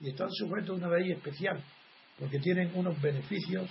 y 0.00 0.10
están 0.10 0.30
sujetos 0.30 0.70
a 0.70 0.86
una 0.86 0.96
ley 0.96 1.12
especial 1.12 1.62
porque 2.18 2.38
tienen 2.38 2.70
unos 2.74 3.00
beneficios 3.00 3.68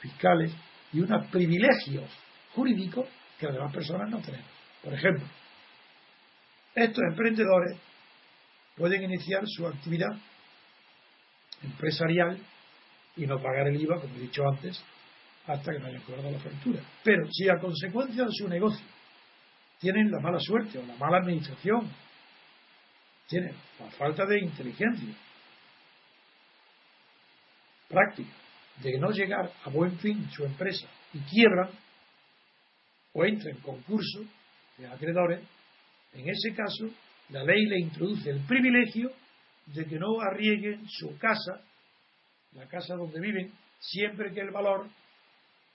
fiscales 0.00 0.52
y 0.92 1.00
unos 1.00 1.26
privilegios 1.28 2.10
jurídicos 2.54 3.08
que 3.38 3.46
las 3.46 3.54
demás 3.54 3.72
personas 3.72 4.10
no 4.10 4.20
tenemos. 4.20 4.46
Por 4.82 4.92
ejemplo, 4.94 5.24
estos 6.74 7.02
emprendedores 7.10 7.78
pueden 8.76 9.02
iniciar 9.02 9.42
su 9.46 9.66
actividad 9.66 10.16
empresarial 11.62 12.38
y 13.16 13.26
no 13.26 13.40
pagar 13.40 13.68
el 13.68 13.80
IVA, 13.80 14.00
como 14.00 14.14
he 14.16 14.20
dicho 14.20 14.42
antes, 14.48 14.82
hasta 15.46 15.72
que 15.72 15.78
no 15.78 15.86
hayan 15.86 16.02
cobrado 16.02 16.30
la 16.30 16.38
factura. 16.38 16.80
Pero 17.04 17.26
si 17.30 17.48
a 17.48 17.58
consecuencia 17.58 18.24
de 18.24 18.32
su 18.32 18.48
negocio 18.48 18.84
tienen 19.78 20.10
la 20.10 20.20
mala 20.20 20.38
suerte 20.38 20.78
o 20.78 20.86
la 20.86 20.96
mala 20.96 21.18
administración, 21.18 21.90
tienen 23.28 23.54
la 23.78 23.90
falta 23.90 24.24
de 24.26 24.40
inteligencia 24.40 25.14
práctica 27.88 28.30
de 28.82 28.98
no 28.98 29.10
llegar 29.10 29.52
a 29.64 29.70
buen 29.70 29.98
fin 29.98 30.28
su 30.30 30.44
empresa 30.44 30.86
y 31.12 31.18
quiebran 31.20 31.70
o 33.12 33.24
entran 33.24 33.56
en 33.56 33.62
concurso 33.62 34.24
de 34.78 34.86
acreedores, 34.86 35.40
en 36.14 36.28
ese 36.28 36.54
caso 36.54 36.88
la 37.30 37.44
ley 37.44 37.66
le 37.66 37.80
introduce 37.80 38.30
el 38.30 38.40
privilegio 38.40 39.10
de 39.66 39.84
que 39.86 39.98
no 39.98 40.20
arriesguen 40.20 40.86
su 40.88 41.16
casa, 41.18 41.62
la 42.52 42.66
casa 42.66 42.94
donde 42.94 43.20
viven, 43.20 43.52
siempre 43.80 44.32
que 44.32 44.40
el 44.40 44.50
valor 44.50 44.88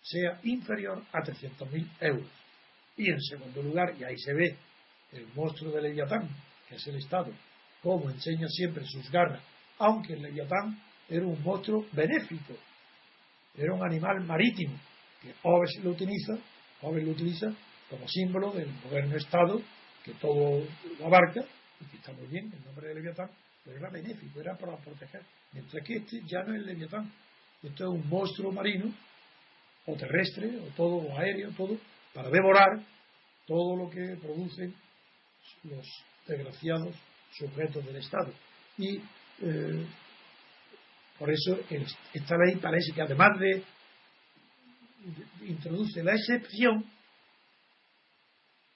sea 0.01 0.39
inferior 0.43 1.03
a 1.11 1.19
300.000 1.19 1.89
euros. 2.01 2.27
Y 2.95 3.09
en 3.09 3.21
segundo 3.21 3.61
lugar, 3.61 3.95
y 3.99 4.03
ahí 4.03 4.17
se 4.17 4.33
ve 4.33 4.55
el 5.13 5.27
monstruo 5.35 5.71
de 5.71 5.81
Leviatán, 5.81 6.27
que 6.67 6.75
es 6.75 6.87
el 6.87 6.97
Estado, 6.97 7.31
como 7.81 8.09
enseña 8.09 8.47
siempre 8.47 8.85
sus 8.85 9.09
garras, 9.11 9.41
aunque 9.79 10.13
el 10.13 10.21
Leviatán 10.21 10.79
era 11.09 11.25
un 11.25 11.41
monstruo 11.43 11.85
benéfico, 11.91 12.53
era 13.55 13.73
un 13.73 13.83
animal 13.83 14.23
marítimo, 14.25 14.77
que 15.21 15.33
Hobbes 15.43 15.79
lo 15.83 15.91
utiliza, 15.91 16.37
lo 16.81 17.11
utiliza 17.11 17.53
como 17.89 18.07
símbolo 18.07 18.51
del 18.51 18.69
moderno 18.83 19.15
Estado 19.15 19.61
que 20.03 20.13
todo 20.13 20.63
lo 20.99 21.05
abarca 21.05 21.41
y 21.81 21.85
que 21.85 21.97
está 21.97 22.11
muy 22.13 22.27
bien, 22.27 22.51
el 22.53 22.65
nombre 22.65 22.87
de 22.87 22.95
Leviatán, 22.95 23.29
pero 23.63 23.77
era 23.77 23.89
benéfico, 23.89 24.39
era 24.39 24.57
para 24.57 24.77
proteger. 24.77 25.21
Mientras 25.51 25.83
que 25.83 25.97
este 25.97 26.21
ya 26.25 26.43
no 26.43 26.55
es 26.55 26.65
Leviatán, 26.65 27.11
esto 27.61 27.83
es 27.83 27.89
un 27.89 28.07
monstruo 28.09 28.51
marino, 28.51 28.93
o 29.85 29.95
terrestre, 29.95 30.57
o 30.59 30.73
todo, 30.75 30.95
o 30.95 31.17
aéreo, 31.17 31.51
todo, 31.51 31.77
para 32.13 32.29
devorar 32.29 32.81
todo 33.45 33.75
lo 33.75 33.89
que 33.89 34.17
producen 34.21 34.73
los 35.63 35.87
desgraciados 36.27 36.95
sujetos 37.31 37.85
del 37.85 37.95
Estado. 37.95 38.33
Y 38.77 38.97
eh, 39.41 39.85
por 41.17 41.31
eso 41.31 41.57
esta 42.13 42.35
ley 42.37 42.57
parece 42.57 42.91
que 42.93 43.01
además 43.01 43.39
de, 43.39 43.63
introduce 45.41 46.03
la 46.03 46.13
excepción, 46.13 46.85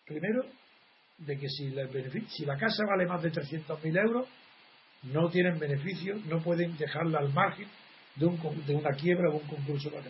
primero, 0.05 0.45
de 1.17 1.37
que 1.37 1.47
si 1.49 1.69
la, 1.69 1.87
si 2.29 2.45
la 2.45 2.57
casa 2.57 2.83
vale 2.87 3.05
más 3.05 3.21
de 3.21 3.31
300.000 3.31 4.05
euros, 4.05 4.27
no 5.03 5.29
tienen 5.29 5.59
beneficio, 5.59 6.15
no 6.27 6.41
pueden 6.41 6.77
dejarla 6.77 7.19
al 7.19 7.33
margen 7.33 7.67
de, 8.15 8.25
un, 8.25 8.65
de 8.65 8.75
una 8.75 8.91
quiebra 8.91 9.29
o 9.29 9.37
un 9.37 9.47
concurso 9.47 9.89
de 9.89 10.01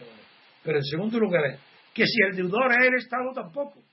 Pero 0.64 0.78
en 0.78 0.84
segundo 0.84 1.20
lugar 1.20 1.46
es 1.46 1.60
que 1.94 2.06
si 2.06 2.18
el 2.30 2.36
deudor 2.36 2.72
es 2.72 2.88
el 2.88 2.96
Estado 2.96 3.32
tampoco. 3.34 3.84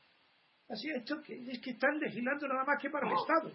Así 0.69 0.91
esto 0.91 1.21
es 1.25 1.61
que 1.61 1.71
están 1.71 1.99
legislando 1.99 2.47
nada 2.47 2.65
más 2.65 2.81
que 2.81 2.91
para 2.91 3.09
el 3.09 3.15
Estado. 3.15 3.53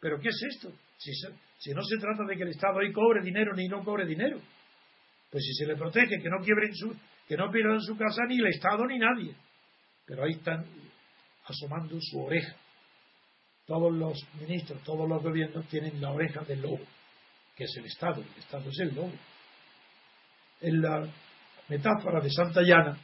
¿Pero 0.00 0.18
qué 0.20 0.28
es 0.28 0.40
esto? 0.54 0.72
Si, 0.98 1.10
si 1.58 1.70
no 1.72 1.82
se 1.82 1.96
trata 1.96 2.24
de 2.24 2.36
que 2.36 2.42
el 2.42 2.50
Estado 2.50 2.78
ahí 2.80 2.92
cobre 2.92 3.22
dinero 3.22 3.54
ni 3.54 3.66
no 3.66 3.82
cobre 3.82 4.06
dinero. 4.06 4.38
Pues 5.30 5.44
si 5.44 5.54
se 5.54 5.66
le 5.66 5.76
protege, 5.76 6.20
que 6.20 6.28
no 6.28 6.38
quiebren 6.44 6.74
su, 6.74 6.94
que 7.28 7.36
no 7.36 7.50
pierdan 7.50 7.80
su 7.82 7.96
casa 7.96 8.22
ni 8.26 8.38
el 8.38 8.46
Estado 8.46 8.86
ni 8.86 8.98
nadie. 8.98 9.36
Pero 10.06 10.24
ahí 10.24 10.32
están 10.32 10.64
asomando 11.44 11.98
su 12.00 12.20
oreja. 12.20 12.56
Todos 13.66 13.92
los 13.92 14.18
ministros, 14.40 14.82
todos 14.82 15.06
los 15.06 15.22
gobiernos 15.22 15.66
tienen 15.68 16.00
la 16.00 16.10
oreja 16.10 16.40
del 16.44 16.62
lobo, 16.62 16.80
que 17.54 17.64
es 17.64 17.76
el 17.76 17.84
Estado. 17.84 18.22
El 18.22 18.38
Estado 18.42 18.70
es 18.70 18.78
el 18.80 18.94
lobo. 18.94 19.12
En 20.62 20.80
la 20.80 21.06
metáfora 21.68 22.20
de 22.22 22.30
Santa 22.30 22.62
Llana, 22.62 22.96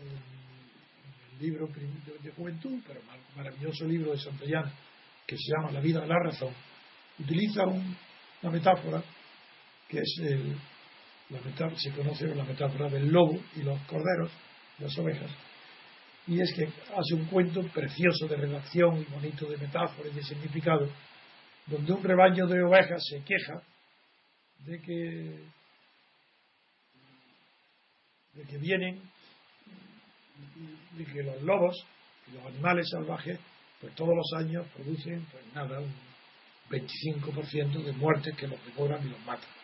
el 0.00 1.38
libro 1.38 1.68
de 1.68 2.30
juventud, 2.32 2.80
pero 2.86 3.00
maravilloso 3.36 3.84
libro 3.84 4.12
de 4.12 4.18
Santillana, 4.18 4.72
que 5.26 5.36
se 5.36 5.52
llama 5.52 5.72
La 5.72 5.80
vida 5.80 6.00
de 6.00 6.06
la 6.06 6.18
razón, 6.24 6.54
utiliza 7.18 7.64
una 7.64 8.50
metáfora 8.50 9.02
que 9.86 9.98
es 9.98 10.20
el, 10.22 10.56
la 11.30 11.40
metáfora, 11.40 11.78
se 11.78 11.92
conoce 11.92 12.34
la 12.34 12.44
metáfora 12.44 12.88
del 12.88 13.08
lobo 13.08 13.38
y 13.56 13.62
los 13.62 13.80
corderos, 13.82 14.30
las 14.78 14.96
ovejas, 14.98 15.30
y 16.26 16.40
es 16.40 16.52
que 16.54 16.64
hace 16.64 17.14
un 17.14 17.26
cuento 17.26 17.62
precioso 17.68 18.26
de 18.26 18.36
redacción 18.36 19.00
y 19.00 19.04
bonito 19.04 19.46
de 19.46 19.56
metáfora 19.56 20.08
y 20.08 20.14
de 20.14 20.22
significado, 20.22 20.88
donde 21.66 21.92
un 21.92 22.02
rebaño 22.02 22.46
de 22.46 22.62
ovejas 22.62 23.02
se 23.08 23.22
queja 23.22 23.62
de 24.60 24.80
que 24.80 25.60
de 28.32 28.44
que 28.44 28.58
vienen 28.58 29.00
de 30.92 31.04
que 31.04 31.22
los 31.22 31.42
lobos 31.42 31.84
los 32.32 32.46
animales 32.46 32.88
salvajes, 32.90 33.38
pues 33.80 33.94
todos 33.94 34.14
los 34.14 34.32
años 34.36 34.66
producen, 34.74 35.24
pues 35.30 35.44
nada, 35.54 35.80
un 35.80 35.92
25% 36.70 37.84
de 37.84 37.92
muertes 37.92 38.36
que 38.36 38.46
los 38.46 38.64
devoran 38.66 39.04
y 39.06 39.10
los 39.10 39.20
matan. 39.20 39.59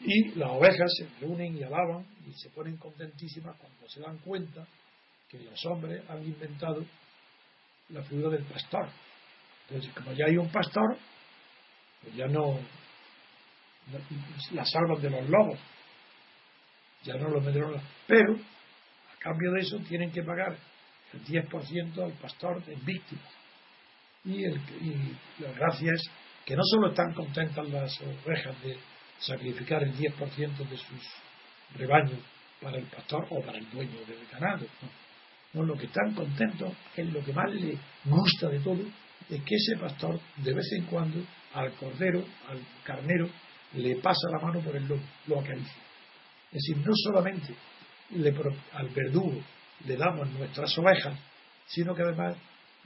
Y 0.00 0.34
las 0.34 0.50
ovejas 0.50 0.92
se 0.98 1.08
reúnen 1.20 1.56
y 1.56 1.62
alaban 1.62 2.06
y 2.26 2.32
se 2.32 2.50
ponen 2.50 2.76
contentísimas 2.76 3.56
cuando 3.56 3.88
se 3.88 4.00
dan 4.00 4.18
cuenta 4.18 4.66
que 5.28 5.38
los 5.38 5.64
hombres 5.66 6.02
han 6.08 6.22
inventado 6.24 6.84
la 7.90 8.02
figura 8.02 8.30
del 8.30 8.44
pastor. 8.44 8.88
Entonces, 9.68 9.92
como 9.94 10.12
ya 10.12 10.26
hay 10.26 10.36
un 10.36 10.50
pastor, 10.50 10.96
pues 12.02 12.14
ya 12.14 12.26
no, 12.26 12.58
la 14.52 14.64
salvan 14.64 15.00
de 15.00 15.10
los 15.10 15.28
lobos, 15.28 15.58
ya 17.02 17.14
no 17.14 17.28
los 17.28 17.42
metieron. 17.42 17.80
Pero 18.06 18.36
cambio 19.24 19.52
de 19.52 19.60
eso 19.60 19.78
tienen 19.88 20.12
que 20.12 20.22
pagar 20.22 20.54
el 21.14 21.24
10% 21.24 22.04
al 22.04 22.12
pastor 22.12 22.62
en 22.68 22.84
víctimas. 22.84 23.32
Y, 24.24 24.44
el, 24.44 24.60
la 25.38 25.52
gracia 25.52 25.92
es 25.94 26.10
que 26.44 26.54
no 26.54 26.62
solo 26.64 26.90
están 26.90 27.14
contentas 27.14 27.68
las 27.70 27.98
ovejas 28.02 28.62
de 28.62 28.76
sacrificar 29.26 29.82
el 29.82 29.94
10% 29.96 30.68
de 30.68 30.76
sus 30.76 31.02
rebaños 31.76 32.18
para 32.60 32.78
el 32.78 32.84
pastor 32.84 33.26
o 33.30 33.40
para 33.42 33.58
el 33.58 33.70
dueño 33.70 33.98
del 34.06 34.26
ganado. 34.30 34.66
No. 34.82 35.60
no, 35.60 35.66
lo 35.66 35.76
que 35.76 35.86
están 35.86 36.14
contentos 36.14 36.72
es 36.96 37.12
lo 37.12 37.24
que 37.24 37.32
más 37.32 37.52
le 37.52 37.78
gusta 38.04 38.48
de 38.48 38.60
todo, 38.60 38.82
es 39.30 39.42
que 39.42 39.54
ese 39.54 39.76
pastor 39.78 40.20
de 40.36 40.54
vez 40.54 40.66
en 40.72 40.84
cuando 40.86 41.24
al 41.54 41.72
cordero, 41.74 42.24
al 42.48 42.60
carnero, 42.82 43.28
le 43.74 43.96
pasa 43.96 44.28
la 44.30 44.38
mano 44.38 44.60
por 44.60 44.76
el 44.76 44.86
lomo, 44.86 45.02
lo 45.26 45.40
acaricia. 45.40 45.82
Es 46.52 46.62
decir, 46.62 46.76
no 46.78 46.92
solamente 46.94 47.54
al 48.72 48.88
verdugo 48.90 49.42
le 49.86 49.96
damos 49.96 50.28
nuestras 50.30 50.76
ovejas, 50.78 51.18
sino 51.66 51.94
que 51.94 52.02
además 52.02 52.36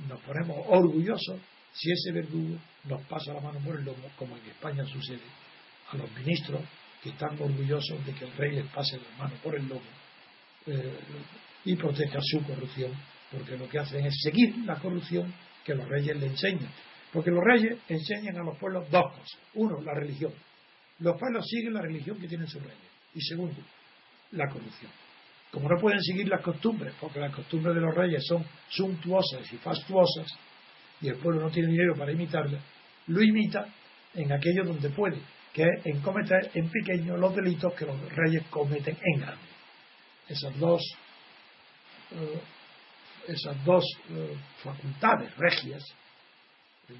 nos 0.06 0.20
ponemos 0.20 0.56
orgullosos 0.68 1.38
si 1.72 1.92
ese 1.92 2.12
verdugo 2.12 2.58
nos 2.84 3.02
pasa 3.06 3.34
la 3.34 3.40
mano 3.40 3.58
por 3.60 3.76
el 3.76 3.84
lomo, 3.84 4.08
como 4.16 4.36
en 4.36 4.46
España 4.46 4.84
sucede, 4.86 5.20
a 5.90 5.96
los 5.96 6.10
ministros 6.12 6.62
que 7.02 7.10
están 7.10 7.40
orgullosos 7.40 8.04
de 8.04 8.12
que 8.14 8.24
el 8.24 8.32
rey 8.32 8.52
les 8.52 8.66
pase 8.66 8.98
la 8.98 9.24
mano 9.24 9.36
por 9.42 9.54
el 9.54 9.68
lomo 9.68 9.80
eh, 10.66 10.98
y 11.64 11.76
proteja 11.76 12.18
su 12.20 12.42
corrupción, 12.44 12.92
porque 13.30 13.56
lo 13.56 13.68
que 13.68 13.78
hacen 13.78 14.04
es 14.04 14.14
seguir 14.22 14.56
la 14.64 14.76
corrupción 14.76 15.32
que 15.64 15.74
los 15.74 15.88
reyes 15.88 16.16
le 16.16 16.26
enseñan. 16.26 16.70
Porque 17.12 17.30
los 17.30 17.42
reyes 17.42 17.78
enseñan 17.88 18.36
a 18.36 18.44
los 18.44 18.58
pueblos 18.58 18.90
dos 18.90 19.12
cosas. 19.12 19.38
Uno, 19.54 19.80
la 19.80 19.94
religión. 19.94 20.32
Los 20.98 21.18
pueblos 21.18 21.46
siguen 21.48 21.74
la 21.74 21.82
religión 21.82 22.18
que 22.20 22.28
tienen 22.28 22.46
sus 22.46 22.62
reyes. 22.62 22.78
Y 23.14 23.20
segundo, 23.22 23.56
la 24.32 24.46
corrupción 24.48 24.90
como 25.50 25.68
no 25.68 25.80
pueden 25.80 26.02
seguir 26.02 26.28
las 26.28 26.42
costumbres, 26.42 26.94
porque 27.00 27.20
las 27.20 27.34
costumbres 27.34 27.74
de 27.74 27.80
los 27.80 27.94
reyes 27.94 28.24
son 28.26 28.44
suntuosas 28.68 29.50
y 29.52 29.56
fastuosas, 29.56 30.26
y 31.00 31.08
el 31.08 31.16
pueblo 31.16 31.42
no 31.42 31.50
tiene 31.50 31.70
dinero 31.70 31.94
para 31.96 32.12
imitarlas, 32.12 32.62
lo 33.06 33.22
imita 33.22 33.66
en 34.14 34.32
aquello 34.32 34.64
donde 34.64 34.90
puede, 34.90 35.18
que 35.58 35.64
es 35.64 35.86
en 35.86 36.00
cometer 36.02 36.52
en 36.54 36.70
pequeño 36.70 37.16
los 37.16 37.34
delitos 37.34 37.74
que 37.74 37.84
los 37.84 38.00
reyes 38.14 38.44
cometen 38.48 38.96
en 39.02 39.20
grande. 39.20 39.42
Esas 40.28 40.56
dos, 40.56 40.80
eh, 42.12 42.40
esas 43.26 43.64
dos 43.64 43.84
eh, 44.10 44.36
facultades 44.62 45.36
regias, 45.36 45.82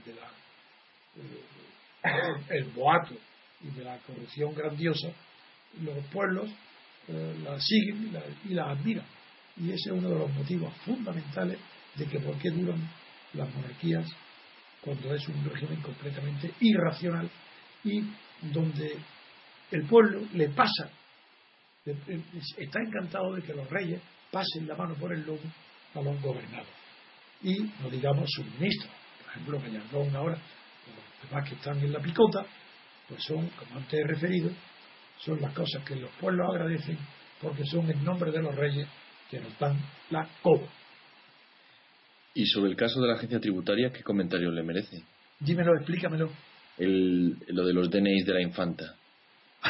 de 0.04 0.12
la, 0.12 0.28
eh, 1.22 2.44
el 2.50 2.64
boato 2.72 3.14
y 3.61 3.68
de 3.70 3.84
la 3.84 3.96
corrupción 3.98 4.52
grandiosa, 4.56 5.09
los 5.80 6.04
pueblos 6.06 6.50
la 7.09 7.59
siguen 7.61 8.12
y 8.44 8.54
la, 8.54 8.70
admiran. 8.70 9.06
Y 9.56 9.68
ese 9.68 9.90
es 9.90 9.92
uno 9.92 10.11
de 10.11 10.18
los 10.18 10.30
motivos 10.34 10.74
fundamentales 10.84 11.59
de 11.94 12.06
que 12.06 12.18
por 12.18 12.36
qué 12.38 12.50
duran 12.50 12.90
las 13.34 13.54
monarquías 13.54 14.06
cuando 14.82 15.14
es 15.14 15.26
un 15.28 15.44
régimen 15.44 15.80
completamente 15.80 16.52
irracional 16.61 17.30
y 17.84 18.02
donde 18.43 18.97
el 19.70 19.86
pueblo 19.86 20.20
le 20.34 20.49
pasa, 20.51 20.91
está 22.57 22.80
encantado 22.80 23.34
de 23.34 23.43
que 23.43 23.55
los 23.55 23.68
reyes 23.68 24.01
pasen 24.30 24.66
la 24.66 24.76
mano 24.76 24.95
por 24.95 25.12
el 25.12 25.24
lomo 25.24 25.53
a 25.95 26.03
los 26.03 26.20
gobernados. 26.20 26.68
Y 27.43 27.55
no 27.80 27.89
digamos 27.91 28.28
sus 28.30 28.47
ministros, 28.55 28.91
por 29.22 29.30
ejemplo, 29.30 29.61
Gallardón 29.61 30.16
ahora, 30.16 30.34
los 30.34 31.30
demás 31.30 31.49
que 31.49 31.55
están 31.55 31.78
en 31.78 31.93
la 31.93 32.01
picota, 32.01 32.45
pues 33.09 33.22
son, 33.24 33.49
como 33.51 33.76
antes 33.76 34.01
he 34.01 34.07
referido, 34.07 34.51
son 35.18 35.41
las 35.41 35.53
cosas 35.55 35.82
que 35.84 35.97
los 35.97 36.11
pueblos 36.12 36.49
agradecen 36.51 36.99
porque 37.41 37.64
son 37.64 37.91
en 37.91 38.05
nombre 38.05 38.30
de 38.30 38.43
los 38.43 38.55
reyes 38.55 38.86
que 39.30 39.41
nos 39.41 39.57
dan 39.59 39.78
la 40.11 40.28
coba. 40.43 40.66
Y 42.34 42.47
sobre 42.47 42.70
el 42.70 42.76
caso 42.76 43.01
de 43.01 43.09
la 43.09 43.14
agencia 43.14 43.41
tributaria, 43.41 43.91
¿qué 43.93 44.03
comentario 44.03 44.51
le 44.51 44.62
merece? 44.62 45.03
Dímelo, 45.41 45.74
explícamelo. 45.76 46.30
El, 46.79 47.37
lo 47.49 47.66
de 47.66 47.72
los 47.72 47.91
DNIs 47.91 48.24
de 48.26 48.35
la 48.35 48.43
infanta. 48.43 48.95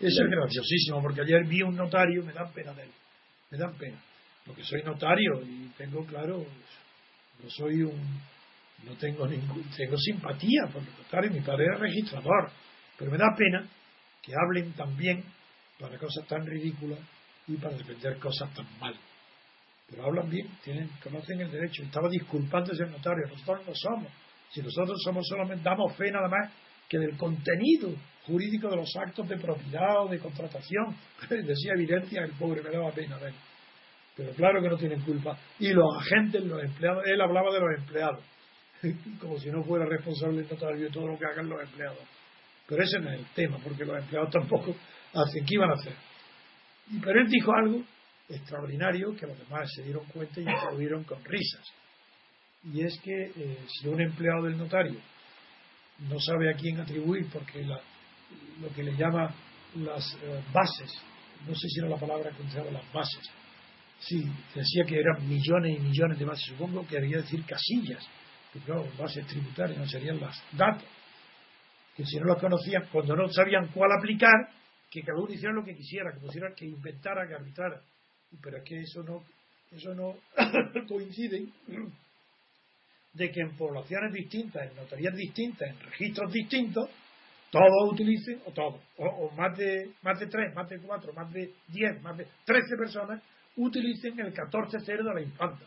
eso 0.00 0.24
es 0.24 0.30
graciosísimo, 0.30 1.02
porque 1.02 1.20
ayer 1.20 1.46
vi 1.46 1.62
un 1.62 1.76
notario, 1.76 2.24
me 2.24 2.32
dan 2.32 2.52
pena 2.52 2.72
de 2.72 2.84
él, 2.84 2.90
me 3.50 3.58
dan 3.58 3.74
pena, 3.76 3.98
porque 4.46 4.64
soy 4.64 4.82
notario 4.82 5.42
y 5.42 5.68
tengo 5.76 6.04
claro, 6.06 6.38
no 7.42 7.50
soy 7.50 7.82
un, 7.82 8.20
no 8.84 8.94
tengo 8.98 9.26
ningún, 9.26 9.62
tengo 9.76 9.96
simpatía 9.98 10.62
por 10.72 10.82
el 10.82 10.88
notario, 10.96 11.30
mi 11.30 11.40
padre 11.40 11.66
era 11.66 11.76
registrador, 11.76 12.50
pero 12.96 13.10
me 13.10 13.18
da 13.18 13.34
pena 13.36 13.68
que 14.22 14.32
hablen 14.34 14.72
también 14.72 15.22
para 15.78 15.98
cosas 15.98 16.26
tan 16.26 16.46
ridículas 16.46 16.98
y 17.46 17.56
para 17.56 17.76
defender 17.76 18.18
cosas 18.18 18.52
tan 18.54 18.66
mal. 18.78 18.94
Pero 19.88 20.04
hablan 20.04 20.30
bien, 20.30 20.46
tienen, 20.62 20.88
conocen 21.02 21.40
el 21.40 21.50
derecho. 21.50 21.82
Estaba 21.82 22.08
disculpándose 22.08 22.84
el 22.84 22.92
notario, 22.92 23.26
nosotros 23.28 23.66
no 23.66 23.72
somos. 23.74 24.12
Si 24.50 24.60
nosotros 24.60 25.00
somos 25.04 25.26
solamente, 25.28 25.62
damos 25.62 25.96
fe 25.96 26.10
nada 26.10 26.28
más 26.28 26.52
que 26.88 26.98
del 26.98 27.16
contenido 27.16 27.94
jurídico 28.26 28.68
de 28.68 28.76
los 28.76 28.96
actos 28.96 29.28
de 29.28 29.36
propiedad 29.36 30.04
o 30.04 30.08
de 30.08 30.18
contratación. 30.18 30.96
Decía 31.30 31.72
evidencia, 31.74 32.22
el 32.24 32.32
pobre 32.32 32.62
me 32.62 32.70
daba 32.70 32.90
pena 32.90 33.16
ver. 33.18 33.32
Pero 34.16 34.32
claro 34.32 34.60
que 34.60 34.68
no 34.68 34.76
tienen 34.76 35.00
culpa. 35.02 35.38
Y 35.58 35.72
los 35.72 35.86
agentes, 35.98 36.44
los 36.44 36.62
empleados, 36.62 37.04
él 37.06 37.20
hablaba 37.20 37.52
de 37.52 37.60
los 37.60 37.78
empleados, 37.78 38.24
como 39.20 39.38
si 39.38 39.50
no 39.50 39.62
fuera 39.62 39.86
responsable 39.86 40.42
de 40.42 40.90
todo 40.90 41.06
lo 41.06 41.18
que 41.18 41.26
hagan 41.26 41.48
los 41.48 41.62
empleados. 41.62 41.98
Pero 42.66 42.82
ese 42.82 42.98
no 42.98 43.10
es 43.10 43.20
el 43.20 43.26
tema, 43.34 43.58
porque 43.62 43.84
los 43.84 43.96
empleados 43.98 44.30
tampoco 44.30 44.74
hacen. 45.14 45.44
¿Qué 45.44 45.54
iban 45.54 45.70
a 45.70 45.74
hacer? 45.74 45.94
Pero 47.02 47.20
él 47.20 47.28
dijo 47.28 47.52
algo 47.52 47.82
extraordinario 48.28 49.14
que 49.16 49.26
los 49.26 49.38
demás 49.38 49.68
se 49.74 49.82
dieron 49.82 50.04
cuenta 50.06 50.40
y 50.40 50.48
aplaudieron 50.48 51.04
con 51.04 51.24
risas. 51.24 51.66
Y 52.64 52.82
es 52.82 52.98
que 53.00 53.32
eh, 53.34 53.58
si 53.68 53.88
un 53.88 54.00
empleado 54.00 54.44
del 54.44 54.58
notario 54.58 55.00
no 56.08 56.18
sabe 56.20 56.52
a 56.52 56.56
quién 56.56 56.78
atribuir, 56.80 57.26
porque 57.32 57.62
lo 57.62 58.68
que 58.74 58.82
le 58.82 58.96
llama 58.96 59.34
las 59.76 60.14
eh, 60.22 60.42
bases, 60.52 60.92
no 61.46 61.54
sé 61.54 61.68
si 61.68 61.80
era 61.80 61.88
la 61.88 61.96
palabra 61.96 62.30
que 62.30 62.42
usaba 62.42 62.70
las 62.70 62.92
bases, 62.92 63.30
sí, 63.98 64.24
decía 64.54 64.84
que 64.86 64.98
eran 64.98 65.26
millones 65.28 65.78
y 65.78 65.80
millones 65.80 66.18
de 66.18 66.24
bases, 66.24 66.44
supongo 66.46 66.86
que 66.86 66.96
debería 66.96 67.18
decir 67.18 67.44
casillas, 67.44 68.06
que 68.52 68.60
claro, 68.60 68.86
bases 68.98 69.26
tributarias 69.26 69.78
no 69.78 69.86
serían 69.86 70.20
las 70.20 70.42
datos, 70.52 70.88
que 71.96 72.04
si 72.04 72.18
no 72.18 72.26
las 72.26 72.40
conocían, 72.40 72.88
cuando 72.92 73.14
no 73.16 73.28
sabían 73.28 73.68
cuál 73.68 73.90
aplicar, 73.92 74.50
que 74.90 75.02
cada 75.02 75.18
uno 75.18 75.32
hiciera 75.32 75.54
lo 75.54 75.64
que 75.64 75.74
quisiera, 75.74 76.12
que 76.12 76.20
pusiera, 76.20 76.52
que 76.54 76.66
inventara, 76.66 77.26
que 77.28 77.34
arbitrara. 77.34 77.80
Pero 78.42 78.58
es 78.58 78.64
que 78.64 78.80
eso 78.80 79.02
no, 79.02 79.22
eso 79.70 79.94
no 79.94 80.16
coincide 80.88 81.46
de 83.12 83.30
que 83.30 83.40
en 83.40 83.56
poblaciones 83.56 84.12
distintas, 84.12 84.70
en 84.70 84.76
notarías 84.76 85.14
distintas, 85.14 85.68
en 85.68 85.80
registros 85.80 86.32
distintos, 86.32 86.88
todos 87.50 87.92
utilicen, 87.92 88.40
o 88.46 88.52
todos, 88.52 88.80
o, 88.96 89.30
más, 89.36 89.56
de, 89.58 89.92
más 90.02 90.18
de 90.20 90.26
tres, 90.26 90.54
más 90.54 90.68
de 90.68 90.78
cuatro, 90.78 91.12
más 91.12 91.32
de 91.32 91.52
diez, 91.68 92.00
más 92.02 92.16
de 92.16 92.26
trece 92.44 92.76
personas 92.76 93.20
utilicen 93.56 94.18
el 94.20 94.32
14.0 94.32 94.84
de 94.84 95.14
la 95.14 95.20
infanta. 95.20 95.66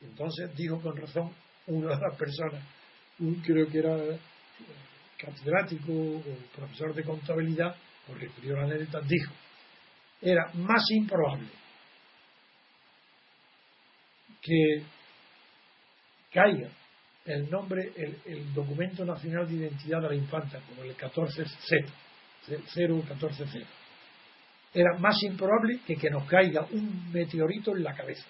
Entonces 0.00 0.54
dijo 0.56 0.80
con 0.80 0.96
razón 0.96 1.30
una 1.66 1.94
de 1.94 2.00
las 2.00 2.16
personas, 2.16 2.62
un, 3.18 3.34
creo 3.42 3.66
que 3.68 3.78
era 3.78 3.96
eh, 3.96 4.18
catedrático 5.18 5.92
o 5.92 6.22
profesor 6.56 6.94
de 6.94 7.04
contabilidad, 7.04 7.76
o 8.08 8.14
refirió 8.14 8.56
la 8.56 8.64
anécdota, 8.64 9.00
dijo, 9.06 9.32
era 10.20 10.50
más 10.54 10.82
improbable 10.90 11.48
que 14.40 14.82
caiga 16.34 16.68
el 17.24 17.48
nombre, 17.48 17.92
el, 18.26 18.52
documento 18.52 19.04
nacional 19.04 19.48
de 19.48 19.54
identidad 19.54 20.02
de 20.02 20.08
la 20.08 20.14
infanta, 20.14 20.60
como 20.68 20.82
el 20.82 20.94
14 20.94 21.44
0, 21.46 21.88
0 22.74 23.02
era 24.74 24.98
más 24.98 25.22
improbable 25.22 25.80
que 25.86 25.94
que 25.94 26.10
nos 26.10 26.28
caiga 26.28 26.66
un 26.72 27.10
meteorito 27.12 27.76
en 27.76 27.84
la 27.84 27.94
cabeza. 27.94 28.26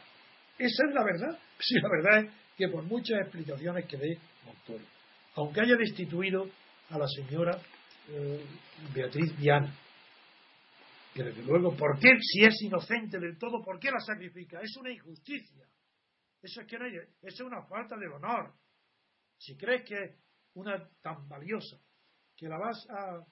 Esa 0.59 0.82
es 0.88 0.94
la 0.94 1.02
verdad. 1.02 1.38
Sí, 1.59 1.76
la 1.76 1.88
verdad 1.88 2.24
es 2.24 2.30
que 2.59 2.68
por 2.68 2.82
muchas 2.82 3.20
explicaciones 3.20 3.86
que 3.86 3.96
dé 3.96 4.18
Montoro, 4.44 4.84
aunque 5.36 5.61
haya 5.61 5.76
destituido 5.76 6.46
a 6.90 6.98
la 6.98 7.07
señora 7.07 7.59
eh, 8.11 8.44
Beatriz 8.92 9.34
Viana, 9.38 9.72
que 11.14 11.22
desde 11.22 11.42
luego, 11.44 11.74
¿por 11.76 11.98
qué, 12.00 12.11
si 12.20 12.44
es 12.44 12.61
inocente 12.62 13.18
del 13.18 13.38
todo, 13.38 13.62
por 13.64 13.78
qué 13.78 13.90
la 13.90 14.00
sacrifica? 14.00 14.61
Es 14.61 14.76
una 14.76 14.90
injusticia. 14.90 15.64
Eso 16.45 16.61
eso 16.61 17.07
es 17.22 17.40
una 17.40 17.62
falta 17.62 17.97
de 17.97 18.07
honor. 18.07 18.53
Si 19.38 19.57
crees 19.57 19.82
que 19.88 20.16
una 20.55 20.86
tan 21.01 21.26
valiosa 21.26 21.78
que 22.36 22.49
la 22.49 22.59
vas 22.59 22.86
a, 22.90 23.24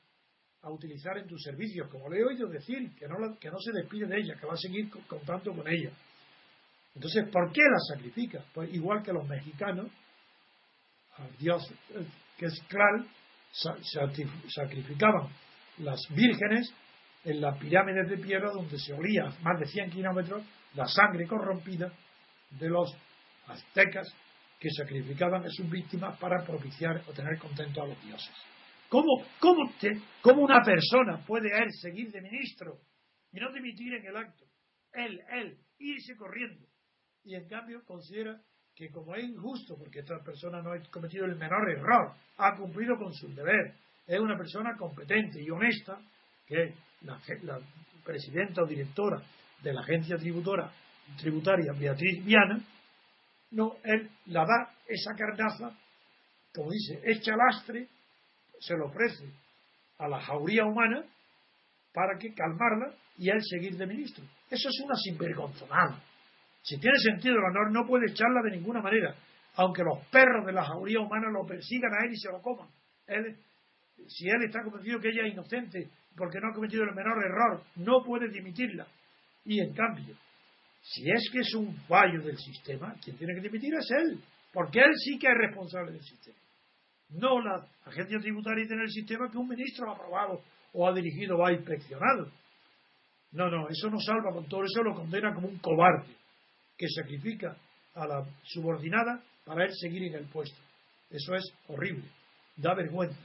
utilizar 0.71 1.19
en 1.19 1.27
tus 1.27 1.43
servicios, 1.43 1.89
como 1.91 2.09
le 2.09 2.21
he 2.21 2.25
oído 2.25 2.49
decir, 2.49 2.95
que 2.95 3.09
no, 3.09 3.17
que 3.39 3.51
no 3.51 3.59
se 3.59 3.73
despide 3.73 4.07
de 4.07 4.21
ella, 4.21 4.37
que 4.39 4.47
va 4.47 4.55
a 4.55 4.57
seguir 4.57 4.89
contando 5.09 5.53
con 5.53 5.67
ella. 5.67 5.91
Entonces, 6.95 7.29
¿por 7.31 7.53
qué 7.53 7.63
la 7.63 7.97
sacrifica? 7.97 8.45
Pues 8.55 8.73
igual 8.73 9.03
que 9.03 9.13
los 9.13 9.27
mexicanos, 9.27 9.91
al 11.17 11.37
dios 11.37 11.69
eh, 11.91 12.07
que 12.39 12.47
es 12.47 12.63
Kral, 12.69 13.07
sacrificaban 14.49 15.29
las 15.79 16.01
vírgenes 16.11 16.73
en 17.25 17.41
las 17.41 17.59
pirámides 17.59 18.09
de 18.09 18.19
piedra 18.19 18.53
donde 18.53 18.79
se 18.79 18.93
olía 18.93 19.25
más 19.43 19.59
de 19.59 19.67
100 19.67 19.91
kilómetros 19.91 20.45
la 20.75 20.87
sangre 20.87 21.27
corrompida 21.27 21.93
de 22.59 22.69
los 22.69 22.95
aztecas 23.47 24.09
que 24.59 24.71
sacrificaban 24.71 25.45
a 25.45 25.51
sus 25.51 25.69
víctimas 25.69 26.19
para 26.19 26.45
propiciar 26.45 27.03
o 27.09 27.13
tener 27.13 27.39
contento 27.39 27.83
a 27.83 27.87
los 27.87 28.01
dioses. 28.03 28.33
¿Cómo, 28.89 29.25
cómo, 29.41 29.73
cómo 30.21 30.43
una 30.43 30.61
persona 30.63 31.25
puede 31.27 31.49
él 31.49 31.69
seguir 31.81 32.13
de 32.13 32.21
ministro 32.21 32.79
y 33.33 33.41
no 33.41 33.53
dimitir 33.53 33.95
en 33.95 34.07
el 34.07 34.17
acto? 34.17 34.45
Él, 34.93 35.21
él, 35.33 35.59
irse 35.79 36.15
corriendo. 36.17 36.67
Y 37.25 37.35
en 37.35 37.49
cambio 37.49 37.83
considera 37.85 38.41
que 38.75 38.91
como 38.91 39.15
es 39.15 39.25
injusto, 39.25 39.77
porque 39.79 40.01
esta 40.01 40.23
persona 40.23 40.63
no 40.63 40.73
ha 40.73 40.91
cometido 40.91 41.25
el 41.25 41.37
menor 41.37 41.71
error, 41.71 42.15
ha 42.37 42.57
cumplido 42.57 42.97
con 42.97 43.13
su 43.13 43.35
deber, 43.35 43.75
es 44.07 44.21
una 44.21 44.37
persona 44.37 44.77
competente 44.77 45.43
y 45.43 45.51
honesta, 45.51 45.99
que 46.47 46.75
la, 47.03 47.19
la 47.43 47.59
presidenta 48.05 48.63
o 48.63 48.67
directora 48.67 49.23
de 49.63 49.73
la 49.73 49.81
agencia 49.81 50.17
tributora 50.17 50.73
tributaria 51.17 51.73
Beatriz 51.73 52.25
Viana, 52.25 52.61
no, 53.53 53.77
él 53.85 54.11
la 54.27 54.45
da 54.45 54.75
esa 54.87 55.15
carnaza, 55.15 55.77
como 56.55 56.71
dice, 56.71 57.01
echa 57.05 57.33
lastre, 57.37 57.89
se 58.59 58.75
lo 58.77 58.87
ofrece 58.87 59.25
a 59.99 60.09
la 60.09 60.21
jauría 60.21 60.65
humana 60.65 61.05
para 61.93 62.19
que 62.19 62.35
calmarla 62.35 62.95
y 63.19 63.29
él 63.29 63.41
seguir 63.43 63.77
de 63.77 63.87
ministro. 63.87 64.25
Eso 64.51 64.69
es 64.69 64.81
una 64.85 64.95
sinvergonzonada. 64.97 66.03
Si 66.63 66.79
tiene 66.79 66.97
sentido 66.99 67.35
el 67.35 67.45
honor, 67.45 67.73
no 67.73 67.87
puede 67.87 68.11
echarla 68.11 68.41
de 68.43 68.57
ninguna 68.57 68.81
manera, 68.81 69.15
aunque 69.57 69.83
los 69.83 70.07
perros 70.07 70.47
de 70.47 70.53
la 70.53 70.65
jauría 70.65 71.01
humana 71.01 71.29
lo 71.31 71.47
persigan 71.47 71.93
a 71.93 72.07
él 72.07 72.13
y 72.13 72.17
se 72.17 72.31
lo 72.31 72.41
coman. 72.41 72.69
Él, 73.07 73.37
si 74.09 74.29
él 74.29 74.45
está 74.45 74.63
convencido 74.63 75.01
que 75.01 75.09
ella 75.09 75.27
es 75.27 75.33
inocente 75.33 75.91
porque 76.17 76.41
no 76.41 76.49
ha 76.49 76.55
cometido 76.55 76.85
el 76.85 76.95
menor 76.95 77.23
error, 77.25 77.63
no 77.77 78.03
puede 78.05 78.29
dimitirla. 78.29 78.87
Y 79.45 79.61
en 79.61 79.75
cambio, 79.75 80.15
si 80.83 81.09
es 81.09 81.31
que 81.33 81.41
es 81.41 81.55
un 81.55 81.75
fallo 81.87 82.21
del 82.23 82.37
sistema, 82.37 82.95
quien 83.03 83.17
tiene 83.17 83.35
que 83.35 83.41
dimitir 83.41 83.73
es 83.75 83.89
él, 83.91 84.21
porque 84.53 84.81
él 84.81 84.93
sí 84.97 85.17
que 85.19 85.29
es 85.29 85.35
responsable 85.39 85.93
del 85.93 86.03
sistema. 86.03 86.37
No 87.11 87.41
la 87.41 87.65
agencia 87.85 88.19
tributaria 88.19 88.67
tiene 88.67 88.83
el 88.83 88.91
sistema 88.91 89.31
que 89.31 89.39
un 89.39 89.49
ministro 89.49 89.89
ha 89.89 89.95
aprobado 89.95 90.43
o 90.73 90.89
ha 90.89 90.93
dirigido 90.93 91.39
o 91.39 91.47
ha 91.47 91.53
inspeccionado. 91.53 92.31
No, 93.33 93.49
no, 93.49 93.69
eso 93.69 93.89
no 93.89 93.99
salva 94.01 94.33
con 94.33 94.47
todo 94.49 94.65
eso, 94.65 94.83
lo 94.83 94.95
condena 94.95 95.33
como 95.33 95.49
un 95.49 95.59
cobarde 95.59 96.15
que 96.77 96.89
sacrifica 96.89 97.57
a 97.95 98.07
la 98.07 98.25
subordinada 98.43 99.23
para 99.45 99.65
él 99.65 99.71
seguir 99.75 100.03
en 100.05 100.15
el 100.15 100.27
puesto. 100.27 100.59
Eso 101.09 101.35
es 101.35 101.45
horrible, 101.69 102.05
da 102.57 102.75
vergüenza. 102.75 103.21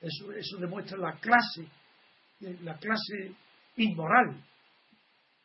Eso, 0.00 0.30
eso 0.32 0.58
demuestra 0.58 0.98
la 0.98 1.18
clase, 1.18 1.66
la 2.62 2.76
clase 2.76 3.32
inmoral 3.76 4.36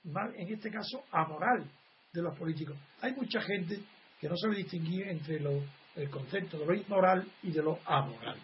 en 0.03 0.53
este 0.53 0.71
caso, 0.71 1.03
amoral 1.11 1.69
de 2.11 2.21
los 2.21 2.37
políticos. 2.37 2.77
Hay 3.01 3.13
mucha 3.13 3.41
gente 3.41 3.79
que 4.19 4.29
no 4.29 4.35
sabe 4.35 4.57
distinguir 4.57 5.07
entre 5.07 5.37
el 5.37 6.09
concepto 6.09 6.57
de 6.59 6.65
lo 6.65 6.73
inmoral 6.73 7.27
y 7.43 7.51
de 7.51 7.61
lo 7.61 7.79
amoral. 7.85 8.37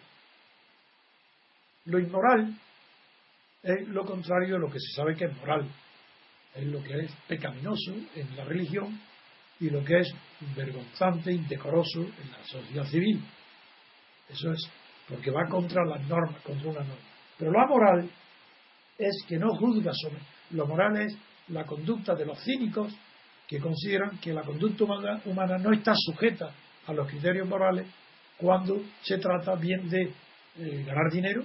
Lo 1.86 1.98
inmoral 1.98 2.54
es 3.62 3.88
lo 3.88 4.04
contrario 4.04 4.54
de 4.54 4.60
lo 4.60 4.70
que 4.70 4.78
se 4.78 4.94
sabe 4.94 5.16
que 5.16 5.24
es 5.24 5.36
moral. 5.36 5.68
Es 6.54 6.66
lo 6.66 6.82
que 6.82 6.98
es 6.98 7.12
pecaminoso 7.26 7.92
en 8.14 8.36
la 8.36 8.44
religión 8.44 9.00
y 9.60 9.70
lo 9.70 9.84
que 9.84 10.00
es 10.00 10.14
vergonzante, 10.56 11.32
indecoroso 11.32 12.00
en 12.00 12.32
la 12.32 12.44
sociedad 12.44 12.84
civil. 12.84 13.22
Eso 14.28 14.52
es 14.52 14.70
porque 15.08 15.30
va 15.30 15.48
contra 15.48 15.84
las 15.84 16.06
normas, 16.06 16.40
contra 16.42 16.68
una 16.68 16.80
norma. 16.80 17.04
Pero 17.38 17.50
lo 17.50 17.60
amoral 17.60 18.10
es 18.98 19.24
que 19.26 19.38
no 19.38 19.54
juzga 19.56 19.92
sobre. 19.94 20.20
Lo 20.50 20.66
moral 20.66 21.00
es 21.00 21.16
la 21.50 21.64
conducta 21.64 22.14
de 22.14 22.26
los 22.26 22.38
cínicos 22.42 22.94
que 23.46 23.58
consideran 23.58 24.18
que 24.18 24.32
la 24.32 24.42
conducta 24.42 24.84
humana, 25.24 25.58
no 25.58 25.72
está 25.72 25.92
sujeta 25.94 26.50
a 26.86 26.92
los 26.92 27.08
criterios 27.08 27.48
morales 27.48 27.86
cuando 28.36 28.82
se 29.02 29.18
trata 29.18 29.54
bien 29.54 29.88
de 29.88 30.12
eh, 30.58 30.84
ganar 30.86 31.10
dinero 31.10 31.42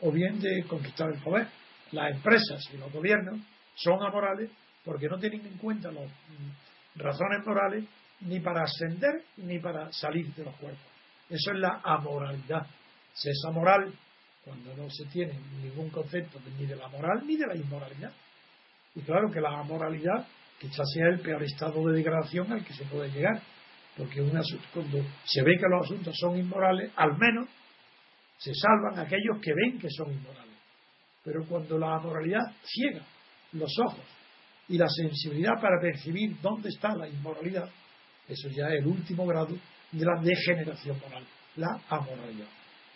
o 0.00 0.10
bien 0.10 0.40
de 0.40 0.64
conquistar 0.64 1.10
el 1.12 1.20
poder. 1.20 1.48
Las 1.92 2.14
empresas 2.16 2.62
y 2.72 2.78
los 2.78 2.90
gobiernos 2.90 3.38
son 3.74 4.02
amorales 4.02 4.50
porque 4.84 5.08
no 5.08 5.18
tienen 5.18 5.46
en 5.46 5.58
cuenta 5.58 5.92
las 5.92 6.06
mm, 6.06 6.98
razones 6.98 7.46
morales 7.46 7.84
ni 8.20 8.40
para 8.40 8.62
ascender 8.62 9.22
ni 9.36 9.58
para 9.58 9.92
salir 9.92 10.32
de 10.34 10.44
los 10.44 10.54
cuerpos. 10.56 10.82
Eso 11.28 11.52
es 11.52 11.58
la 11.58 11.80
amoralidad. 11.84 12.66
Se 13.12 13.30
es 13.30 13.42
amoral 13.46 13.92
cuando 14.44 14.74
no 14.74 14.88
se 14.90 15.04
tiene 15.06 15.38
ningún 15.62 15.90
concepto 15.90 16.38
ni 16.58 16.66
de 16.66 16.76
la 16.76 16.88
moral 16.88 17.22
ni 17.26 17.36
de 17.36 17.46
la 17.46 17.56
inmoralidad. 17.56 18.12
Y 18.94 19.00
claro 19.02 19.30
que 19.30 19.40
la 19.40 19.62
moralidad 19.62 20.26
quizás 20.58 20.86
sea 20.94 21.08
el 21.08 21.20
peor 21.20 21.42
estado 21.42 21.86
de 21.88 21.96
degradación 21.96 22.52
al 22.52 22.64
que 22.64 22.72
se 22.72 22.84
puede 22.84 23.10
llegar, 23.10 23.40
porque 23.96 24.22
cuando 24.72 25.04
se 25.24 25.42
ve 25.42 25.56
que 25.56 25.68
los 25.68 25.84
asuntos 25.84 26.14
son 26.18 26.38
inmorales, 26.38 26.92
al 26.96 27.16
menos 27.18 27.48
se 28.38 28.52
salvan 28.54 28.98
aquellos 28.98 29.38
que 29.40 29.52
ven 29.54 29.78
que 29.78 29.88
son 29.90 30.12
inmorales. 30.12 30.56
Pero 31.24 31.44
cuando 31.46 31.78
la 31.78 31.98
moralidad 31.98 32.42
ciega 32.64 33.04
los 33.52 33.70
ojos 33.78 34.04
y 34.68 34.78
la 34.78 34.88
sensibilidad 34.88 35.60
para 35.60 35.80
percibir 35.80 36.40
dónde 36.40 36.68
está 36.68 36.94
la 36.96 37.08
inmoralidad, 37.08 37.68
eso 38.28 38.48
ya 38.48 38.68
es 38.68 38.80
el 38.80 38.86
último 38.86 39.26
grado 39.26 39.54
de 39.92 40.04
la 40.04 40.20
degeneración 40.22 40.98
moral, 41.00 41.24
la 41.56 41.80
amoralidad. 41.88 42.48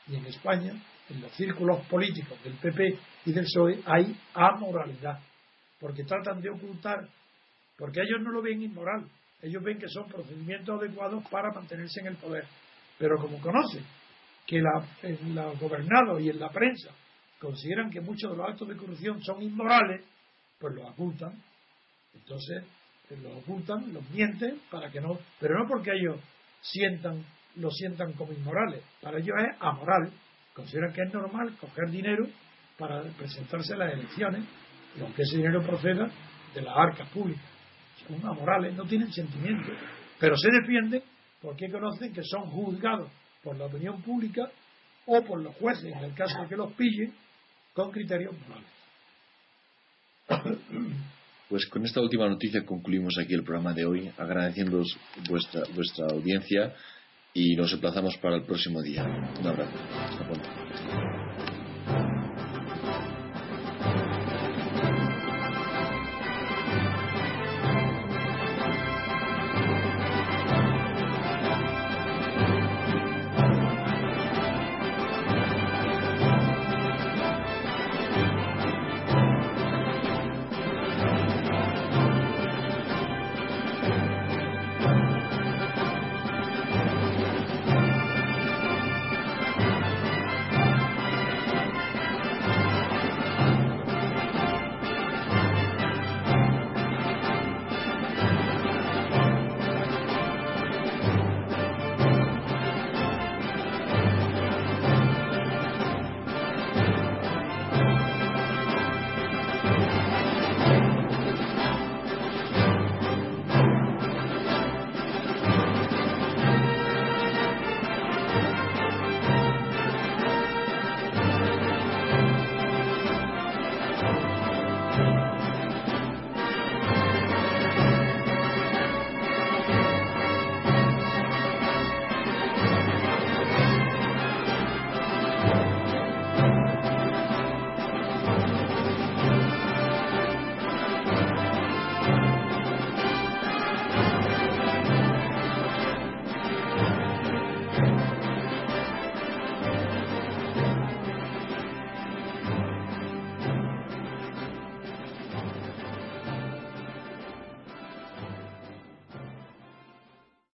Y 0.09 0.17
en 0.17 0.27
España, 0.27 0.73
en 1.11 1.21
los 1.21 1.33
círculos 1.33 1.85
políticos 1.87 2.43
del 2.43 2.55
PP 2.55 2.99
y 3.27 3.33
del 3.33 3.45
PSOE, 3.45 3.81
hay 3.85 4.17
amoralidad, 4.35 5.19
porque 5.79 6.05
tratan 6.05 6.41
de 6.41 6.51
ocultar, 6.51 7.09
porque 7.77 8.01
ellos 8.01 8.21
no 8.23 8.31
lo 8.31 8.43
ven 8.43 8.63
inmoral, 8.63 9.07
ellos 9.43 9.63
ven 9.63 9.79
que 9.79 9.89
son 9.89 10.09
procedimientos 10.09 10.81
adecuados 10.81 11.23
para 11.31 11.53
mantenerse 11.53 12.01
en 12.01 12.07
el 12.09 12.17
poder. 12.17 12.45
Pero 12.99 13.17
como 13.19 13.41
conocen 13.41 13.85
que 14.47 14.59
en 15.03 15.35
los 15.35 15.59
gobernados 15.59 16.21
y 16.21 16.31
en 16.31 16.41
la 16.41 16.49
prensa 16.51 16.91
consideran 17.39 17.91
que 17.91 18.01
muchos 18.01 18.31
de 18.31 18.37
los 18.37 18.49
actos 18.49 18.69
de 18.69 18.77
corrupción 18.77 19.23
son 19.23 19.43
inmorales, 19.43 20.05
pues 20.59 20.75
los 20.75 20.89
ocultan. 20.91 21.33
Entonces, 22.15 22.65
eh, 23.11 23.17
los 23.23 23.37
ocultan, 23.43 23.93
los 23.93 24.09
mienten 24.11 24.61
para 24.71 24.91
que 24.91 25.01
no, 25.01 25.19
pero 25.39 25.59
no 25.59 25.69
porque 25.69 25.91
ellos 25.93 26.19
sientan, 26.63 27.25
lo 27.57 27.71
sientan 27.71 28.13
como 28.15 28.33
inmorales, 28.33 28.83
para 29.03 29.19
ellos 29.19 29.37
es 29.39 29.57
amoral. 29.61 30.11
Consideran 30.55 30.93
que 30.93 31.03
es 31.03 31.13
normal 31.13 31.55
coger 31.61 31.91
dinero 31.91 32.27
para 32.79 33.03
presentarse 33.03 33.75
a 33.75 33.77
las 33.77 33.93
elecciones, 33.93 34.45
y 34.99 35.03
aunque 35.03 35.23
ese 35.23 35.37
dinero 35.39 35.63
proceda 35.63 36.11
de 36.55 36.63
las 36.63 36.77
arcas 36.77 37.09
públicas. 37.11 37.45
Son 38.07 38.25
amorales, 38.27 38.75
no 38.75 38.85
tienen 38.85 39.13
sentimiento, 39.13 39.73
pero 40.19 40.37
se 40.37 40.49
defienden 40.51 41.03
porque 41.41 41.71
conocen 41.71 42.13
que 42.13 42.23
son 42.23 42.51
juzgados 42.51 43.11
por 43.43 43.57
la 43.57 43.67
opinión 43.67 44.01
pública 44.03 44.51
o 45.07 45.23
por 45.23 45.43
los 45.43 45.55
jueces, 45.57 45.93
en 45.93 46.05
el 46.05 46.15
caso 46.15 46.41
de 46.43 46.49
que 46.49 46.57
los 46.57 46.73
pillen, 46.73 47.13
con 47.73 47.91
criterios 47.91 48.35
morales. 48.41 48.77
Pues 51.49 51.65
con 51.67 51.85
esta 51.85 52.01
última 52.01 52.29
noticia 52.29 52.65
concluimos 52.65 53.15
aquí 53.21 53.35
el 53.35 53.45
programa 53.45 53.73
de 53.73 53.85
hoy, 53.85 54.11
agradeciendo 54.19 54.83
vuestra, 55.29 55.63
vuestra 55.75 56.07
audiencia 56.07 56.75
y 57.33 57.55
nos 57.55 57.73
emplazamos 57.73 58.17
para 58.17 58.37
el 58.37 58.43
próximo 58.43 58.83
día. 58.83 59.05
Un 59.05 59.47
abrazo. 59.47 59.79